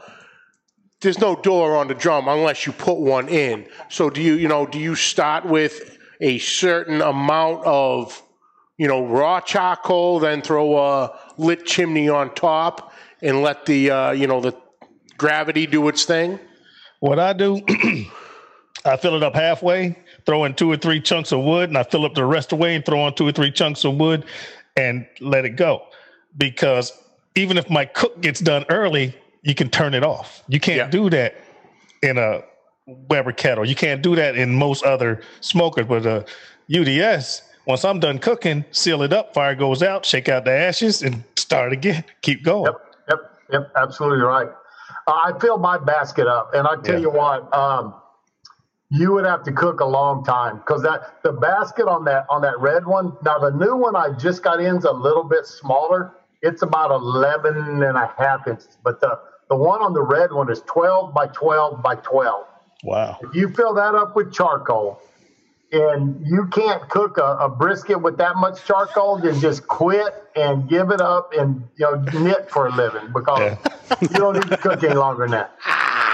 There's 1.02 1.20
no 1.20 1.36
door 1.36 1.78
on 1.78 1.88
the 1.88 1.94
drum 1.94 2.28
unless 2.28 2.66
you 2.66 2.74
put 2.74 2.98
one 2.98 3.30
in. 3.30 3.68
So 3.90 4.10
do 4.10 4.24
you, 4.24 4.34
you 4.34 4.48
know, 4.48 4.66
do 4.66 4.80
you 4.80 4.96
start 4.96 5.46
with 5.46 6.00
a 6.20 6.40
certain 6.40 7.00
amount 7.00 7.64
of 7.64 8.20
you 8.80 8.88
know, 8.88 9.06
raw 9.06 9.40
charcoal, 9.40 10.20
then 10.20 10.42
throw 10.42 10.78
a 10.78 11.20
lit 11.38 11.66
chimney 11.66 12.10
on 12.10 12.34
top 12.34 12.94
and 13.22 13.44
let 13.44 13.66
the, 13.66 13.92
uh, 13.92 14.12
you 14.14 14.26
know, 14.26 14.40
the 14.40 14.56
gravity 15.24 15.68
do 15.68 15.88
its 15.88 16.06
thing? 16.06 16.40
What 17.02 17.20
I 17.20 17.34
do, 17.34 17.62
I 18.86 18.98
fill 18.98 19.16
it 19.16 19.22
up 19.24 19.36
halfway, 19.36 19.96
throw 20.26 20.46
in 20.46 20.56
two 20.56 20.72
or 20.72 20.78
three 20.78 21.00
chunks 21.00 21.32
of 21.32 21.42
wood, 21.44 21.70
and 21.70 21.78
I 21.78 21.84
fill 21.84 22.06
up 22.06 22.16
the 22.16 22.26
rest 22.26 22.52
away 22.52 22.76
and 22.76 22.84
throw 22.84 23.02
on 23.02 23.14
two 23.14 23.28
or 23.28 23.32
three 23.32 23.52
chunks 23.52 23.84
of 23.86 23.96
wood 23.96 24.26
and 24.76 25.06
let 25.20 25.46
it 25.46 25.52
go. 25.52 25.84
Because 26.38 26.92
even 27.36 27.58
if 27.58 27.70
my 27.70 27.86
cook 27.86 28.20
gets 28.22 28.40
done 28.40 28.66
early, 28.70 29.14
you 29.44 29.54
can 29.54 29.70
turn 29.70 29.94
it 29.94 30.04
off. 30.04 30.44
You 30.48 30.60
can't 30.60 30.78
Yeah. 30.78 30.88
do 30.88 31.10
that 31.12 31.36
in 32.02 32.18
a 32.18 32.42
Weber 32.88 33.34
kettle. 33.34 33.66
You 33.66 33.76
can't 33.76 34.02
do 34.02 34.16
that 34.16 34.36
in 34.36 34.56
most 34.56 34.84
other 34.84 35.22
smokers. 35.42 35.86
But 35.86 36.06
uh, 36.06 36.24
a 36.70 36.80
UDS, 36.80 37.44
once 37.68 37.86
I'm 37.86 38.00
done 38.00 38.18
cooking, 38.20 38.66
seal 38.72 39.04
it 39.04 39.14
up, 39.14 39.34
fire 39.34 39.54
goes 39.56 39.84
out, 39.84 40.06
shake 40.06 40.28
out 40.28 40.44
the 40.46 40.52
ashes, 40.52 41.04
and 41.04 41.24
start 41.36 41.72
again. 41.72 42.04
Keep 42.22 42.44
going. 42.44 42.66
Yep, 42.66 42.96
yep, 43.10 43.20
yep. 43.52 43.72
Absolutely 43.78 44.20
right. 44.24 44.50
I 45.14 45.34
filled 45.42 45.62
my 45.62 45.78
basket 45.78 46.28
up, 46.28 46.50
and 46.54 46.68
I 46.68 46.76
tell 46.84 46.96
Yeah. 46.96 47.00
you 47.00 47.12
what, 47.12 47.44
um, 47.56 47.94
you 48.90 49.14
would 49.14 49.26
have 49.26 49.44
to 49.44 49.52
cook 49.54 49.82
a 49.82 49.86
long 49.86 50.24
time 50.24 50.58
because 50.58 50.82
that 50.84 51.02
the 51.24 51.34
basket 51.34 51.88
on 51.88 52.06
that 52.06 52.26
on 52.30 52.42
that 52.42 52.60
red 52.60 52.86
one. 52.86 53.14
Now 53.24 53.38
the 53.40 53.52
new 53.52 53.76
one 53.76 53.96
I 53.96 54.10
just 54.10 54.42
got 54.44 54.62
in 54.62 54.78
is 54.78 54.86
a 54.86 54.92
little 54.94 55.24
bit 55.24 55.46
smaller. 55.46 56.08
It's 56.42 56.62
about 56.64 56.92
11 56.92 57.84
and 57.84 57.98
a 57.98 58.10
half 58.18 58.48
inches, 58.48 58.78
but 58.84 59.00
the 59.02 59.18
the 59.50 59.58
one 59.58 59.82
on 59.82 59.94
the 59.94 60.02
red 60.04 60.32
one 60.32 60.50
is 60.50 60.62
12 60.68 61.14
by 61.14 61.28
12 61.28 61.82
by 61.84 61.96
12. 61.98 62.46
Wow. 62.84 63.18
If 63.22 63.36
you 63.36 63.50
fill 63.50 63.74
that 63.76 63.96
up 63.96 64.16
with 64.16 64.32
charcoal 64.32 64.98
and 65.72 66.26
you 66.26 66.48
can't 66.48 66.88
cook 66.90 67.18
a, 67.18 67.38
a 67.38 67.50
brisket 67.50 68.02
with 68.02 68.18
that 68.18 68.36
much 68.38 68.66
charcoal, 68.66 69.20
then 69.20 69.40
just 69.40 69.68
quit 69.68 70.14
and 70.36 70.68
give 70.68 70.90
it 70.92 71.02
up 71.02 71.32
and 71.38 71.68
you 71.78 71.86
know 71.86 72.02
knit 72.20 72.50
for 72.50 72.68
a 72.68 72.76
living 72.76 73.12
because 73.14 73.58
you 74.02 74.08
don't 74.08 74.34
need 74.34 74.48
to 74.48 74.58
cook 74.58 74.84
any 74.84 74.96
longer 74.96 75.24
than 75.24 75.32
that. 75.32 75.56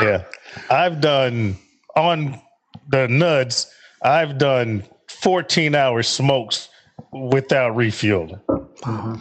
Yeah. 0.01 0.23
I've 0.69 1.01
done 1.01 1.57
on 1.95 2.41
the 2.89 3.07
nuts, 3.07 3.73
I've 4.01 4.37
done 4.37 4.83
14 5.07 5.75
hour 5.75 6.03
smokes 6.03 6.69
without 7.11 7.75
refueling. 7.75 8.39
Mm-hmm. 8.47 9.15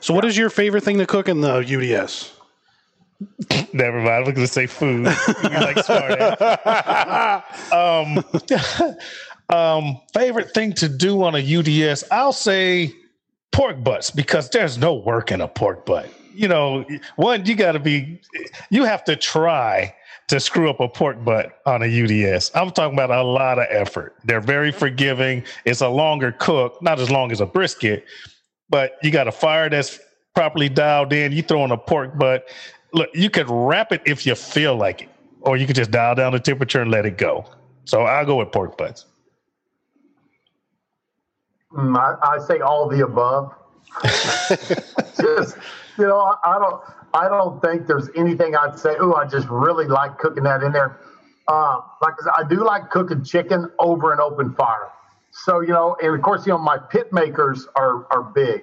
So, 0.00 0.14
what 0.14 0.24
is 0.24 0.36
your 0.36 0.50
favorite 0.50 0.84
thing 0.84 0.98
to 0.98 1.06
cook 1.06 1.28
in 1.28 1.40
the 1.40 1.58
UDS? 1.60 2.33
Never 3.72 3.98
mind. 3.98 4.08
I 4.08 4.20
was 4.20 4.34
going 4.34 4.46
to 4.46 4.52
say 4.52 4.66
food. 4.66 5.06
You 5.42 5.50
like 5.50 5.78
smart 5.84 6.20
um, 7.72 8.24
um, 9.48 10.00
favorite 10.12 10.52
thing 10.52 10.72
to 10.74 10.88
do 10.88 11.22
on 11.22 11.34
a 11.34 11.38
UDS, 11.38 12.04
I'll 12.10 12.32
say 12.32 12.92
pork 13.52 13.82
butts 13.84 14.10
because 14.10 14.50
there's 14.50 14.78
no 14.78 14.94
work 14.94 15.30
in 15.30 15.40
a 15.40 15.48
pork 15.48 15.86
butt. 15.86 16.08
You 16.34 16.48
know, 16.48 16.84
one, 17.16 17.46
you 17.46 17.54
got 17.54 17.72
to 17.72 17.78
be, 17.78 18.20
you 18.70 18.84
have 18.84 19.04
to 19.04 19.14
try 19.14 19.94
to 20.28 20.40
screw 20.40 20.68
up 20.70 20.80
a 20.80 20.88
pork 20.88 21.22
butt 21.24 21.60
on 21.66 21.82
a 21.82 21.86
UDS. 21.86 22.50
I'm 22.54 22.70
talking 22.70 22.94
about 22.94 23.10
a 23.10 23.22
lot 23.22 23.58
of 23.58 23.66
effort. 23.68 24.16
They're 24.24 24.40
very 24.40 24.72
forgiving. 24.72 25.44
It's 25.64 25.80
a 25.80 25.88
longer 25.88 26.32
cook, 26.32 26.82
not 26.82 26.98
as 26.98 27.10
long 27.10 27.30
as 27.30 27.40
a 27.40 27.46
brisket, 27.46 28.04
but 28.68 28.96
you 29.02 29.10
got 29.10 29.28
a 29.28 29.32
fire 29.32 29.68
that's 29.68 30.00
properly 30.34 30.68
dialed 30.68 31.12
in. 31.12 31.30
You 31.32 31.42
throw 31.42 31.64
in 31.64 31.70
a 31.70 31.76
pork 31.76 32.18
butt. 32.18 32.48
Look, 32.94 33.10
you 33.12 33.28
could 33.28 33.50
wrap 33.50 33.90
it 33.92 34.02
if 34.06 34.24
you 34.24 34.36
feel 34.36 34.76
like 34.76 35.02
it, 35.02 35.08
or 35.40 35.56
you 35.56 35.66
could 35.66 35.76
just 35.76 35.90
dial 35.90 36.14
down 36.14 36.32
the 36.32 36.38
temperature 36.38 36.80
and 36.80 36.90
let 36.90 37.04
it 37.04 37.18
go. 37.18 37.44
So 37.84 38.02
I'll 38.02 38.24
go 38.24 38.36
with 38.36 38.52
pork 38.52 38.78
butts. 38.78 39.06
Mm, 41.72 41.96
I, 41.98 42.36
I 42.36 42.38
say 42.38 42.60
all 42.60 42.88
the 42.88 43.04
above. 43.04 43.52
just 44.04 45.56
you 45.98 46.06
know, 46.06 46.18
I, 46.18 46.36
I 46.44 46.58
don't 46.58 46.82
I 47.14 47.28
don't 47.28 47.60
think 47.60 47.86
there's 47.88 48.08
anything 48.16 48.54
I'd 48.54 48.78
say. 48.78 48.94
Oh, 48.98 49.14
I 49.14 49.26
just 49.26 49.48
really 49.48 49.86
like 49.86 50.18
cooking 50.18 50.44
that 50.44 50.62
in 50.62 50.72
there. 50.72 51.00
Uh, 51.48 51.80
like 52.00 52.14
I 52.20 52.24
said, 52.24 52.32
I 52.38 52.48
do 52.48 52.64
like 52.64 52.90
cooking 52.90 53.24
chicken 53.24 53.70
over 53.78 54.12
an 54.12 54.20
open 54.20 54.54
fire. 54.54 54.90
So 55.32 55.60
you 55.60 55.68
know, 55.68 55.96
and 56.00 56.14
of 56.14 56.22
course, 56.22 56.46
you 56.46 56.52
know, 56.52 56.58
my 56.58 56.78
pit 56.78 57.12
makers 57.12 57.66
are 57.74 58.06
are 58.12 58.22
big. 58.22 58.62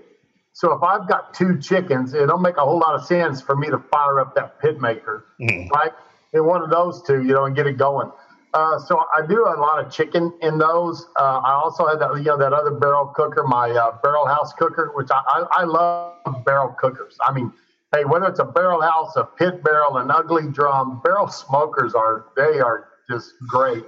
So 0.54 0.74
if 0.74 0.84
I've 0.84 1.08
got 1.08 1.34
two 1.34 1.58
chickens, 1.60 2.14
it 2.14 2.28
don't 2.28 2.42
make 2.42 2.58
a 2.58 2.62
whole 2.62 2.80
lot 2.80 2.94
of 2.96 3.06
sense 3.06 3.42
for 3.42 3.56
me 3.56 3.70
to 3.70 3.80
fire 3.92 4.20
up 4.20 4.36
that 4.36 4.60
pit 4.60 4.80
maker, 4.82 5.26
right? 5.74 5.92
In 6.34 6.46
one 6.46 6.62
of 6.62 6.70
those 6.70 7.02
two, 7.04 7.24
you 7.24 7.34
know, 7.34 7.46
and 7.46 7.56
get 7.56 7.68
it 7.68 7.78
going. 7.78 8.12
Uh, 8.54 8.78
so 8.78 9.00
I 9.18 9.26
do 9.26 9.46
a 9.46 9.56
lot 9.56 9.80
of 9.84 9.92
chicken 9.92 10.34
in 10.42 10.58
those. 10.58 11.08
Uh, 11.18 11.40
I 11.40 11.54
also 11.54 11.88
had 11.88 12.00
that, 12.00 12.14
you 12.18 12.24
know, 12.24 12.38
that 12.38 12.52
other 12.52 12.72
barrel 12.72 13.06
cooker, 13.08 13.44
my 13.44 13.70
uh, 13.72 13.98
barrel 14.04 14.26
house 14.28 14.52
cooker, 14.54 14.92
which 14.94 15.10
I, 15.10 15.22
I, 15.26 15.62
I 15.62 15.64
love 15.64 16.44
barrel 16.46 16.76
cookers. 16.78 17.18
I 17.26 17.32
mean, 17.32 17.54
hey, 17.94 18.04
whether 18.04 18.26
it's 18.26 18.40
a 18.40 18.46
barrel 18.46 18.82
house, 18.82 19.16
a 19.16 19.24
pit 19.24 19.64
barrel, 19.64 19.98
an 19.98 20.12
ugly 20.12 20.52
drum, 20.52 21.00
barrel 21.02 21.30
smokers 21.30 21.94
are 21.94 22.26
they 22.36 22.60
are 22.60 22.90
just 23.10 23.34
great. 23.48 23.86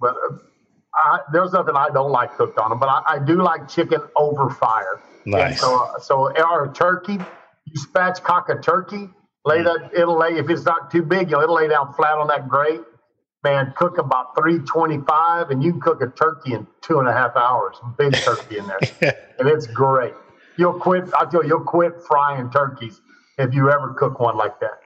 But 0.00 0.16
uh, 0.16 0.38
I, 0.96 1.20
there's 1.32 1.52
nothing 1.52 1.76
I 1.76 1.88
don't 1.90 2.10
like 2.10 2.36
cooked 2.36 2.58
on 2.58 2.70
them. 2.70 2.80
But 2.80 2.88
I, 2.88 3.02
I 3.06 3.18
do 3.20 3.42
like 3.42 3.68
chicken 3.68 4.00
over 4.16 4.50
fire. 4.50 5.00
Nice. 5.24 5.50
And 5.50 5.58
so, 5.58 5.84
uh, 5.84 5.98
so 5.98 6.32
or 6.42 6.72
turkey, 6.74 7.18
you 7.64 7.80
spatchcock 7.80 8.48
a 8.48 8.60
turkey, 8.60 9.08
lay 9.44 9.62
that 9.62 9.90
it'll 9.96 10.18
lay 10.18 10.36
if 10.36 10.48
it's 10.48 10.64
not 10.64 10.90
too 10.90 11.02
big, 11.02 11.30
you 11.30 11.36
know, 11.36 11.42
it'll 11.42 11.56
lay 11.56 11.68
down 11.68 11.92
flat 11.94 12.16
on 12.16 12.28
that 12.28 12.48
grate. 12.48 12.80
Man, 13.42 13.74
cook 13.76 13.98
about 13.98 14.34
three 14.36 14.58
twenty-five, 14.60 15.50
and 15.50 15.62
you 15.62 15.72
can 15.72 15.80
cook 15.80 16.00
a 16.00 16.06
turkey 16.08 16.54
in 16.54 16.66
two 16.80 16.98
and 16.98 17.08
a 17.08 17.12
half 17.12 17.36
hours. 17.36 17.76
Big 17.98 18.14
turkey 18.14 18.56
in 18.58 18.66
there, 18.66 18.78
and 19.38 19.48
it's 19.48 19.66
great. 19.66 20.14
You'll 20.56 20.78
quit. 20.80 21.12
I 21.18 21.26
tell 21.26 21.42
you, 21.42 21.50
you'll 21.50 21.60
quit 21.60 21.92
frying 22.08 22.50
turkeys 22.50 23.02
if 23.36 23.52
you 23.52 23.70
ever 23.70 23.92
cook 23.98 24.18
one 24.18 24.36
like 24.36 24.58
that. 24.60 24.80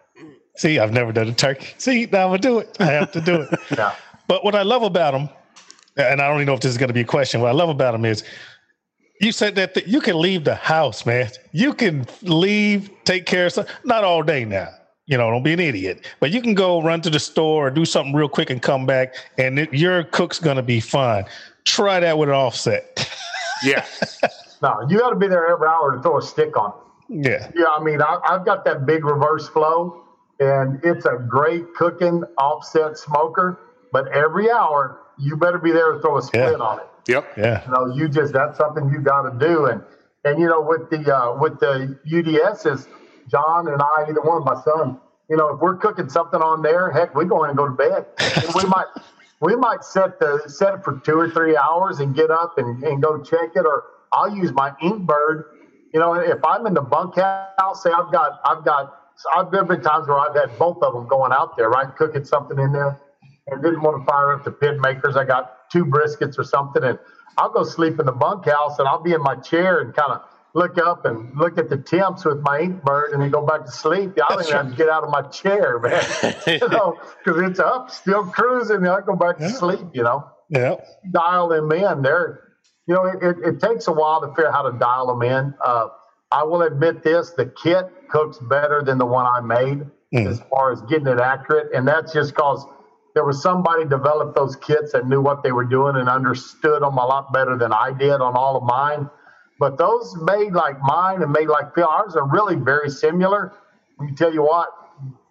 See, 0.57 0.81
I've 0.81 0.92
never 0.92 1.12
done 1.12 1.29
a 1.29 1.33
turkey. 1.33 1.68
See, 1.79 2.07
now 2.11 2.24
I'm 2.24 2.31
gonna 2.31 2.38
do 2.38 2.59
it. 2.59 2.77
I 2.81 2.87
have 2.87 3.12
to 3.12 3.20
do 3.20 3.42
it. 3.42 3.61
Yeah. 3.77 3.94
But 4.27 4.44
what 4.44 4.55
I 4.55 4.62
love 4.62 4.83
about 4.83 5.12
them, 5.12 5.29
and 5.96 6.20
I 6.20 6.29
don't 6.29 6.37
even 6.38 6.46
know 6.46 6.55
if 6.55 6.61
this 6.61 6.70
is 6.70 6.79
going 6.79 6.88
to 6.88 6.94
be 6.94 7.01
a 7.01 7.05
question. 7.05 7.40
What 7.40 7.48
I 7.48 7.53
love 7.53 7.70
about 7.70 7.92
them 7.92 8.05
is 8.05 8.24
you 9.20 9.33
said 9.33 9.54
that 9.57 9.74
th- 9.74 9.87
you 9.87 10.00
can 10.00 10.18
leave 10.20 10.44
the 10.44 10.54
house, 10.54 11.04
man. 11.07 11.31
You 11.52 11.74
can 11.74 12.07
leave, 12.22 12.90
take 13.04 13.26
care 13.26 13.46
of 13.46 13.52
something. 13.52 13.74
Not 13.85 14.04
all 14.04 14.22
day 14.22 14.44
now. 14.44 14.68
You 15.07 15.16
know, 15.16 15.31
don't 15.31 15.42
be 15.42 15.54
an 15.54 15.61
idiot. 15.61 16.07
But 16.20 16.31
you 16.33 16.42
can 16.42 16.54
go 16.54 16.83
run 16.83 17.00
to 17.00 17.11
the 17.11 17.18
store 17.18 17.68
or 17.68 17.70
do 17.70 17.85
something 17.87 18.14
real 18.14 18.28
quick 18.28 18.50
and 18.50 18.61
come 18.61 18.85
back, 18.87 19.14
and 19.38 19.59
it, 19.59 19.72
your 19.72 20.04
cook's 20.04 20.38
going 20.38 20.57
to 20.57 20.62
be 20.62 20.81
fine. 20.81 21.24
Try 21.64 22.00
that 22.00 22.18
with 22.18 22.28
an 22.28 22.35
offset. 22.35 23.11
Yeah. 23.64 23.85
No, 24.62 24.87
you 24.88 25.00
got 25.00 25.11
to 25.11 25.16
be 25.16 25.26
there 25.26 25.48
every 25.48 25.66
hour 25.66 25.96
to 25.96 26.00
throw 26.00 26.18
a 26.18 26.22
stick 26.22 26.57
on. 26.57 26.72
yeah. 27.09 27.50
Yeah, 27.57 27.64
I 27.76 27.83
mean, 27.83 28.00
I, 28.00 28.20
I've 28.24 28.44
got 28.44 28.64
that 28.66 28.87
big 28.87 29.04
reverse 29.04 29.48
flow, 29.48 30.04
and 30.38 30.78
it's 30.85 31.07
a 31.07 31.16
great 31.28 31.74
cooking 31.74 32.22
offset 32.38 32.96
smoker. 32.96 33.59
But 33.90 34.07
every 34.12 34.48
hour, 34.48 35.00
you 35.18 35.37
better 35.37 35.59
be 35.59 35.72
there 35.72 35.90
to 35.90 36.00
throw 36.00 36.18
a 36.18 36.22
split 36.22 36.52
Yeah. 36.57 36.64
on 36.64 36.78
it. 36.78 36.87
Yep. 37.09 37.25
Yeah. 37.37 37.64
You 37.64 37.73
know, 37.73 37.94
you 37.94 38.09
just 38.09 38.33
that's 38.33 38.59
something 38.59 38.88
you 38.90 39.01
got 39.01 39.23
to 39.23 39.47
do. 39.47 39.66
And 39.66 39.83
and 40.25 40.38
you 40.38 40.47
know, 40.47 40.61
with 40.61 40.90
the 40.90 41.14
uh, 41.14 41.37
with 41.40 41.59
the 41.59 41.99
UDSs, 42.07 42.87
John 43.29 43.68
and 43.68 43.81
I, 43.81 44.07
either 44.09 44.21
one, 44.21 44.38
of 44.38 44.44
my 44.44 44.61
son, 44.62 45.01
you 45.29 45.37
know, 45.37 45.55
if 45.55 45.61
we're 45.61 45.77
cooking 45.77 46.09
something 46.09 46.40
on 46.40 46.62
there, 46.62 46.90
heck, 46.90 47.14
we 47.14 47.25
go 47.25 47.44
in 47.44 47.51
and 47.51 47.59
go 47.59 47.66
to 47.66 47.75
bed. 47.75 48.07
And 48.18 48.55
we 48.55 48.64
might 48.64 48.87
we 49.40 49.57
might 49.57 49.85
set 49.85 50.21
the 50.21 50.42
set 50.47 50.75
it 50.75 50.85
for 50.85 51.01
two 51.05 51.18
or 51.18 51.31
three 51.31 51.57
hours 51.57 52.01
and 52.01 52.14
get 52.14 52.31
up 52.31 52.59
and, 52.59 52.83
and 52.85 53.03
go 53.03 53.23
check 53.23 53.51
it, 53.57 53.64
or 53.64 53.85
I'll 54.12 54.35
use 54.35 54.53
my 54.53 54.71
Inkbird. 54.83 55.44
You 55.94 56.01
know, 56.01 56.12
if 56.14 56.44
I'm 56.44 56.66
in 56.66 56.75
the 56.75 56.83
bunkhouse, 56.83 57.83
say 57.83 57.90
I've 57.90 58.12
got 58.12 58.40
I've 58.44 58.64
got 58.64 58.94
I've 59.35 59.51
been 59.51 59.66
times 59.83 60.07
where 60.07 60.18
I've 60.18 60.35
had 60.35 60.59
both 60.59 60.83
of 60.83 60.92
them 60.92 61.09
going 61.09 61.33
out 61.33 61.57
there, 61.57 61.71
right, 61.71 61.94
cooking 61.97 62.25
something 62.25 62.59
in 62.59 62.73
there, 62.73 63.01
and 63.51 63.63
didn't 63.63 63.83
want 63.83 64.01
to 64.03 64.07
fire 64.11 64.33
up 64.35 64.45
the 64.45 64.53
pit 64.53 64.77
makers. 64.81 65.17
I 65.17 65.25
got 65.25 65.71
two 65.73 65.85
briskets 65.87 66.39
or 66.39 66.45
something, 66.45 66.85
and 66.85 66.99
I'll 67.39 67.51
go 67.51 67.65
sleep 67.65 68.01
in 68.01 68.07
the 68.07 68.13
bunkhouse, 68.13 68.79
and 68.79 68.89
I'll 68.89 69.03
be 69.03 69.13
in 69.13 69.23
my 69.23 69.37
chair 69.37 69.81
and 69.81 69.95
kind 69.95 70.13
of 70.13 70.21
look 70.55 70.79
up 70.79 71.05
and 71.07 71.37
look 71.37 71.59
at 71.59 71.69
the 71.69 71.79
temps 71.79 72.25
with 72.25 72.39
my 72.43 72.61
Inkbird, 72.61 73.13
and 73.15 73.23
then 73.23 73.31
go 73.31 73.43
back 73.47 73.65
to 73.67 73.73
sleep. 73.73 74.13
I 74.25 74.35
don't 74.35 74.43
even 74.45 74.55
have 74.57 74.71
to 74.71 74.77
get 74.77 74.91
out 74.91 75.05
of 75.05 75.11
my 75.11 75.23
chair, 75.23 75.79
man, 75.81 76.05
you 76.47 76.69
know, 76.69 76.99
because 77.25 77.43
it's 77.43 77.61
up, 77.61 77.91
still 77.91 78.25
cruising. 78.27 78.79
And 78.79 78.89
I 78.89 79.01
go 79.03 79.17
back 79.17 79.39
to 79.39 79.49
sleep, 79.51 79.89
you 79.95 80.05
know 80.05 80.25
Yeah. 80.51 80.77
dial 81.13 81.49
them 81.49 81.73
in. 81.73 82.03
They're, 82.03 82.40
you 82.87 82.94
know, 82.94 83.05
it, 83.07 83.23
it, 83.23 83.37
it 83.44 83.61
takes 83.61 83.88
a 83.88 83.92
while 83.92 84.21
to 84.23 84.29
figure 84.29 84.49
out 84.49 84.55
how 84.55 84.63
to 84.71 84.79
dial 84.79 85.09
them 85.09 85.23
in. 85.23 85.55
Uh, 85.65 85.88
I 86.33 86.44
will 86.44 86.63
admit 86.63 87.05
this: 87.05 87.33
the 87.33 87.46
kit 87.46 87.87
cooks 88.11 88.38
better 88.38 88.83
than 88.85 88.99
the 88.99 89.07
one 89.07 89.27
I 89.27 89.40
made 89.40 89.87
as 90.29 90.40
far 90.51 90.73
as 90.73 90.83
getting 90.83 91.09
it 91.09 91.21
accurate, 91.21 91.69
and 91.75 91.88
that's 91.88 92.13
just 92.13 92.35
because 92.35 92.67
there 93.19 93.25
was 93.25 93.42
somebody 93.42 93.85
developed 93.85 94.37
those 94.37 94.54
kits 94.54 94.92
that 94.92 95.08
knew 95.08 95.21
what 95.21 95.42
they 95.42 95.50
were 95.50 95.64
doing 95.64 95.96
and 95.96 96.08
understood 96.08 96.83
them 96.83 96.96
a 96.98 97.04
lot 97.04 97.33
better 97.33 97.56
than 97.58 97.73
I 97.73 97.92
did 97.92 98.12
on 98.21 98.37
all 98.37 98.56
of 98.56 98.62
mine. 98.62 99.10
But 99.58 99.77
those 99.77 100.14
made 100.23 100.52
like 100.52 100.81
mine 100.81 101.21
and 101.23 101.33
made 101.33 101.48
like 101.48 101.75
Phil, 101.75 101.85
ours 101.85 102.14
are 102.14 102.29
really 102.29 102.54
very 102.54 102.88
similar. 102.88 103.54
Let 103.98 104.08
me 104.10 104.14
tell 104.14 104.33
you 104.33 104.42
what, 104.44 104.69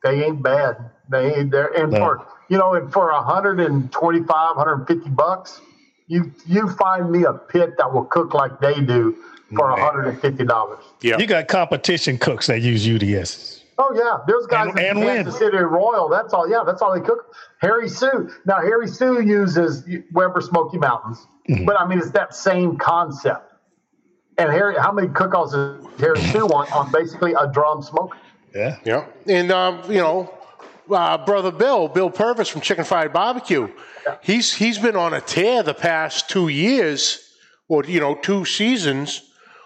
they 0.04 0.22
ain't 0.26 0.44
bad. 0.44 0.76
They 1.10 1.34
ain't 1.36 1.50
there. 1.50 1.68
And 1.82 1.94
No. 1.94 2.00
for 2.00 2.28
you 2.50 2.58
know, 2.58 2.74
and 2.74 2.92
for 2.92 3.10
125, 3.10 4.58
150 4.58 5.10
bucks, 5.12 5.62
You 6.10 6.34
you 6.46 6.68
find 6.68 7.10
me 7.10 7.24
a 7.24 7.32
pit 7.34 7.76
that 7.78 7.94
will 7.94 8.04
cook 8.06 8.34
like 8.34 8.60
they 8.60 8.82
do 8.82 9.16
for 9.56 9.70
Man. 9.70 9.80
hundred 9.80 10.08
and 10.08 10.20
fifty 10.20 10.44
dollars. 10.44 10.84
Yeah. 11.02 11.18
You 11.20 11.26
got 11.26 11.48
competition 11.48 12.18
cooks 12.18 12.48
that 12.48 12.60
use 12.62 12.86
UDS. 12.86 13.57
Oh 13.80 13.94
yeah, 13.96 14.18
there's 14.28 14.48
guys 14.48 14.70
And- 14.70 14.80
in 14.80 14.86
and 14.86 15.00
win. 15.00 15.08
Kansas 15.24 15.38
City 15.38 15.58
Royal. 15.58 16.10
That's 16.10 16.34
all. 16.34 16.50
Yeah, 16.50 16.64
that's 16.66 16.82
all 16.82 16.94
they 16.94 17.06
cook. 17.06 17.34
Harry 17.60 17.88
Soo. 17.88 18.30
Now 18.46 18.58
Harry 18.62 18.88
Soo 18.88 19.22
uses 19.22 19.84
Weber 20.14 20.42
Smoky 20.42 20.78
Mountains, 20.78 21.26
Mm-hmm. 21.50 21.66
but 21.66 21.80
I 21.80 21.88
mean 21.88 22.00
it's 22.00 22.12
that 22.12 22.34
same 22.36 22.78
concept. 22.78 23.54
And 24.40 24.52
Harry, 24.52 24.76
how 24.78 24.92
many 24.92 25.08
cook-offs 25.08 25.54
does 25.54 25.84
Harry 26.00 26.20
Soo 26.22 26.46
want 26.54 26.72
on 26.76 26.92
basically 26.92 27.34
a 27.34 27.48
drum 27.52 27.82
smoker? 27.82 28.18
Yeah. 28.54 28.78
Yeah, 28.84 29.06
and 29.28 29.52
um, 29.52 29.82
you 29.92 29.98
know, 30.00 30.34
uh, 30.90 31.18
brother 31.20 31.52
Bill, 31.52 31.88
Bill 31.88 32.10
Purvis 32.10 32.48
from 32.50 32.62
Chicken 32.62 32.84
Fried 32.86 33.14
Barbecue, 33.14 33.68
yeah. 34.06 34.18
he's 34.22 34.54
he's 34.54 34.78
been 34.80 34.96
on 34.96 35.14
a 35.14 35.22
tear 35.22 35.62
the 35.64 35.74
past 35.74 36.30
two 36.30 36.48
years, 36.48 37.34
or 37.68 37.84
you 37.86 38.00
know, 38.00 38.16
two 38.16 38.46
seasons 38.46 39.22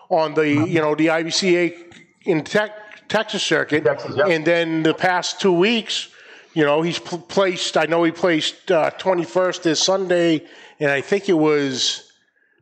on 0.10 0.34
the 0.34 0.48
you 0.50 0.82
know 0.82 0.96
the 0.96 1.08
IBCA 1.08 1.94
in 2.26 2.44
tech, 2.44 2.72
Texas 3.12 3.44
circuit, 3.44 3.84
Texas, 3.84 4.16
yeah. 4.16 4.28
and 4.28 4.46
then 4.46 4.84
the 4.84 4.94
past 4.94 5.42
two 5.42 5.52
weeks, 5.52 6.08
you 6.54 6.64
know, 6.64 6.82
he's 6.82 6.98
pl- 6.98 7.20
placed. 7.20 7.76
I 7.76 7.86
know 7.86 8.04
he 8.06 8.12
placed 8.12 8.72
uh, 8.72 8.90
twenty 8.92 9.26
first 9.26 9.64
this 9.64 9.84
Sunday, 9.84 10.46
and 10.80 10.90
I 10.90 11.02
think 11.02 11.28
it 11.28 11.34
was 11.34 12.14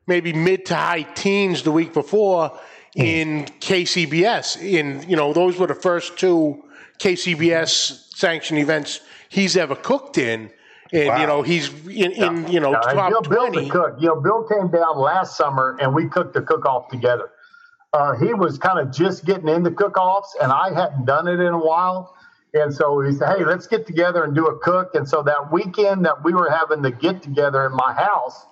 maybe 0.08 0.34
mid 0.34 0.66
to 0.66 0.76
high 0.76 1.04
teens 1.04 1.62
the 1.62 1.72
week 1.72 1.94
before 1.94 2.50
hmm. 2.96 3.02
in 3.02 3.46
KCBS. 3.60 4.60
In 4.64 5.08
you 5.08 5.16
know, 5.16 5.34
those 5.34 5.60
were 5.60 5.68
the 5.68 5.76
first 5.76 6.18
two 6.18 6.64
KCBS 6.98 8.16
sanctioned 8.16 8.60
events 8.60 9.02
he's 9.30 9.56
ever 9.56 9.76
cooked 9.76 10.18
in, 10.18 10.50
and 10.92 11.22
you 11.22 11.28
know, 11.28 11.44
he's 11.44 11.70
in, 11.86 12.12
in 12.12 12.48
you 12.48 12.60
know 12.60 12.74
and 12.74 12.84
top 12.84 13.12
Bill, 13.12 13.22
Bill 13.22 13.48
twenty. 13.52 13.66
the 13.66 13.72
cook. 13.72 13.98
You 14.00 14.08
know, 14.08 14.20
Bill 14.20 14.48
came 14.48 14.72
down 14.72 14.98
last 14.98 15.38
summer 15.38 15.78
and 15.80 15.94
we 15.94 16.10
cooked 16.10 16.34
the 16.34 16.42
cook-off 16.42 16.90
together. 16.90 17.30
Uh, 17.94 18.16
he 18.16 18.34
was 18.34 18.58
kind 18.58 18.80
of 18.80 18.94
just 18.94 19.26
getting 19.26 19.48
into 19.48 19.72
cook-offs, 19.72 20.36
and 20.42 20.52
I 20.52 20.74
hadn't 20.74 21.06
done 21.06 21.28
it 21.28 21.40
in 21.40 21.54
a 21.54 21.58
while. 21.58 22.14
And 22.54 22.74
so 22.74 23.00
he 23.02 23.12
said, 23.14 23.38
"Hey, 23.38 23.46
let's 23.46 23.68
get 23.68 23.88
together 23.88 24.24
and 24.24 24.36
do 24.36 24.48
a 24.48 24.58
cook." 24.60 24.96
And 24.96 25.08
so 25.08 25.24
that 25.24 25.52
weekend 25.52 26.06
that 26.06 26.24
we 26.24 26.34
were 26.34 26.50
having 26.50 26.82
the 26.82 26.92
get 26.92 27.22
together 27.22 27.66
in 27.66 27.74
my 27.74 27.94
house, 27.94 28.46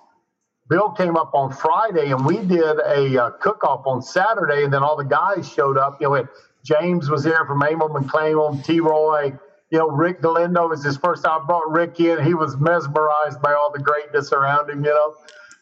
Bill 0.68 0.90
came 0.90 1.16
up 1.16 1.34
on 1.34 1.52
Friday, 1.52 2.12
and 2.12 2.24
we 2.24 2.38
did 2.38 2.78
a 2.80 3.22
uh, 3.22 3.30
cook-off 3.30 3.86
on 3.86 4.02
Saturday. 4.02 4.64
And 4.64 4.72
then 4.72 4.82
all 4.82 4.96
the 4.96 5.04
guys 5.04 5.50
showed 5.50 5.78
up. 5.78 6.00
You 6.00 6.10
know, 6.10 6.28
James 6.64 7.08
was 7.08 7.24
there 7.24 7.44
from 7.46 7.62
Amel 7.62 7.88
McClaim, 7.88 8.64
T. 8.64 8.80
Roy. 8.80 9.32
You 9.70 9.78
know, 9.78 9.88
Rick 9.88 10.22
Galindo 10.22 10.68
was 10.68 10.82
his 10.84 10.96
first 10.96 11.24
time. 11.24 11.42
I 11.42 11.46
brought 11.46 11.70
Rick 11.70 12.00
in. 12.00 12.24
He 12.24 12.34
was 12.34 12.56
mesmerized 12.56 13.40
by 13.42 13.52
all 13.52 13.70
the 13.72 13.82
greatness 13.82 14.32
around 14.32 14.70
him. 14.70 14.84
You 14.84 14.90
know, 14.90 15.14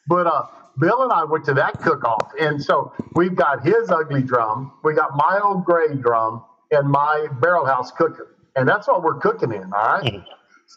but 0.09 0.27
uh, 0.27 0.47
Bill 0.79 1.03
and 1.03 1.13
I 1.13 1.25
went 1.25 1.45
to 1.47 1.55
that 1.55 1.81
cook-off, 1.81 2.33
and 2.41 2.63
so 2.63 2.93
we've 3.15 3.35
got 3.35 3.65
his 3.65 3.91
ugly 3.91 4.23
drum, 4.23 4.73
we 4.85 4.95
got 4.95 5.17
my 5.17 5.41
old 5.43 5.65
gray 5.65 5.95
drum, 5.95 6.45
and 6.71 6.89
my 6.89 7.29
barrel 7.41 7.65
house 7.65 7.91
cooker, 7.91 8.37
and 8.57 8.69
that's 8.69 8.87
what 8.89 9.03
we're 9.03 9.19
cooking 9.19 9.53
in. 9.53 9.73
All 9.73 10.01
right. 10.01 10.23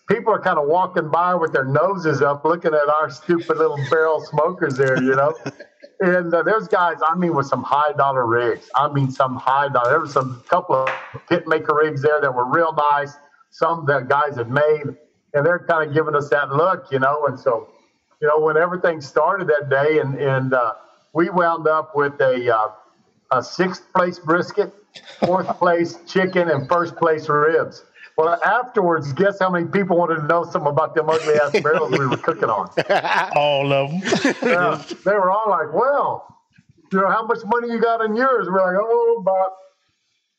People 0.07 0.33
are 0.33 0.41
kind 0.41 0.59
of 0.59 0.67
walking 0.67 1.09
by 1.09 1.33
with 1.33 1.51
their 1.51 1.65
noses 1.65 2.21
up, 2.21 2.45
looking 2.45 2.73
at 2.73 2.87
our 2.87 3.09
stupid 3.09 3.57
little 3.57 3.79
barrel 3.89 4.21
smokers 4.21 4.77
there, 4.77 5.01
you 5.01 5.15
know. 5.15 5.33
and 5.99 6.33
uh, 6.33 6.43
there's 6.43 6.67
guys, 6.67 6.97
I 7.07 7.15
mean, 7.15 7.35
with 7.35 7.47
some 7.47 7.63
high 7.63 7.91
dollar 7.93 8.25
rigs. 8.25 8.69
I 8.75 8.91
mean, 8.91 9.11
some 9.11 9.35
high 9.35 9.67
dollar. 9.69 9.89
There 9.89 9.99
was 9.99 10.13
some 10.13 10.43
couple 10.47 10.75
of 10.75 10.89
pit 11.27 11.47
maker 11.47 11.75
rigs 11.75 12.01
there 12.01 12.21
that 12.21 12.33
were 12.33 12.45
real 12.45 12.73
nice. 12.91 13.13
Some 13.49 13.85
that 13.87 14.07
guys 14.07 14.35
had 14.35 14.49
made, 14.49 14.83
and 15.33 15.45
they're 15.45 15.65
kind 15.67 15.87
of 15.87 15.93
giving 15.95 16.15
us 16.15 16.29
that 16.29 16.51
look, 16.51 16.91
you 16.91 16.99
know. 16.99 17.25
And 17.25 17.39
so, 17.39 17.69
you 18.21 18.27
know, 18.27 18.39
when 18.39 18.57
everything 18.57 19.01
started 19.01 19.47
that 19.47 19.69
day, 19.69 19.99
and 19.99 20.15
and 20.15 20.53
uh, 20.53 20.73
we 21.13 21.29
wound 21.29 21.67
up 21.67 21.95
with 21.95 22.19
a 22.19 22.55
uh, 22.55 22.71
a 23.31 23.43
sixth 23.43 23.83
place 23.93 24.19
brisket, 24.19 24.73
fourth 25.19 25.47
place 25.57 25.97
chicken, 26.07 26.49
and 26.49 26.67
first 26.67 26.95
place 26.97 27.29
ribs. 27.29 27.83
Well, 28.17 28.37
afterwards, 28.43 29.13
guess 29.13 29.39
how 29.39 29.49
many 29.49 29.67
people 29.67 29.95
wanted 29.95 30.15
to 30.15 30.27
know 30.27 30.43
something 30.43 30.69
about 30.69 30.93
them 30.93 31.09
ugly 31.09 31.35
ass 31.35 31.51
barrels 31.63 31.97
we 31.97 32.05
were 32.05 32.17
cooking 32.17 32.49
on? 32.49 32.69
All 33.35 33.71
of 33.71 33.91
them. 33.91 34.01
Uh, 34.41 34.83
they 35.05 35.13
were 35.13 35.31
all 35.31 35.49
like, 35.49 35.73
"Well, 35.73 36.27
you 36.91 36.99
know, 36.99 37.09
how 37.09 37.25
much 37.25 37.39
money 37.45 37.71
you 37.71 37.79
got 37.79 38.01
in 38.03 38.17
yours?" 38.17 38.47
We're 38.49 38.59
like, 38.59 38.77
"Oh, 38.81 39.17
about 39.21 39.53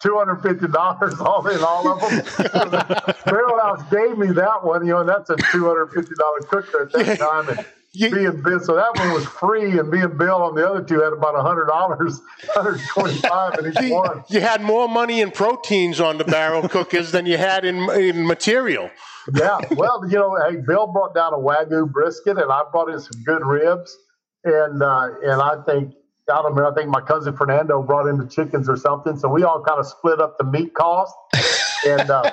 two 0.01 0.17
hundred 0.19 0.43
fifty 0.43 0.67
dollars 0.69 1.15
all 1.21 1.47
in 1.49 1.61
all 1.63 1.89
of 1.93 2.01
them." 2.01 3.15
Barrel 3.27 3.61
House 3.61 3.83
gave 3.91 4.19
me 4.19 4.29
that 4.33 4.65
one, 4.65 4.87
you 4.87 4.93
know, 4.93 5.01
and 5.01 5.09
that's 5.09 5.31
a 5.31 5.37
two 5.53 5.67
hundred 5.67 5.93
fifty 5.93 6.15
dollar 6.15 6.41
cooker 6.41 6.83
at 6.85 6.93
that 6.93 7.19
time. 7.19 7.49
And 7.49 7.67
You- 7.93 8.11
me 8.11 8.25
and 8.27 8.43
Bill, 8.43 8.61
so 8.61 8.77
that 8.77 8.95
one 8.97 9.13
was 9.13 9.27
free, 9.27 9.77
and 9.79 9.89
me 9.91 10.01
and 10.01 10.17
Bill 10.17 10.43
on 10.43 10.55
the 10.55 10.69
other 10.69 10.83
two 10.83 11.01
had 11.01 11.13
about 11.13 11.35
hundred 11.43 11.67
dollars, 11.67 12.21
hundred 12.55 12.81
twenty 12.89 13.17
five 13.17 13.59
in 13.59 13.67
each 13.73 13.91
one. 13.93 14.23
You 14.29 14.41
had 14.41 14.63
more 14.63 14.89
money 14.89 15.21
in 15.21 15.31
proteins 15.33 15.99
on 16.01 16.17
the 16.19 16.25
barrel 16.25 16.69
cookers 16.69 17.11
than 17.13 17.27
you 17.27 17.37
had 17.37 17.65
in, 17.65 17.91
in 17.91 18.27
material. 18.27 18.91
yeah, 19.35 19.59
well, 19.73 20.03
you 20.09 20.17
know, 20.19 20.37
hey, 20.49 20.57
Bill 20.57 20.87
brought 20.87 21.15
down 21.15 21.35
a 21.35 21.37
wagyu 21.37 21.91
brisket, 21.91 22.39
and 22.39 22.51
I 22.51 22.63
brought 22.71 22.91
in 22.91 23.01
some 23.01 23.23
good 23.25 23.45
ribs, 23.45 23.97
and 24.45 24.81
uh, 24.83 25.09
and 25.25 25.43
I 25.43 25.57
think 25.67 25.93
I 26.31 26.43
don't. 26.43 26.59
I 26.59 26.73
think 26.75 26.89
my 26.91 27.01
cousin 27.01 27.37
Fernando 27.37 27.83
brought 27.83 28.07
in 28.09 28.19
the 28.19 28.27
chickens 28.27 28.69
or 28.69 28.77
something. 28.77 29.19
So 29.19 29.29
we 29.29 29.43
all 29.45 29.63
kind 29.63 29.81
of 29.81 29.87
split 29.87 30.21
up 30.21 30.39
the 30.39 30.45
meat 30.45 30.75
cost, 30.75 31.15
and 31.87 32.11
uh, 32.11 32.31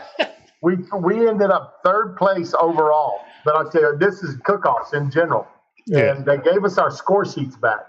we 0.61 0.77
we 0.99 1.27
ended 1.27 1.51
up 1.51 1.79
third 1.83 2.15
place 2.17 2.53
overall. 2.59 3.19
But 3.45 3.55
I 3.55 3.69
tell 3.71 3.81
you, 3.93 3.97
this 3.99 4.23
is 4.23 4.37
cook-offs 4.45 4.93
in 4.93 5.11
general, 5.11 5.47
Yeah. 5.85 6.15
and 6.15 6.25
they 6.25 6.37
gave 6.37 6.63
us 6.65 6.77
our 6.77 6.91
score 6.91 7.25
sheets 7.25 7.55
back. 7.55 7.87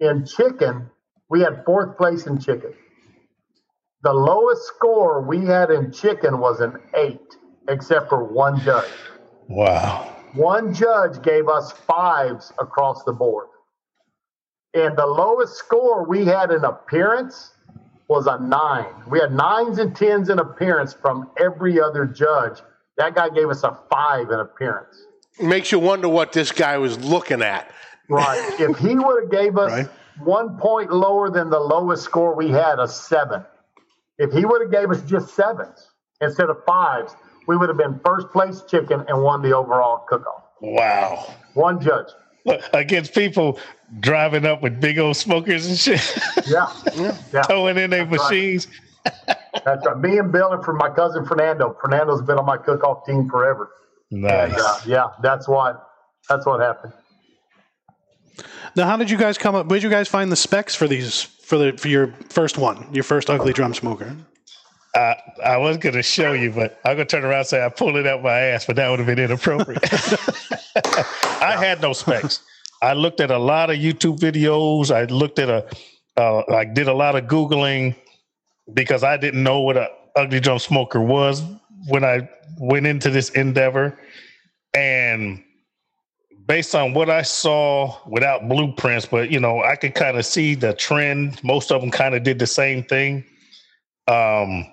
In 0.00 0.26
chicken, 0.26 0.90
we 1.30 1.40
had 1.40 1.64
fourth 1.64 1.96
place 1.96 2.26
in 2.26 2.40
chicken. 2.40 2.74
The 4.02 4.12
lowest 4.12 4.62
score 4.66 5.22
we 5.22 5.44
had 5.46 5.70
in 5.70 5.92
chicken 5.92 6.40
was 6.40 6.60
an 6.60 6.78
eight, 6.96 7.36
except 7.68 8.08
for 8.08 8.24
one 8.24 8.60
judge. 8.60 8.90
Wow. 9.48 10.16
One 10.34 10.74
judge 10.74 11.22
gave 11.22 11.48
us 11.48 11.72
fives 11.72 12.52
across 12.58 13.04
the 13.04 13.12
board. 13.12 13.46
And 14.74 14.96
the 14.96 15.06
lowest 15.06 15.54
score 15.56 16.06
we 16.06 16.24
had 16.24 16.50
in 16.50 16.64
appearance 16.64 17.52
was 18.08 18.26
a 18.26 18.38
nine. 18.38 18.92
We 19.08 19.20
had 19.20 19.32
nines 19.32 19.78
and 19.78 19.94
tens 19.94 20.28
in 20.28 20.38
appearance 20.38 20.92
from 20.94 21.30
every 21.38 21.80
other 21.80 22.06
judge. 22.06 22.58
That 22.96 23.14
guy 23.14 23.28
gave 23.28 23.48
us 23.48 23.62
a 23.64 23.78
five 23.90 24.30
in 24.30 24.40
appearance. 24.40 24.96
Makes 25.40 25.72
you 25.72 25.78
wonder 25.78 26.08
what 26.08 26.32
this 26.32 26.52
guy 26.52 26.78
was 26.78 26.98
looking 27.02 27.42
at. 27.42 27.70
Right. 28.08 28.54
if 28.60 28.78
he 28.78 28.94
would 28.96 29.22
have 29.22 29.30
gave 29.30 29.56
us 29.56 29.70
Right. 29.70 29.88
one 30.22 30.58
point 30.58 30.92
lower 30.92 31.30
than 31.30 31.48
the 31.50 31.60
lowest 31.60 32.04
score 32.04 32.34
we 32.34 32.50
had, 32.50 32.78
a 32.78 32.88
seven. 32.88 33.44
If 34.18 34.32
he 34.32 34.44
would 34.44 34.60
have 34.62 34.70
gave 34.70 34.90
us 34.90 35.02
just 35.02 35.34
sevens 35.34 35.88
instead 36.20 36.50
of 36.50 36.58
fives, 36.66 37.14
we 37.46 37.56
would 37.56 37.68
have 37.68 37.78
been 37.78 37.98
first 38.04 38.28
place 38.30 38.62
chicken 38.68 39.04
and 39.08 39.22
won 39.22 39.42
the 39.42 39.54
overall 39.56 40.04
cook-off. 40.08 40.44
Wow. 40.60 41.34
One 41.54 41.80
judge. 41.80 42.08
Look, 42.44 42.60
against 42.72 43.14
people 43.14 43.58
driving 44.00 44.46
up 44.46 44.62
with 44.62 44.80
big 44.80 44.98
old 44.98 45.16
smokers 45.16 45.66
and 45.66 45.76
shit, 45.78 46.00
Yeah. 46.46 46.72
Yeah. 46.94 47.42
throwing 47.42 47.76
in 47.78 47.90
their 47.90 48.04
That's 48.04 48.18
right. 48.22 48.30
machines. 48.30 48.66
That's 49.64 49.86
right. 49.86 49.98
Me 49.98 50.18
and 50.18 50.32
Bill 50.32 50.52
and 50.52 50.64
for 50.64 50.72
my 50.72 50.88
cousin 50.90 51.24
Fernando. 51.26 51.76
Fernando's 51.80 52.22
been 52.22 52.38
on 52.38 52.46
my 52.46 52.56
cook-off 52.56 53.04
team 53.06 53.28
forever. 53.28 53.70
Nice. 54.10 54.52
And, 54.52 54.60
uh, 54.60 54.78
yeah, 54.86 55.06
that's 55.22 55.48
what 55.48 55.86
that's 56.28 56.44
what 56.46 56.60
happened. 56.60 56.92
Now, 58.76 58.86
how 58.86 58.96
did 58.96 59.10
you 59.10 59.16
guys 59.18 59.36
come 59.38 59.54
up? 59.54 59.66
Where 59.66 59.78
did 59.78 59.84
you 59.84 59.90
guys 59.90 60.08
find 60.08 60.30
the 60.30 60.36
specs 60.36 60.74
for 60.74 60.86
these 60.88 61.22
for 61.22 61.58
the 61.58 61.72
for 61.78 61.88
your 61.88 62.14
first 62.28 62.58
one, 62.58 62.86
your 62.92 63.04
first 63.04 63.28
ugly 63.30 63.52
drum 63.52 63.74
smoker? 63.74 64.14
I, 64.94 65.16
I 65.42 65.56
was 65.56 65.78
going 65.78 65.94
to 65.94 66.02
show 66.02 66.32
you, 66.32 66.50
but 66.50 66.78
I'm 66.84 66.96
going 66.96 67.06
to 67.08 67.16
turn 67.16 67.24
around 67.24 67.38
and 67.40 67.46
say 67.46 67.64
I 67.64 67.70
pulled 67.70 67.96
it 67.96 68.06
out 68.06 68.22
my 68.22 68.38
ass, 68.38 68.66
but 68.66 68.76
that 68.76 68.90
would 68.90 68.98
have 68.98 69.06
been 69.06 69.18
inappropriate. 69.18 69.82
I 71.42 71.56
had 71.64 71.82
no 71.82 71.92
specs. 71.92 72.42
I 72.82 72.94
looked 72.94 73.20
at 73.20 73.30
a 73.30 73.38
lot 73.38 73.70
of 73.70 73.76
YouTube 73.76 74.18
videos. 74.18 74.94
I 74.94 75.04
looked 75.04 75.38
at 75.38 75.48
a, 75.48 75.66
uh, 76.16 76.42
I 76.52 76.64
did 76.64 76.88
a 76.88 76.94
lot 76.94 77.16
of 77.16 77.24
Googling 77.24 77.94
because 78.74 79.04
I 79.04 79.16
didn't 79.16 79.42
know 79.42 79.60
what 79.60 79.76
a 79.76 79.88
ugly 80.16 80.40
drum 80.40 80.58
smoker 80.58 81.00
was 81.00 81.42
when 81.88 82.04
I 82.04 82.28
went 82.58 82.86
into 82.86 83.10
this 83.10 83.30
endeavor. 83.30 83.98
And 84.74 85.42
based 86.46 86.74
on 86.74 86.94
what 86.94 87.10
I 87.10 87.22
saw 87.22 87.96
without 88.06 88.48
blueprints, 88.48 89.06
but 89.06 89.30
you 89.30 89.40
know, 89.40 89.62
I 89.62 89.76
could 89.76 89.94
kind 89.94 90.16
of 90.16 90.26
see 90.26 90.54
the 90.54 90.72
trend. 90.72 91.42
Most 91.44 91.70
of 91.70 91.80
them 91.80 91.90
kind 91.90 92.14
of 92.14 92.22
did 92.22 92.38
the 92.38 92.46
same 92.46 92.82
thing. 92.84 93.24
Um, 94.08 94.66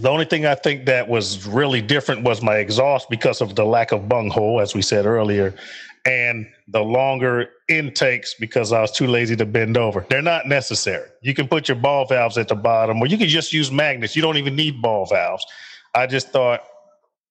the 0.00 0.08
only 0.08 0.24
thing 0.24 0.44
I 0.44 0.54
think 0.54 0.86
that 0.86 1.08
was 1.08 1.46
really 1.46 1.80
different 1.80 2.22
was 2.22 2.42
my 2.42 2.56
exhaust 2.56 3.08
because 3.10 3.40
of 3.40 3.54
the 3.54 3.64
lack 3.64 3.92
of 3.92 4.08
bunghole, 4.08 4.60
as 4.60 4.74
we 4.74 4.82
said 4.82 5.06
earlier, 5.06 5.54
and 6.06 6.46
the 6.68 6.82
longer 6.82 7.48
intakes 7.68 8.34
because 8.38 8.72
I 8.72 8.80
was 8.80 8.92
too 8.92 9.06
lazy 9.06 9.36
to 9.36 9.46
bend 9.46 9.76
over. 9.76 10.04
They're 10.08 10.22
not 10.22 10.46
necessary. 10.46 11.08
You 11.22 11.34
can 11.34 11.48
put 11.48 11.68
your 11.68 11.76
ball 11.76 12.06
valves 12.06 12.36
at 12.36 12.48
the 12.48 12.54
bottom, 12.54 13.00
or 13.00 13.06
you 13.06 13.16
can 13.16 13.28
just 13.28 13.52
use 13.52 13.72
magnets. 13.72 14.14
You 14.14 14.22
don't 14.22 14.36
even 14.36 14.54
need 14.54 14.82
ball 14.82 15.06
valves. 15.06 15.46
I 15.94 16.06
just 16.06 16.30
thought 16.30 16.60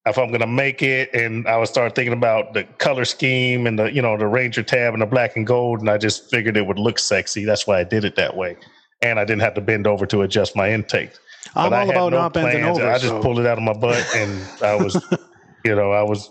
if 0.06 0.18
I'm 0.18 0.30
gonna 0.30 0.46
make 0.46 0.82
it, 0.82 1.14
and 1.14 1.46
I 1.48 1.56
would 1.56 1.68
start 1.68 1.94
thinking 1.94 2.12
about 2.12 2.52
the 2.52 2.64
color 2.78 3.04
scheme 3.04 3.66
and 3.66 3.78
the 3.78 3.92
you 3.92 4.02
know 4.02 4.16
the 4.16 4.26
Ranger 4.26 4.62
tab 4.62 4.92
and 4.92 5.02
the 5.02 5.06
black 5.06 5.36
and 5.36 5.46
gold, 5.46 5.80
and 5.80 5.88
I 5.88 5.98
just 5.98 6.30
figured 6.30 6.56
it 6.56 6.66
would 6.66 6.78
look 6.78 6.98
sexy. 6.98 7.44
That's 7.44 7.66
why 7.66 7.80
I 7.80 7.84
did 7.84 8.04
it 8.04 8.16
that 8.16 8.36
way, 8.36 8.56
and 9.02 9.18
I 9.18 9.24
didn't 9.24 9.42
have 9.42 9.54
to 9.54 9.60
bend 9.60 9.86
over 9.86 10.04
to 10.06 10.22
adjust 10.22 10.56
my 10.56 10.70
intake. 10.70 11.12
I'm 11.54 11.70
But 11.70 11.76
I 11.76 11.80
all 11.80 11.86
had 11.86 11.94
about 11.96 12.10
no 12.10 12.18
not 12.18 12.32
bending 12.32 12.64
over. 12.64 12.86
I 12.86 12.98
just 12.98 13.08
so- 13.08 13.22
pulled 13.22 13.38
it 13.38 13.46
out 13.46 13.56
of 13.58 13.64
my 13.64 13.72
butt, 13.72 14.04
and 14.16 14.42
I 14.62 14.74
was, 14.74 14.94
you 15.64 15.74
know, 15.74 15.92
I 15.92 16.02
was 16.02 16.30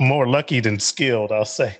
more 0.00 0.26
lucky 0.26 0.60
than 0.60 0.78
skilled. 0.78 1.32
I'll 1.32 1.44
say. 1.44 1.78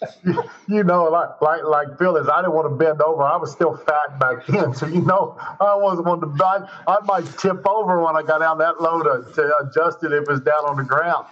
you 0.68 0.84
know, 0.84 1.04
like 1.04 1.40
like 1.40 1.64
like 1.64 1.98
Phil 1.98 2.16
is, 2.16 2.28
I 2.28 2.40
didn't 2.40 2.54
want 2.54 2.70
to 2.70 2.76
bend 2.76 3.02
over. 3.02 3.22
I 3.22 3.36
was 3.36 3.50
still 3.50 3.76
fat 3.76 4.18
back 4.20 4.46
then, 4.46 4.74
so 4.74 4.86
you 4.86 5.00
know, 5.00 5.36
I 5.60 5.74
wasn't 5.74 6.06
one 6.06 6.20
to. 6.20 6.44
I, 6.44 6.68
I 6.86 7.00
might 7.04 7.26
tip 7.38 7.66
over 7.66 8.02
when 8.04 8.16
I 8.16 8.22
got 8.22 8.38
down 8.38 8.58
that 8.58 8.80
low 8.80 9.02
to, 9.02 9.32
to 9.34 9.54
adjust 9.58 10.04
it 10.04 10.12
if 10.12 10.22
it 10.22 10.28
was 10.28 10.40
down 10.40 10.64
on 10.66 10.76
the 10.76 10.84
ground. 10.84 11.26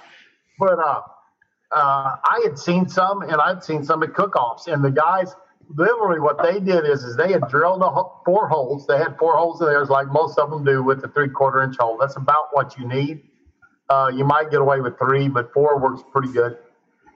But 0.58 0.78
uh, 0.78 1.02
uh, 1.72 2.16
I 2.24 2.40
had 2.44 2.58
seen 2.58 2.88
some, 2.88 3.22
and 3.22 3.36
I'd 3.36 3.62
seen 3.62 3.84
some 3.84 4.02
at 4.02 4.14
cook-offs, 4.14 4.66
and 4.66 4.84
the 4.84 4.90
guys 4.90 5.34
literally 5.76 6.20
what 6.20 6.42
they 6.42 6.60
did 6.60 6.86
is 6.86 7.04
is 7.04 7.16
they 7.16 7.32
had 7.32 7.48
drilled 7.48 7.82
ho- 7.82 8.20
four 8.24 8.48
holes. 8.48 8.86
They 8.86 8.98
had 8.98 9.16
four 9.18 9.36
holes 9.36 9.60
in 9.60 9.66
there, 9.66 9.84
like 9.84 10.08
most 10.08 10.38
of 10.38 10.50
them 10.50 10.64
do, 10.64 10.82
with 10.82 11.02
the 11.02 11.08
three-quarter 11.08 11.62
inch 11.62 11.76
hole. 11.76 11.98
That's 11.98 12.16
about 12.16 12.48
what 12.52 12.76
you 12.78 12.88
need. 12.88 13.22
Uh, 13.90 14.10
you 14.14 14.24
might 14.24 14.50
get 14.50 14.60
away 14.60 14.80
with 14.80 14.98
three, 14.98 15.28
but 15.28 15.52
four 15.52 15.78
works 15.80 16.02
pretty 16.12 16.32
good 16.32 16.56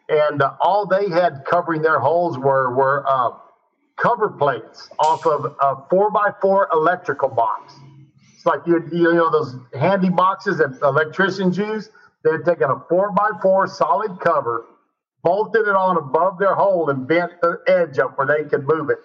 and 0.09 0.43
uh, 0.43 0.55
all 0.61 0.87
they 0.87 1.09
had 1.11 1.45
covering 1.47 1.83
their 1.83 2.01
holes 2.01 2.39
were 2.39 2.75
were 2.75 3.05
uh, 3.09 3.31
cover 3.99 4.31
plates 4.31 4.91
off 4.99 5.27
of 5.27 5.47
a 5.61 5.77
four 5.91 6.11
by 6.11 6.31
four 6.41 6.69
electrical 6.73 7.29
box. 7.29 7.75
It's 8.37 8.47
like 8.47 8.61
you 8.67 8.85
you 8.93 9.15
know 9.15 9.31
those 9.31 9.57
handy 9.79 10.11
boxes 10.11 10.59
that 10.59 10.79
electricians 10.83 11.59
use. 11.59 11.91
They 12.25 12.33
had 12.33 12.45
taken 12.45 12.71
a 12.71 12.83
four 12.89 13.13
by 13.13 13.31
four 13.43 13.67
solid 13.69 14.21
cover, 14.21 14.67
bolted 15.25 15.69
it 15.69 15.77
on 15.77 15.97
above 15.99 16.39
their 16.39 16.55
hole, 16.55 16.91
and 16.91 17.07
bent 17.09 17.33
the 17.43 17.59
edge 17.69 17.99
up 17.99 18.19
where 18.19 18.27
they 18.27 18.49
could 18.49 18.67
move 18.67 18.91
it. 18.91 18.99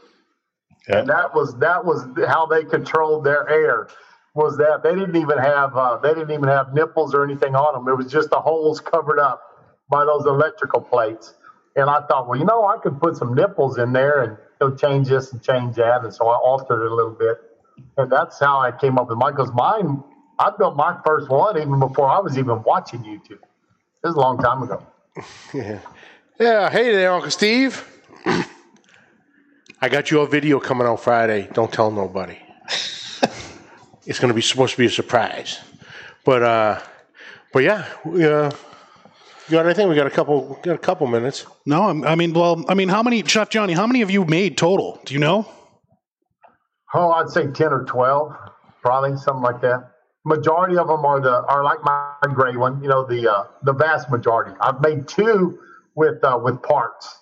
And 0.88 1.10
that 1.10 1.34
was 1.36 1.56
that 1.60 1.86
was 1.86 2.06
how 2.28 2.48
they 2.48 2.64
controlled 2.66 3.26
their 3.26 3.50
air. 3.50 3.88
Was 4.36 4.58
that 4.58 4.82
they 4.84 4.94
didn't 4.94 5.16
even 5.16 5.38
have 5.40 5.76
uh, 5.78 5.98
they 5.98 6.10
didn't 6.14 6.32
even 6.32 6.50
have 6.50 6.74
nipples 6.74 7.16
or 7.16 7.24
anything 7.24 7.56
on 7.56 7.74
them. 7.74 7.92
It 7.92 7.98
was 7.98 8.12
just 8.12 8.30
the 8.32 8.40
holes 8.42 8.82
covered 8.82 9.20
up 9.20 9.42
by 9.90 10.06
those 10.06 10.26
electrical 10.26 10.82
plates. 10.82 11.34
And 11.78 11.90
I 11.90 12.02
thought, 12.08 12.28
well, 12.28 12.40
you 12.40 12.46
know, 12.46 12.66
I 12.68 12.78
could 12.78 13.00
put 13.02 13.18
some 13.18 13.34
nipples 13.34 13.78
in 13.78 13.94
there 13.94 14.24
and 14.24 14.38
it'll 14.62 14.78
change 14.78 15.10
this 15.10 15.34
and 15.34 15.42
change 15.42 15.76
that. 15.78 16.04
And 16.04 16.14
so 16.14 16.28
I 16.28 16.36
altered 16.36 16.86
it 16.86 16.92
a 16.92 16.96
little 16.96 17.14
bit. 17.14 17.38
And 17.98 18.12
that's 18.12 18.40
how 18.40 18.60
I 18.60 18.72
came 18.72 18.98
up 18.98 19.10
with 19.10 19.18
mine. 19.18 19.34
Because 19.34 19.52
mine, 19.54 20.04
I 20.40 20.52
built 20.58 20.76
my 20.76 20.98
first 21.06 21.30
one 21.30 21.58
even 21.58 21.80
before 21.80 22.10
I 22.10 22.20
was 22.20 22.38
even 22.38 22.64
watching 22.64 23.02
YouTube. 23.04 23.40
This 24.04 24.12
is 24.12 24.16
a 24.16 24.20
long 24.20 24.38
time 24.40 24.64
ago. 24.64 24.86
Yeah. 25.54 25.80
Yeah. 26.40 26.70
Hey 26.70 26.92
there, 26.92 27.14
Uncle 27.14 27.32
Steve. 27.32 27.84
I 28.26 29.90
got 29.90 30.12
you 30.12 30.20
a 30.22 30.28
video 30.28 30.60
coming 30.60 30.86
out 30.88 31.00
Friday. 31.00 31.48
Don't 31.54 31.72
tell 31.72 31.90
nobody. 31.92 32.38
It's 34.06 34.20
going 34.20 34.30
to 34.30 34.34
be 34.36 34.42
supposed 34.42 34.74
to 34.74 34.78
be 34.78 34.86
a 34.86 34.90
surprise. 34.90 35.60
But 36.24 36.44
uh, 36.44 36.82
but 37.54 37.64
yeah, 37.64 37.86
we, 38.06 38.26
uh, 38.26 38.52
you 39.48 39.52
got 39.52 39.66
anything? 39.66 39.88
We 39.88 39.96
got 39.96 40.08
a 40.08 40.12
couple. 40.12 40.60
Got 40.64 40.76
a 40.76 40.80
couple 40.80 41.08
minutes. 41.08 41.46
No, 41.66 41.84
I'm- 41.84 42.04
I 42.04 42.16
mean, 42.16 42.34
well, 42.34 42.66
I 42.68 42.74
mean, 42.74 42.90
how 42.90 43.04
many, 43.04 43.24
Chef 43.24 43.50
Johnny? 43.50 43.74
How 43.74 43.86
many 43.88 44.00
have 44.00 44.10
you 44.12 44.26
made 44.26 44.58
total? 44.58 45.00
Do 45.06 45.14
you 45.14 45.20
know? 45.20 45.48
Oh, 46.94 47.12
I'd 47.12 47.30
say 47.30 47.48
10 47.48 47.74
or 47.74 47.84
12, 47.84 48.32
probably 48.82 49.18
something 49.18 49.44
like 49.44 49.60
that. 49.62 49.92
Majority 50.24 50.78
of 50.78 50.88
them 50.88 51.06
are 51.06 51.20
the 51.20 51.44
are 51.46 51.64
like 51.64 51.84
my 51.84 52.12
gray 52.34 52.56
one, 52.56 52.82
you 52.82 52.90
know, 52.90 53.06
the 53.06 53.32
uh, 53.32 53.44
the 53.64 53.74
vast 53.74 54.10
majority. 54.10 54.56
I've 54.60 54.82
made 54.82 55.08
two 55.08 55.60
with 55.96 56.24
uh, 56.24 56.40
with 56.42 56.62
parts. 56.64 57.16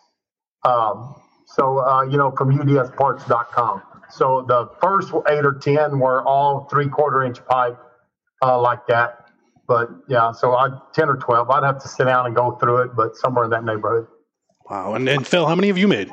Um, 0.63 1.15
so 1.47 1.79
uh, 1.79 2.03
you 2.03 2.17
know, 2.17 2.31
from 2.37 2.57
udsparts.com. 2.57 3.81
So 4.13 4.45
the 4.47 4.69
first 4.79 5.11
eight 5.29 5.45
or 5.45 5.53
ten 5.53 5.99
were 5.99 6.23
all 6.23 6.67
three 6.69 6.87
quarter 6.87 7.23
inch 7.23 7.43
pipe 7.45 7.77
uh, 8.41 8.59
like 8.61 8.85
that. 8.87 9.29
But 9.67 9.89
yeah, 10.07 10.31
so 10.31 10.53
I 10.53 10.69
ten 10.93 11.09
or 11.09 11.17
twelve. 11.17 11.49
I'd 11.49 11.63
have 11.63 11.81
to 11.81 11.87
sit 11.87 12.05
down 12.05 12.25
and 12.27 12.35
go 12.35 12.51
through 12.51 12.83
it, 12.83 12.95
but 12.95 13.15
somewhere 13.15 13.45
in 13.45 13.51
that 13.51 13.63
neighborhood. 13.63 14.07
Wow. 14.69 14.93
And, 14.93 15.09
and 15.09 15.25
Phil, 15.25 15.45
how 15.45 15.55
many 15.55 15.67
have 15.67 15.77
you 15.77 15.87
made? 15.87 16.09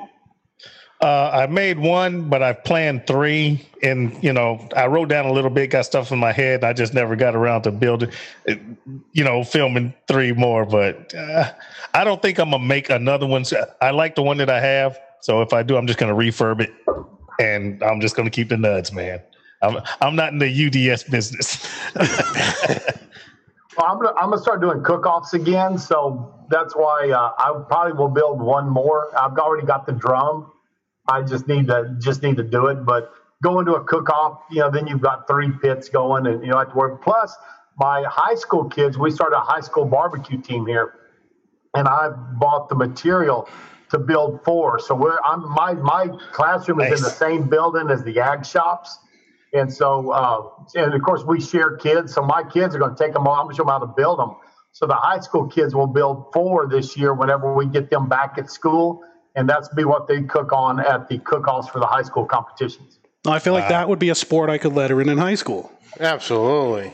Uh, 1.03 1.31
I 1.33 1.47
made 1.47 1.79
one, 1.79 2.29
but 2.29 2.43
I've 2.43 2.63
planned 2.63 3.07
three, 3.07 3.67
and 3.83 4.23
you 4.23 4.35
know, 4.35 4.69
I 4.77 4.87
wrote 4.87 5.09
down 5.09 5.25
a 5.25 5.33
little 5.33 5.49
bit, 5.49 5.71
got 5.71 5.87
stuff 5.87 6.13
in 6.13 6.19
my 6.19 6.33
head. 6.33 6.63
I 6.63 6.75
just 6.75 6.93
never 6.93 7.17
got 7.17 7.35
around 7.35 7.63
to 7.63 7.71
building, 7.71 8.11
you 8.47 9.25
know, 9.25 9.43
filming 9.43 9.95
three 10.09 10.33
more. 10.33 10.67
But 10.67 11.15
uh, 11.15 11.53
I 11.95 12.05
don't 12.05 12.21
think 12.21 12.39
I'm 12.39 12.51
gonna 12.51 12.63
make 12.65 12.91
another 12.91 13.27
one. 13.27 13.45
I 13.81 13.93
like 13.93 14.15
the 14.15 14.23
one 14.23 14.37
that 14.39 14.51
I 14.51 14.61
have, 14.61 14.99
so 15.23 15.41
if 15.41 15.55
I 15.55 15.63
do, 15.63 15.79
I'm 15.79 15.87
just 15.87 15.99
gonna 15.99 16.15
refurb 16.15 16.61
it, 16.61 16.73
and 17.41 17.83
I'm 17.83 18.01
just 18.01 18.17
gonna 18.17 18.31
keep 18.31 18.51
the 18.51 18.59
nuts, 18.59 18.93
man. 18.93 19.23
I'm 19.63 19.79
I'm 20.03 20.17
not 20.17 20.33
in 20.35 20.41
the 20.41 20.93
UDS 20.93 21.05
business. 21.05 21.69
Well, 23.77 23.87
I'm 23.89 23.99
gonna 24.01 24.15
I'm 24.19 24.31
gonna 24.31 24.43
start 24.43 24.61
doing 24.61 24.83
cook-offs 24.85 25.35
again, 25.35 25.79
so 25.79 26.35
that's 26.51 26.77
why 26.77 27.11
uh, 27.11 27.33
I 27.39 27.65
probably 27.69 27.95
will 27.95 28.09
build 28.11 28.41
one 28.41 28.69
more. 28.69 29.11
I've 29.19 29.39
already 29.39 29.67
got 29.67 29.87
the 29.87 29.93
drum. 29.93 30.53
I 31.09 31.23
just 31.23 31.49
need 31.49 31.69
to 31.69 31.97
just 32.01 32.23
need 32.23 32.37
to 32.39 32.45
do 32.45 32.69
it. 32.69 32.85
But 32.87 33.13
going 33.43 33.67
to 33.67 33.75
a 33.75 33.85
cook-off, 33.85 34.43
you 34.51 34.61
know, 34.61 34.71
then 34.71 34.87
you've 34.87 35.01
got 35.03 35.27
three 35.29 35.51
pits 35.63 35.89
going, 35.89 36.27
and 36.27 36.45
you 36.45 36.51
know, 36.53 36.59
have 36.59 36.71
to 36.71 36.77
work. 36.77 37.03
Plus, 37.03 37.35
my 37.79 38.05
high 38.09 38.37
school 38.37 38.67
kids, 38.67 38.99
we 38.99 39.11
started 39.11 39.37
a 39.37 39.41
high 39.43 39.61
school 39.61 39.87
barbecue 39.87 40.41
team 40.41 40.67
here, 40.67 40.95
and 41.75 41.89
I 41.89 42.11
bought 42.11 42.69
the 42.69 42.77
material 42.77 43.49
to 43.91 43.99
build 43.99 44.45
four. 44.45 44.79
So 44.79 44.95
we're 44.95 45.19
I'm 45.25 45.49
my 45.51 45.75
my 45.75 46.09
classroom 46.33 46.81
is 46.81 46.99
in 46.99 47.05
the 47.05 47.11
same 47.11 47.49
building 47.49 47.91
as 47.91 48.03
the 48.03 48.19
ag 48.21 48.47
shops. 48.47 48.99
And 49.53 49.73
so, 49.73 50.11
uh, 50.13 50.43
and 50.77 50.95
of 50.95 51.03
course, 51.03 51.25
we 51.25 51.41
share 51.41 51.77
kids. 51.77 52.15
So 52.15 52.23
my 52.23 52.45
kids 52.45 52.75
are 52.75 52.79
going 52.79 52.95
to 52.95 53.05
take 53.05 53.13
them. 53.15 53.27
All, 53.27 53.35
I'm 53.35 53.47
going 53.47 53.55
to 53.55 53.57
show 53.57 53.65
them 53.65 53.71
how 53.73 53.79
to 53.81 53.87
build 53.97 54.21
them. 54.21 54.37
So 54.73 54.87
the 54.87 54.95
high 54.95 55.19
school 55.19 55.49
kids 55.49 55.75
will 55.75 55.89
build 55.89 56.27
four 56.33 56.69
this 56.69 56.97
year 56.97 57.13
whenever 57.13 57.53
we 57.53 57.67
get 57.67 57.91
them 57.91 58.09
back 58.09 58.39
at 58.39 58.49
school, 58.49 59.03
and 59.35 59.49
that's 59.49 59.69
be 59.75 59.85
what 59.85 60.07
they 60.07 60.23
cook 60.23 60.53
on 60.53 60.79
at 60.79 61.09
the 61.09 61.19
cook-offs 61.19 61.69
for 61.69 61.81
the 61.81 61.87
high 61.87 62.03
school 62.03 62.25
competitions. 62.25 63.01
I 63.27 63.41
feel 63.41 63.53
like 63.53 63.69
that 63.69 63.89
would 63.89 63.99
be 63.99 64.11
a 64.11 64.15
sport 64.15 64.49
I 64.49 64.59
could 64.59 64.73
letter 64.73 65.01
in 65.01 65.09
in 65.09 65.19
high 65.19 65.35
school. 65.35 65.73
Absolutely. 65.99 66.93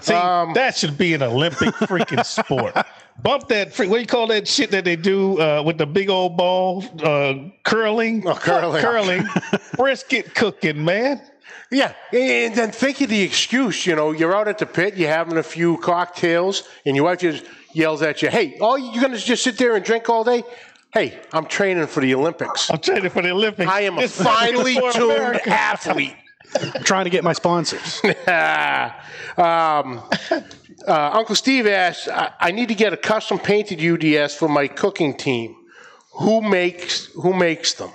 See, 0.00 0.14
Um, 0.14 0.54
that 0.54 0.76
should 0.76 0.96
be 0.96 1.12
an 1.12 1.22
Olympic 1.22 1.74
freaking 1.74 2.24
sport. 2.24 2.74
Bump 3.22 3.48
that. 3.48 3.72
Freak, 3.72 3.90
what 3.90 3.96
do 3.96 4.00
you 4.00 4.06
call 4.06 4.26
that 4.28 4.46
shit 4.46 4.70
that 4.70 4.84
they 4.84 4.96
do 4.96 5.40
uh, 5.40 5.62
with 5.64 5.78
the 5.78 5.86
big 5.86 6.08
old 6.08 6.36
ball? 6.36 6.84
Uh, 7.02 7.50
curling. 7.64 8.26
Oh, 8.26 8.34
curling. 8.34 8.82
curling. 8.82 9.28
Brisket 9.76 10.34
cooking, 10.34 10.84
man. 10.84 11.20
Yeah, 11.70 11.92
and 12.12 12.54
then 12.54 12.70
think 12.70 13.00
of 13.02 13.10
the 13.10 13.20
excuse. 13.20 13.84
You 13.84 13.94
know, 13.94 14.12
you're 14.12 14.34
out 14.34 14.48
at 14.48 14.58
the 14.58 14.66
pit, 14.66 14.96
you're 14.96 15.10
having 15.10 15.36
a 15.36 15.42
few 15.42 15.76
cocktails, 15.78 16.66
and 16.86 16.96
your 16.96 17.04
wife 17.04 17.18
just 17.18 17.44
yells 17.74 18.00
at 18.00 18.22
you, 18.22 18.30
"Hey, 18.30 18.56
all 18.58 18.78
you're 18.78 19.02
gonna 19.02 19.18
just 19.18 19.44
sit 19.44 19.58
there 19.58 19.76
and 19.76 19.84
drink 19.84 20.08
all 20.08 20.24
day? 20.24 20.44
Hey, 20.94 21.18
I'm 21.32 21.44
training 21.44 21.86
for 21.88 22.00
the 22.00 22.14
Olympics. 22.14 22.70
I'm 22.70 22.78
training 22.78 23.10
for 23.10 23.20
the 23.20 23.32
Olympics. 23.32 23.70
I 23.70 23.82
am 23.82 23.98
a 23.98 24.08
finely 24.08 24.78
tuned 24.92 25.46
athlete." 25.46 26.14
I'm 26.54 26.84
trying 26.84 27.04
to 27.04 27.10
get 27.10 27.24
my 27.24 27.32
sponsors. 27.32 28.00
um, 28.04 30.02
uh, 30.86 31.10
Uncle 31.12 31.34
Steve 31.34 31.66
asked, 31.66 32.08
I, 32.08 32.32
"I 32.40 32.50
need 32.50 32.68
to 32.68 32.74
get 32.74 32.92
a 32.92 32.96
custom 32.96 33.38
painted 33.38 33.80
UDS 33.80 34.34
for 34.34 34.48
my 34.48 34.68
cooking 34.68 35.16
team. 35.16 35.54
Who 36.14 36.40
makes 36.42 37.06
who 37.14 37.32
makes 37.32 37.74
them, 37.74 37.90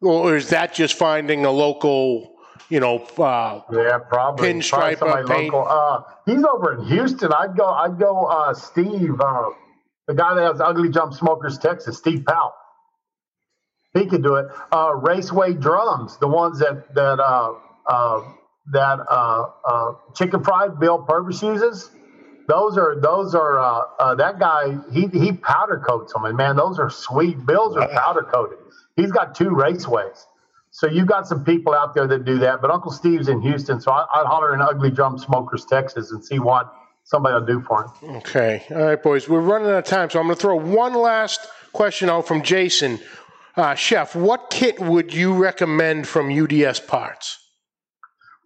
or 0.00 0.36
is 0.36 0.48
that 0.50 0.74
just 0.74 0.94
finding 0.94 1.44
a 1.44 1.50
local?" 1.50 2.36
You 2.68 2.78
know, 2.78 2.98
uh, 3.18 3.62
Yeah, 3.72 3.98
probably. 3.98 4.52
Pinstripe 4.52 4.70
probably 4.70 4.96
somebody 4.96 5.28
paint. 5.28 5.52
local. 5.54 5.66
Uh, 5.68 6.02
he's 6.24 6.44
over 6.44 6.74
in 6.78 6.84
Houston. 6.84 7.32
I'd 7.32 7.56
go. 7.56 7.66
I'd 7.66 7.98
go. 7.98 8.26
Uh, 8.26 8.54
Steve, 8.54 9.20
uh, 9.20 9.42
the 10.06 10.14
guy 10.14 10.34
that 10.34 10.42
has 10.52 10.60
Ugly 10.60 10.90
Drum 10.90 11.12
Smokers, 11.12 11.58
Texas. 11.58 11.98
Steve 11.98 12.24
Powell. 12.24 12.52
He 13.94 14.06
could 14.06 14.22
do 14.22 14.36
it. 14.36 14.46
Uh, 14.72 14.92
Raceway 14.94 15.54
drums, 15.54 16.16
the 16.18 16.28
ones 16.28 16.60
that 16.60 16.94
that 16.94 17.18
uh, 17.20 17.54
uh, 17.86 18.32
that 18.72 19.00
uh, 19.08 19.46
uh, 19.64 19.92
Chicken 20.14 20.44
Fried 20.44 20.78
Bill 20.78 20.98
Purvis 20.98 21.42
uses. 21.42 21.90
Those 22.46 22.76
are 22.78 23.00
those 23.00 23.34
are 23.34 23.58
uh, 23.58 23.82
uh, 23.98 24.14
that 24.16 24.38
guy. 24.38 24.76
He 24.92 25.06
he 25.08 25.32
powder 25.32 25.82
coats 25.84 26.12
them, 26.12 26.24
and 26.24 26.36
man, 26.36 26.56
those 26.56 26.78
are 26.78 26.90
sweet. 26.90 27.44
Bills 27.46 27.76
are 27.76 27.88
powder 27.88 28.22
coated. 28.22 28.58
He's 28.96 29.12
got 29.12 29.34
two 29.34 29.50
raceways. 29.50 30.24
So 30.72 30.86
you've 30.86 31.08
got 31.08 31.26
some 31.26 31.44
people 31.44 31.74
out 31.74 31.94
there 31.94 32.06
that 32.06 32.24
do 32.24 32.38
that, 32.38 32.60
but 32.60 32.70
Uncle 32.70 32.92
Steve's 32.92 33.28
in 33.28 33.40
Houston, 33.42 33.80
so 33.80 33.90
I, 33.90 34.06
I'd 34.14 34.26
holler 34.26 34.54
in 34.54 34.62
Ugly 34.62 34.92
Drum 34.92 35.18
Smokers, 35.18 35.64
Texas, 35.64 36.12
and 36.12 36.24
see 36.24 36.38
what 36.38 36.72
somebody 37.02 37.34
will 37.34 37.46
do 37.46 37.60
for 37.60 37.84
him. 37.84 38.16
Okay. 38.18 38.62
All 38.70 38.76
right, 38.76 39.02
boys. 39.02 39.28
We're 39.28 39.40
running 39.40 39.68
out 39.68 39.78
of 39.78 39.84
time, 39.84 40.10
so 40.10 40.20
I'm 40.20 40.26
going 40.26 40.36
to 40.36 40.40
throw 40.40 40.54
one 40.54 40.94
last 40.94 41.40
question 41.72 42.08
out 42.08 42.28
from 42.28 42.42
Jason. 42.42 43.00
Uh, 43.56 43.74
Chef, 43.74 44.14
what 44.14 44.50
kit 44.50 44.78
would 44.78 45.12
you 45.12 45.34
recommend 45.34 46.06
from 46.06 46.30
UDS 46.30 46.80
Parts? 46.80 47.38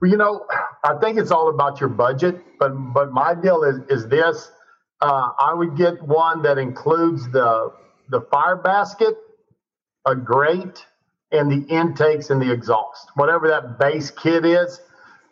Well, 0.00 0.10
you 0.10 0.16
know, 0.16 0.46
I 0.84 0.94
think 0.98 1.18
it's 1.18 1.30
all 1.30 1.50
about 1.50 1.80
your 1.80 1.88
budget, 1.88 2.40
but 2.58 2.70
but 2.92 3.12
my 3.12 3.34
deal 3.34 3.64
is 3.64 3.80
is 3.88 4.08
this: 4.08 4.50
uh, 5.00 5.30
I 5.38 5.54
would 5.54 5.76
get 5.76 6.02
one 6.02 6.42
that 6.42 6.58
includes 6.58 7.30
the 7.30 7.72
the 8.08 8.22
fire 8.30 8.56
basket, 8.56 9.14
a 10.06 10.14
grate, 10.16 10.84
and 11.32 11.50
the 11.50 11.66
intakes 11.72 12.30
and 12.30 12.40
the 12.40 12.50
exhaust, 12.50 13.08
whatever 13.14 13.48
that 13.48 13.78
base 13.78 14.10
kit 14.10 14.44
is. 14.44 14.80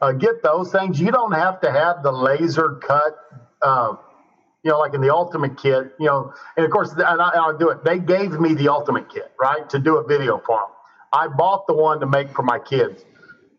Uh, 0.00 0.12
get 0.12 0.42
those 0.42 0.72
things. 0.72 1.00
You 1.00 1.12
don't 1.12 1.32
have 1.32 1.60
to 1.60 1.70
have 1.70 2.02
the 2.02 2.10
laser 2.10 2.80
cut. 2.82 3.16
Uh, 4.64 4.68
you 4.68 4.70
know, 4.70 4.78
like 4.78 4.94
in 4.94 5.00
the 5.00 5.12
ultimate 5.12 5.56
kit, 5.56 5.94
you 5.98 6.06
know, 6.06 6.32
and 6.56 6.64
of 6.64 6.72
course, 6.72 6.92
and, 6.92 7.02
I, 7.02 7.46
will 7.46 7.58
do 7.58 7.70
it. 7.70 7.84
They 7.84 7.98
gave 7.98 8.32
me 8.40 8.54
the 8.54 8.68
ultimate 8.68 9.10
kit, 9.12 9.32
right, 9.40 9.68
to 9.70 9.78
do 9.78 9.96
a 9.98 10.06
video 10.06 10.40
for 10.46 10.58
them. 10.58 10.68
I 11.12 11.28
bought 11.28 11.66
the 11.66 11.74
one 11.74 12.00
to 12.00 12.06
make 12.06 12.30
for 12.34 12.42
my 12.42 12.58
kids 12.58 13.04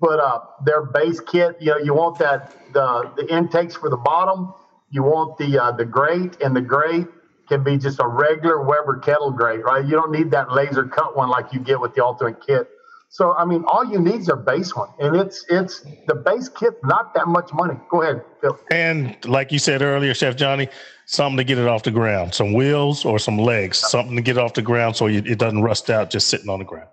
but 0.03 0.19
up 0.19 0.65
their 0.65 0.83
base 0.83 1.21
kit. 1.21 1.55
You 1.61 1.71
know, 1.71 1.77
you 1.77 1.93
want 1.93 2.19
that 2.19 2.73
the 2.73 3.11
the 3.15 3.33
intakes 3.33 3.75
for 3.75 3.89
the 3.89 3.97
bottom. 3.97 4.53
You 4.91 5.03
want 5.03 5.37
the 5.37 5.57
uh, 5.57 5.71
the 5.71 5.85
grate, 5.85 6.41
and 6.41 6.55
the 6.55 6.61
grate 6.61 7.07
can 7.47 7.63
be 7.63 7.77
just 7.77 7.99
a 7.99 8.07
regular 8.07 8.63
Weber 8.63 8.99
kettle 8.99 9.31
grate, 9.31 9.63
right? 9.63 9.85
You 9.85 9.91
don't 9.91 10.11
need 10.11 10.31
that 10.31 10.51
laser 10.51 10.85
cut 10.85 11.15
one 11.15 11.29
like 11.29 11.53
you 11.53 11.59
get 11.61 11.79
with 11.79 11.95
the 11.95 12.03
Ultimate 12.03 12.45
kit. 12.45 12.69
So 13.13 13.35
I 13.35 13.45
mean, 13.45 13.63
all 13.67 13.85
you 13.85 13.99
need 13.99 14.21
is 14.21 14.29
a 14.29 14.35
base 14.35 14.75
one, 14.75 14.89
and 14.97 15.15
it's 15.15 15.45
it's 15.47 15.85
the 16.07 16.15
base 16.15 16.49
kit, 16.49 16.73
not 16.83 17.13
that 17.13 17.27
much 17.27 17.53
money. 17.53 17.75
Go 17.91 18.01
ahead, 18.01 18.23
Phil. 18.41 18.59
And 18.71 19.23
like 19.25 19.51
you 19.51 19.59
said 19.59 19.83
earlier, 19.83 20.15
Chef 20.15 20.35
Johnny, 20.35 20.67
something 21.05 21.37
to 21.37 21.43
get 21.43 21.59
it 21.59 21.67
off 21.67 21.83
the 21.83 21.91
ground, 21.91 22.33
some 22.33 22.53
wheels 22.53 23.05
or 23.05 23.19
some 23.19 23.37
legs, 23.37 23.77
something 23.77 24.15
to 24.15 24.21
get 24.23 24.37
it 24.37 24.39
off 24.39 24.55
the 24.55 24.63
ground 24.63 24.95
so 24.95 25.05
it 25.05 25.37
doesn't 25.37 25.61
rust 25.61 25.91
out 25.91 26.09
just 26.09 26.27
sitting 26.27 26.49
on 26.49 26.57
the 26.57 26.65
ground. 26.65 26.89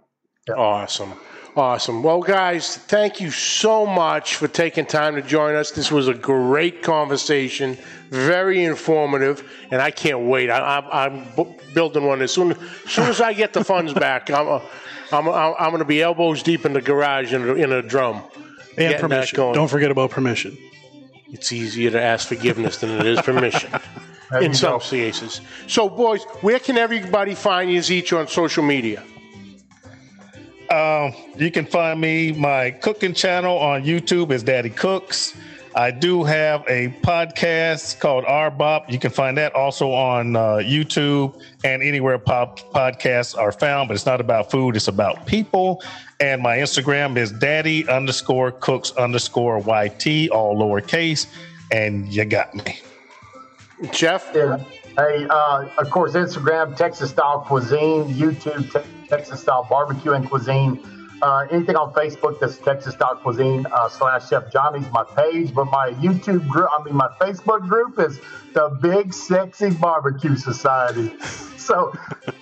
Awesome. 0.55 1.15
Awesome. 1.57 2.03
Well, 2.03 2.21
guys, 2.21 2.77
thank 2.77 3.19
you 3.19 3.31
so 3.31 3.87
much 3.87 4.37
for 4.37 4.47
taking 4.47 4.85
time 4.85 5.15
to 5.15 5.23
join 5.23 5.55
us. 5.55 5.71
This 5.71 5.91
was 5.91 6.07
a 6.07 6.15
great 6.15 6.83
conversation, 6.83 7.79
very 8.11 8.63
informative, 8.63 9.51
and 9.71 9.81
I 9.81 9.91
can't 9.91 10.27
wait. 10.27 10.51
I, 10.51 11.07
am 11.07 11.25
building 11.73 12.05
one 12.05 12.21
as 12.21 12.31
soon, 12.31 12.53
as 12.53 12.91
soon 12.91 13.09
as 13.09 13.23
I 13.23 13.33
get 13.33 13.55
the 13.55 13.65
funds 13.65 13.95
back. 13.95 14.31
I'm, 14.31 14.47
a, 14.47 14.63
I'm, 15.13 15.27
a, 15.27 15.31
I'm 15.31 15.71
going 15.71 15.79
to 15.81 15.85
be 15.85 16.03
elbows 16.03 16.43
deep 16.43 16.65
in 16.65 16.73
the 16.73 16.81
garage 16.81 17.33
in 17.33 17.49
a, 17.49 17.55
in 17.55 17.73
a 17.73 17.83
drum. 17.83 18.23
And 18.77 18.99
permission. 19.01 19.53
Don't 19.53 19.69
forget 19.69 19.91
about 19.91 20.11
permission. 20.11 20.57
It's 21.29 21.53
easier 21.53 21.91
to 21.91 22.01
ask 22.01 22.29
forgiveness 22.29 22.79
than 22.79 22.91
it 22.91 23.07
is 23.07 23.21
permission. 23.21 23.71
in 24.41 24.55
some 24.55 24.81
cases. 24.81 25.41
So, 25.67 25.89
boys, 25.89 26.25
where 26.41 26.59
can 26.59 26.79
everybody 26.79 27.35
find 27.35 27.71
you 27.71 27.83
each 27.95 28.13
on 28.13 28.29
social 28.29 28.63
media? 28.63 29.03
Um, 30.71 31.13
you 31.37 31.51
can 31.51 31.67
find 31.67 32.01
me, 32.01 32.33
my 32.33 32.71
cooking 32.71 33.13
channel 33.13 33.59
on 33.59 33.83
YouTube 33.83 34.31
is 34.31 34.45
Daddy 34.45 34.71
Cooks. 34.71 35.35
I 35.75 35.93
do 35.93 36.25
have 36.25 36.65
a 36.69 36.89
podcast 37.03 38.01
called 38.01 38.25
RBOP. 38.25 38.91
You 38.91 38.99
can 38.99 39.11
find 39.11 39.39
that 39.39 39.55
also 39.55 39.93
on 39.93 40.35
uh, 40.35 40.57
YouTube 40.57 41.41
and 41.63 41.83
anywhere 41.83 42.19
pop 42.19 42.59
podcasts 42.73 43.39
are 43.39 43.53
found, 43.53 43.89
but 43.89 43.95
it's 43.95 44.07
not 44.07 44.21
about 44.21 44.51
food, 44.51 44.75
it's 44.75 44.89
about 44.89 45.27
people. 45.27 45.83
And 46.19 46.43
my 46.43 46.57
Instagram 46.59 47.17
is 47.17 47.31
daddy 47.31 47.89
underscore 47.89 48.53
cooks 48.53 48.91
underscore 48.93 49.59
YT, 49.59 50.31
all 50.31 50.57
lowercase. 50.57 51.27
And 51.71 52.13
you 52.13 52.25
got 52.25 52.53
me. 52.55 52.81
Jeff? 53.93 54.31
Yeah. 54.35 54.59
Hey, 54.97 55.27
uh, 55.31 55.69
of 55.79 55.89
course, 55.91 56.13
Instagram, 56.13 56.77
Texas 56.77 57.11
Style 57.11 57.41
Cuisine, 57.47 58.13
YouTube, 58.13 58.73
te- 58.73 59.09
Texas 59.09 59.41
Style 59.41 59.67
Barbecue 59.71 60.13
and 60.13 60.29
Cuisine. 60.29 61.00
Uh, 61.23 61.47
anything 61.51 61.77
on 61.77 61.93
Facebook 61.93 62.41
that's 62.41 62.57
Texas 62.59 62.95
Style 62.95 63.17
Cuisine 63.17 63.67
uh, 63.73 63.89
slash 63.89 64.29
Chef 64.29 64.51
Johnny's 64.53 64.91
my 64.91 65.05
page, 65.05 65.53
but 65.55 65.67
my 65.67 65.91
YouTube 66.01 66.47
group, 66.49 66.69
I 66.73 66.83
mean, 66.83 66.97
my 66.97 67.09
Facebook 67.21 67.69
group 67.69 67.99
is 67.99 68.21
the 68.55 68.79
Big 68.81 69.13
Sexy 69.13 69.71
Barbecue 69.71 70.37
Society. 70.37 71.13
So, 71.61 71.93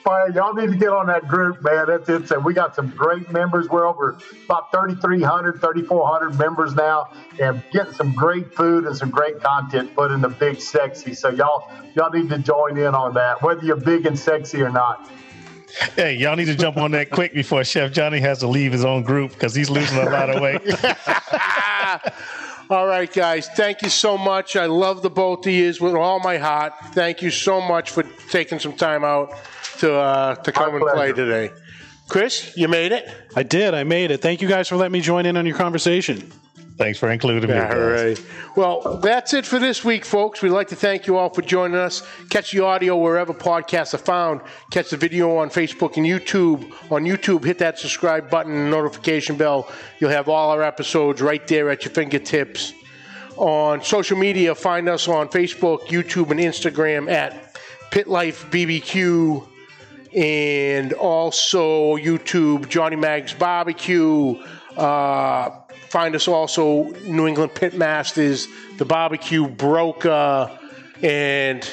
fire, 0.04 0.30
y'all 0.30 0.54
need 0.54 0.70
to 0.70 0.76
get 0.76 0.88
on 0.88 1.08
that 1.08 1.28
group, 1.28 1.60
man. 1.62 1.86
That's 1.88 2.08
it. 2.30 2.42
we 2.42 2.54
got 2.54 2.74
some 2.74 2.88
great 2.96 3.30
members. 3.30 3.68
We're 3.68 3.86
over 3.86 4.16
about 4.46 4.70
3,300, 4.70 5.60
3,400 5.60 6.38
members 6.38 6.74
now, 6.74 7.10
and 7.38 7.62
getting 7.72 7.92
some 7.92 8.14
great 8.14 8.54
food 8.54 8.86
and 8.86 8.96
some 8.96 9.10
great 9.10 9.40
content 9.42 9.94
put 9.94 10.12
in 10.12 10.22
the 10.22 10.28
Big 10.30 10.60
Sexy. 10.60 11.12
So, 11.12 11.28
y'all, 11.28 11.70
y'all 11.94 12.10
need 12.10 12.30
to 12.30 12.38
join 12.38 12.78
in 12.78 12.94
on 12.94 13.12
that, 13.14 13.42
whether 13.42 13.62
you're 13.64 13.76
big 13.76 14.06
and 14.06 14.18
sexy 14.18 14.62
or 14.62 14.70
not. 14.70 15.10
Hey, 15.96 16.14
y'all 16.14 16.36
need 16.36 16.46
to 16.46 16.56
jump 16.56 16.76
on 16.76 16.90
that 16.92 17.10
quick 17.10 17.34
before 17.34 17.64
Chef 17.64 17.92
Johnny 17.92 18.20
has 18.20 18.38
to 18.40 18.46
leave 18.46 18.72
his 18.72 18.84
own 18.84 19.02
group 19.02 19.32
because 19.32 19.54
he's 19.54 19.70
losing 19.70 19.98
a 19.98 20.10
lot 20.10 20.30
of 20.30 20.40
weight. 20.40 20.60
all 22.70 22.86
right, 22.86 23.12
guys. 23.12 23.48
Thank 23.48 23.82
you 23.82 23.88
so 23.88 24.16
much. 24.16 24.56
I 24.56 24.66
love 24.66 25.02
the 25.02 25.10
both 25.10 25.46
of 25.46 25.52
you 25.52 25.72
with 25.80 25.94
all 25.94 26.20
my 26.20 26.38
heart. 26.38 26.72
Thank 26.92 27.22
you 27.22 27.30
so 27.30 27.60
much 27.60 27.90
for 27.90 28.02
taking 28.30 28.58
some 28.58 28.74
time 28.74 29.04
out 29.04 29.34
to 29.78 29.94
uh, 29.94 30.34
to 30.36 30.52
come 30.52 30.74
and 30.74 30.86
play 30.86 31.12
today. 31.12 31.50
Chris, 32.08 32.56
you 32.56 32.68
made 32.68 32.92
it. 32.92 33.08
I 33.36 33.42
did. 33.42 33.74
I 33.74 33.84
made 33.84 34.10
it. 34.10 34.22
Thank 34.22 34.40
you 34.40 34.48
guys 34.48 34.68
for 34.68 34.76
letting 34.76 34.92
me 34.92 35.00
join 35.00 35.26
in 35.26 35.36
on 35.36 35.44
your 35.44 35.56
conversation. 35.56 36.32
Thanks 36.78 36.96
for 36.96 37.10
including 37.10 37.50
me. 37.50 37.58
All 37.58 37.76
right. 37.76 38.24
Well, 38.54 38.98
that's 39.02 39.34
it 39.34 39.44
for 39.44 39.58
this 39.58 39.84
week, 39.84 40.04
folks. 40.04 40.42
We'd 40.42 40.50
like 40.50 40.68
to 40.68 40.76
thank 40.76 41.08
you 41.08 41.16
all 41.16 41.28
for 41.28 41.42
joining 41.42 41.76
us. 41.76 42.06
Catch 42.30 42.52
the 42.52 42.60
audio 42.60 42.96
wherever 42.96 43.34
podcasts 43.34 43.94
are 43.94 43.98
found. 43.98 44.42
Catch 44.70 44.90
the 44.90 44.96
video 44.96 45.36
on 45.36 45.50
Facebook 45.50 45.96
and 45.96 46.06
YouTube. 46.06 46.72
On 46.92 47.02
YouTube, 47.02 47.44
hit 47.44 47.58
that 47.58 47.80
subscribe 47.80 48.30
button 48.30 48.52
and 48.52 48.70
notification 48.70 49.36
bell. 49.36 49.68
You'll 49.98 50.10
have 50.10 50.28
all 50.28 50.50
our 50.50 50.62
episodes 50.62 51.20
right 51.20 51.44
there 51.48 51.68
at 51.68 51.84
your 51.84 51.92
fingertips. 51.92 52.72
On 53.36 53.82
social 53.82 54.16
media, 54.16 54.54
find 54.54 54.88
us 54.88 55.08
on 55.08 55.28
Facebook, 55.28 55.88
YouTube, 55.88 56.30
and 56.30 56.38
Instagram 56.38 57.10
at 57.10 57.56
Pit 57.90 58.06
Life 58.06 58.48
BBQ 58.52 59.48
and 60.14 60.92
also 60.92 61.96
YouTube, 61.96 62.68
Johnny 62.68 62.96
Maggs 62.96 63.32
Barbecue. 63.34 64.40
Uh, 64.76 65.50
Find 65.91 66.14
us 66.14 66.28
also 66.28 66.84
New 67.05 67.26
England 67.26 67.53
Pitmasters, 67.53 68.47
the 68.76 68.84
Barbecue 68.84 69.49
Broker, 69.49 70.51
and 71.03 71.68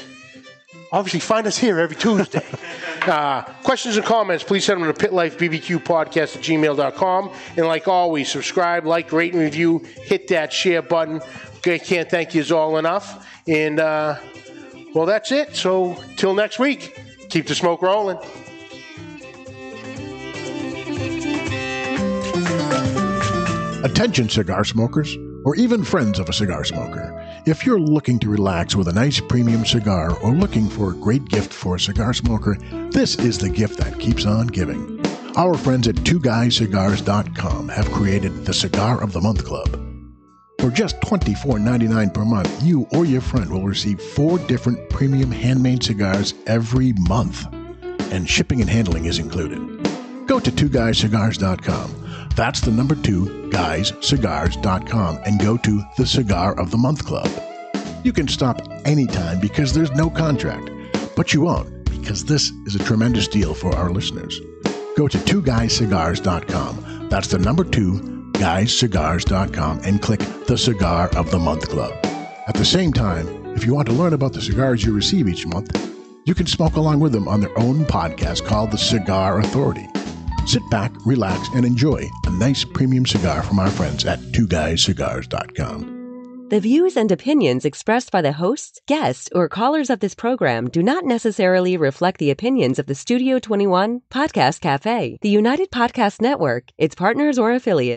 obviously 0.91 1.19
find 1.19 1.45
us 1.47 1.57
here 1.57 1.79
every 1.79 1.97
Tuesday. 1.97 2.45
uh, 3.01 3.41
questions 3.63 3.97
and 3.97 4.05
comments, 4.05 4.43
please 4.43 4.63
send 4.63 4.81
them 4.81 4.93
to 4.93 5.07
pitlifebbqpodcast 5.07 6.37
at 6.37 6.41
gmail.com. 6.41 7.31
And 7.57 7.67
like 7.67 7.87
always, 7.87 8.31
subscribe, 8.31 8.85
like, 8.85 9.11
rate, 9.11 9.33
and 9.33 9.41
review. 9.41 9.79
Hit 9.79 10.29
that 10.29 10.53
share 10.53 10.81
button. 10.81 11.21
Okay, 11.57 11.79
can't 11.79 12.09
thank 12.09 12.33
you 12.33 12.43
all 12.55 12.77
enough. 12.77 13.27
And, 13.47 13.79
uh, 13.79 14.17
well, 14.93 15.05
that's 15.05 15.31
it. 15.33 15.55
So, 15.55 16.01
till 16.15 16.33
next 16.33 16.57
week, 16.57 16.97
keep 17.29 17.47
the 17.47 17.55
smoke 17.55 17.81
rolling. 17.81 18.17
Attention, 23.85 24.27
cigar 24.27 24.65
smokers, 24.65 25.15
or 25.43 25.55
even 25.57 25.83
friends 25.83 26.17
of 26.17 26.27
a 26.27 26.33
cigar 26.33 26.63
smoker. 26.65 27.13
If 27.45 27.67
you're 27.67 27.79
looking 27.79 28.17
to 28.17 28.31
relax 28.31 28.75
with 28.75 28.87
a 28.87 28.93
nice 28.93 29.19
premium 29.19 29.63
cigar 29.63 30.17
or 30.21 30.31
looking 30.31 30.67
for 30.69 30.89
a 30.89 30.95
great 30.95 31.25
gift 31.25 31.53
for 31.53 31.75
a 31.75 31.79
cigar 31.79 32.11
smoker, 32.11 32.57
this 32.89 33.15
is 33.19 33.37
the 33.37 33.47
gift 33.47 33.77
that 33.77 33.99
keeps 33.99 34.25
on 34.25 34.47
giving. 34.47 35.05
Our 35.37 35.53
friends 35.53 35.87
at 35.87 35.97
twoguyscigars.com 35.97 37.69
have 37.69 37.91
created 37.91 38.43
the 38.43 38.55
Cigar 38.55 39.03
of 39.03 39.13
the 39.13 39.21
Month 39.21 39.45
Club. 39.45 39.69
For 40.59 40.71
just 40.71 40.99
$24.99 41.01 42.11
per 42.11 42.25
month, 42.25 42.63
you 42.63 42.87
or 42.91 43.05
your 43.05 43.21
friend 43.21 43.53
will 43.53 43.67
receive 43.67 44.01
four 44.01 44.39
different 44.39 44.89
premium 44.89 45.31
handmade 45.31 45.83
cigars 45.83 46.33
every 46.47 46.93
month, 47.07 47.45
and 48.11 48.27
shipping 48.27 48.61
and 48.61 48.69
handling 48.69 49.05
is 49.05 49.19
included. 49.19 49.59
Go 50.25 50.39
to 50.39 50.51
twoguyscigars.com 50.51 52.04
that's 52.35 52.61
the 52.61 52.71
number 52.71 52.95
two, 52.95 53.49
guyscigars.com, 53.51 55.19
and 55.25 55.39
go 55.39 55.57
to 55.57 55.81
the 55.97 56.05
Cigar 56.05 56.59
of 56.59 56.71
the 56.71 56.77
Month 56.77 57.05
Club. 57.05 57.29
You 58.03 58.13
can 58.13 58.27
stop 58.27 58.61
anytime 58.85 59.39
because 59.39 59.73
there's 59.73 59.91
no 59.91 60.09
contract, 60.09 60.69
but 61.15 61.33
you 61.33 61.41
won't 61.41 61.85
because 61.85 62.25
this 62.25 62.51
is 62.65 62.75
a 62.75 62.83
tremendous 62.83 63.27
deal 63.27 63.53
for 63.53 63.75
our 63.75 63.89
listeners. 63.89 64.39
Go 64.95 65.07
to 65.07 65.17
twoguyscigars.com. 65.17 67.09
That's 67.09 67.27
the 67.27 67.39
number 67.39 67.63
two, 67.63 68.31
guyscigars.com, 68.33 69.81
and 69.83 70.01
click 70.01 70.19
the 70.45 70.57
Cigar 70.57 71.09
of 71.15 71.31
the 71.31 71.39
Month 71.39 71.69
Club. 71.69 71.93
At 72.47 72.55
the 72.55 72.65
same 72.65 72.93
time, 72.93 73.27
if 73.55 73.65
you 73.65 73.73
want 73.73 73.87
to 73.87 73.93
learn 73.93 74.13
about 74.13 74.33
the 74.33 74.41
cigars 74.41 74.83
you 74.83 74.93
receive 74.93 75.27
each 75.27 75.47
month, 75.47 75.75
you 76.25 76.35
can 76.35 76.47
smoke 76.47 76.75
along 76.75 76.99
with 76.99 77.11
them 77.11 77.27
on 77.27 77.39
their 77.39 77.57
own 77.57 77.85
podcast 77.85 78.45
called 78.45 78.71
The 78.71 78.77
Cigar 78.77 79.39
Authority. 79.39 79.87
Sit 80.45 80.67
back, 80.69 80.91
relax, 81.05 81.49
and 81.55 81.65
enjoy 81.65 82.09
a 82.25 82.29
nice 82.31 82.63
premium 82.63 83.05
cigar 83.05 83.43
from 83.43 83.59
our 83.59 83.69
friends 83.69 84.05
at 84.05 84.19
twoguyscigars.com. 84.19 85.95
The 86.49 86.59
views 86.59 86.95
and 86.95 87.11
opinions 87.11 87.65
expressed 87.65 88.11
by 88.11 88.21
the 88.21 88.33
hosts, 88.33 88.79
guests, 88.85 89.29
or 89.33 89.49
callers 89.49 89.89
of 89.89 89.99
this 89.99 90.13
program 90.13 90.69
do 90.69 90.83
not 90.83 91.03
necessarily 91.03 91.75
reflect 91.75 92.19
the 92.19 92.29
opinions 92.29 92.77
of 92.77 92.85
the 92.85 92.93
Studio 92.93 93.39
21 93.39 94.01
Podcast 94.11 94.61
Cafe, 94.61 95.17
the 95.23 95.29
United 95.29 95.71
Podcast 95.71 96.21
Network, 96.21 96.65
its 96.77 96.93
partners, 96.93 97.39
or 97.39 97.51
affiliates. 97.51 97.93